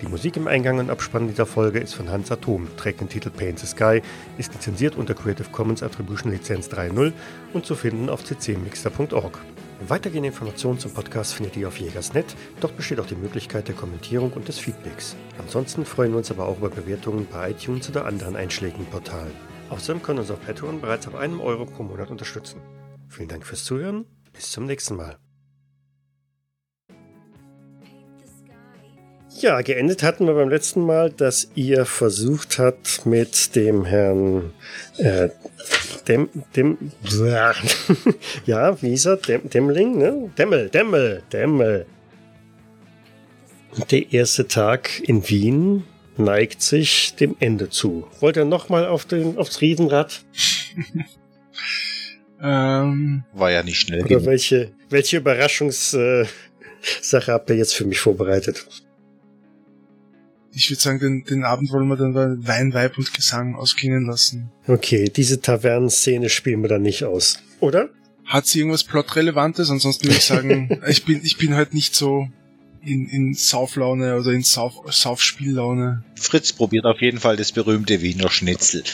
Die 0.00 0.06
Musik 0.06 0.36
im 0.36 0.46
Eingang 0.46 0.78
und 0.78 0.90
Abspann 0.90 1.26
dieser 1.26 1.46
Folge 1.46 1.80
ist 1.80 1.94
von 1.94 2.08
Hans 2.08 2.30
Atom, 2.30 2.68
trägt 2.76 3.00
den 3.00 3.08
Titel 3.08 3.30
Paint 3.30 3.58
the 3.58 3.66
Sky, 3.66 4.00
ist 4.38 4.52
lizenziert 4.52 4.94
unter 4.94 5.14
Creative 5.14 5.48
Commons 5.50 5.82
Attribution 5.82 6.30
Lizenz 6.30 6.68
3.0 6.68 7.12
und 7.52 7.66
zu 7.66 7.74
finden 7.74 8.08
auf 8.08 8.22
ccmixter.org. 8.22 9.40
Weitergehende 9.88 10.28
Informationen 10.28 10.78
zum 10.78 10.92
Podcast 10.92 11.34
findet 11.34 11.56
ihr 11.56 11.66
auf 11.66 11.80
Jägersnet. 11.80 12.36
Dort 12.60 12.76
besteht 12.76 13.00
auch 13.00 13.06
die 13.06 13.16
Möglichkeit 13.16 13.66
der 13.66 13.74
Kommentierung 13.74 14.32
und 14.32 14.46
des 14.46 14.58
Feedbacks. 14.58 15.16
Ansonsten 15.38 15.84
freuen 15.84 16.12
wir 16.12 16.18
uns 16.18 16.30
aber 16.30 16.46
auch 16.46 16.58
über 16.58 16.70
Bewertungen 16.70 17.26
bei 17.30 17.50
iTunes 17.50 17.88
oder 17.88 18.04
anderen 18.04 18.36
einschlägigen 18.36 18.86
Portalen. 18.86 19.32
Außerdem 19.70 20.02
können 20.02 20.20
uns 20.20 20.30
auf 20.30 20.40
Patreon 20.44 20.80
bereits 20.80 21.08
ab 21.08 21.16
einem 21.16 21.40
Euro 21.40 21.66
pro 21.66 21.82
Monat 21.82 22.10
unterstützen. 22.10 22.60
Vielen 23.08 23.28
Dank 23.28 23.44
fürs 23.44 23.64
Zuhören. 23.64 24.06
Bis 24.32 24.52
zum 24.52 24.66
nächsten 24.66 24.96
Mal. 24.96 25.16
Ja, 29.40 29.60
geendet 29.62 30.02
hatten 30.02 30.26
wir 30.26 30.34
beim 30.34 30.50
letzten 30.50 30.86
Mal, 30.86 31.10
dass 31.10 31.48
ihr 31.54 31.86
versucht 31.86 32.58
habt 32.58 33.06
mit 33.06 33.56
dem 33.56 33.84
Herrn 33.84 34.52
äh, 34.98 35.30
dem, 36.08 36.28
dem, 36.56 36.78
ja, 38.46 38.80
wie 38.82 38.92
ist 38.92 39.06
er? 39.06 39.16
Dem, 39.16 39.48
Demmling, 39.48 39.98
ne? 39.98 40.30
Demmel, 40.36 40.68
Demmel, 40.68 41.22
Demmel. 41.32 41.86
Der 43.90 44.12
erste 44.12 44.48
Tag 44.48 45.00
in 45.00 45.28
Wien 45.28 45.84
neigt 46.16 46.62
sich 46.62 47.14
dem 47.14 47.36
Ende 47.40 47.70
zu. 47.70 48.06
Wollt 48.20 48.36
ihr 48.36 48.44
nochmal 48.44 48.86
auf 48.86 49.04
den, 49.04 49.38
aufs 49.38 49.60
Riesenrad? 49.60 50.24
ähm, 52.42 53.24
War 53.32 53.50
ja 53.50 53.62
nicht 53.62 53.80
schnell. 53.80 54.00
Oder 54.00 54.08
genug. 54.08 54.26
welche, 54.26 54.72
welche 54.90 55.18
Überraschungssache 55.18 56.26
habt 57.28 57.50
ihr 57.50 57.56
jetzt 57.56 57.74
für 57.74 57.84
mich 57.84 58.00
vorbereitet? 58.00 58.66
Ich 60.54 60.70
würde 60.70 60.82
sagen, 60.82 60.98
den, 60.98 61.24
den 61.24 61.44
Abend 61.44 61.70
wollen 61.72 61.88
wir 61.88 61.96
dann 61.96 62.12
bei 62.12 62.26
Wein, 62.46 62.74
Weib 62.74 62.98
und 62.98 63.12
Gesang 63.14 63.54
ausklingen 63.54 64.06
lassen. 64.06 64.50
Okay, 64.66 65.08
diese 65.08 65.40
Tavernenszene 65.40 66.28
spielen 66.28 66.62
wir 66.62 66.68
dann 66.68 66.82
nicht 66.82 67.04
aus, 67.04 67.38
oder? 67.60 67.88
Hat 68.24 68.46
sie 68.46 68.60
irgendwas 68.60 68.84
Plotrelevantes? 68.84 69.70
Ansonsten 69.70 70.04
würde 70.04 70.16
ich 70.16 70.24
sagen, 70.24 70.80
ich 70.88 71.04
bin, 71.04 71.20
ich 71.24 71.38
bin 71.38 71.54
halt 71.54 71.74
nicht 71.74 71.94
so 71.94 72.28
in, 72.84 73.08
in 73.08 73.34
Sauflaune 73.34 74.16
oder 74.16 74.32
in 74.32 74.42
Sauf, 74.42 74.74
Saufspiellaune. 74.90 76.04
Fritz 76.16 76.52
probiert 76.52 76.84
auf 76.84 77.00
jeden 77.00 77.18
Fall 77.18 77.36
das 77.36 77.52
berühmte 77.52 78.02
Wiener 78.02 78.30
Schnitzel. 78.30 78.82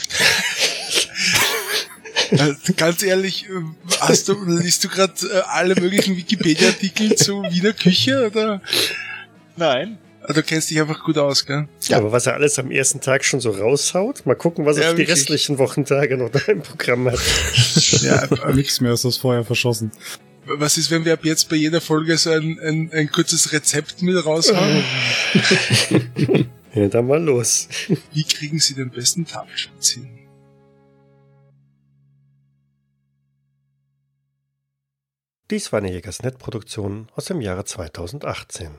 Ganz 2.77 3.01
ehrlich, 3.01 3.47
hast 3.99 4.27
du, 4.29 4.35
liest 4.45 4.83
du 4.83 4.89
gerade 4.89 5.13
äh, 5.25 5.41
alle 5.47 5.73
möglichen 5.75 6.15
Wikipedia-Artikel 6.15 7.15
zu 7.15 7.41
Wiener 7.43 7.73
Küche 7.73 8.27
oder? 8.27 8.61
Nein. 9.57 9.97
Du 10.33 10.43
kennst 10.43 10.69
dich 10.69 10.79
einfach 10.79 11.03
gut 11.03 11.17
aus, 11.17 11.47
gell? 11.47 11.67
Ja. 11.87 11.97
Aber 11.97 12.11
was 12.11 12.27
er 12.27 12.35
alles 12.35 12.59
am 12.59 12.69
ersten 12.69 13.01
Tag 13.01 13.25
schon 13.25 13.39
so 13.39 13.49
raushaut, 13.49 14.27
mal 14.27 14.35
gucken, 14.35 14.63
was 14.63 14.77
er 14.77 14.83
ja, 14.83 14.89
für 14.89 14.95
die 14.95 15.01
wirklich. 15.01 15.17
restlichen 15.17 15.57
Wochentage 15.57 16.17
noch 16.17 16.29
da 16.29 16.39
im 16.51 16.61
Programm 16.61 17.09
hat. 17.09 17.19
ja, 18.01 18.27
nichts 18.53 18.79
mehr 18.79 18.93
ist 18.93 19.05
das 19.05 19.17
vorher 19.17 19.43
verschossen. 19.43 19.91
Was 20.45 20.77
ist, 20.77 20.91
wenn 20.91 21.03
wir 21.03 21.13
ab 21.13 21.25
jetzt 21.25 21.49
bei 21.49 21.55
jeder 21.55 21.81
Folge 21.81 22.15
so 22.17 22.29
ein, 22.29 22.59
ein, 22.59 22.91
ein 22.93 23.11
kurzes 23.11 23.51
Rezept 23.53 24.03
mit 24.03 24.23
raushauen? 24.23 24.83
ja, 26.75 26.87
dann 26.89 27.07
mal 27.07 27.23
los. 27.23 27.67
Wie 28.13 28.23
kriegen 28.23 28.59
Sie 28.59 28.75
den 28.75 28.91
besten 28.91 29.25
Tafelschutz 29.25 29.89
hin? 29.89 30.09
Dies 35.49 35.71
war 35.71 35.79
eine 35.79 35.91
Jägersnet-Produktion 35.91 37.07
aus 37.15 37.25
dem 37.25 37.41
Jahre 37.41 37.65
2018. 37.65 38.69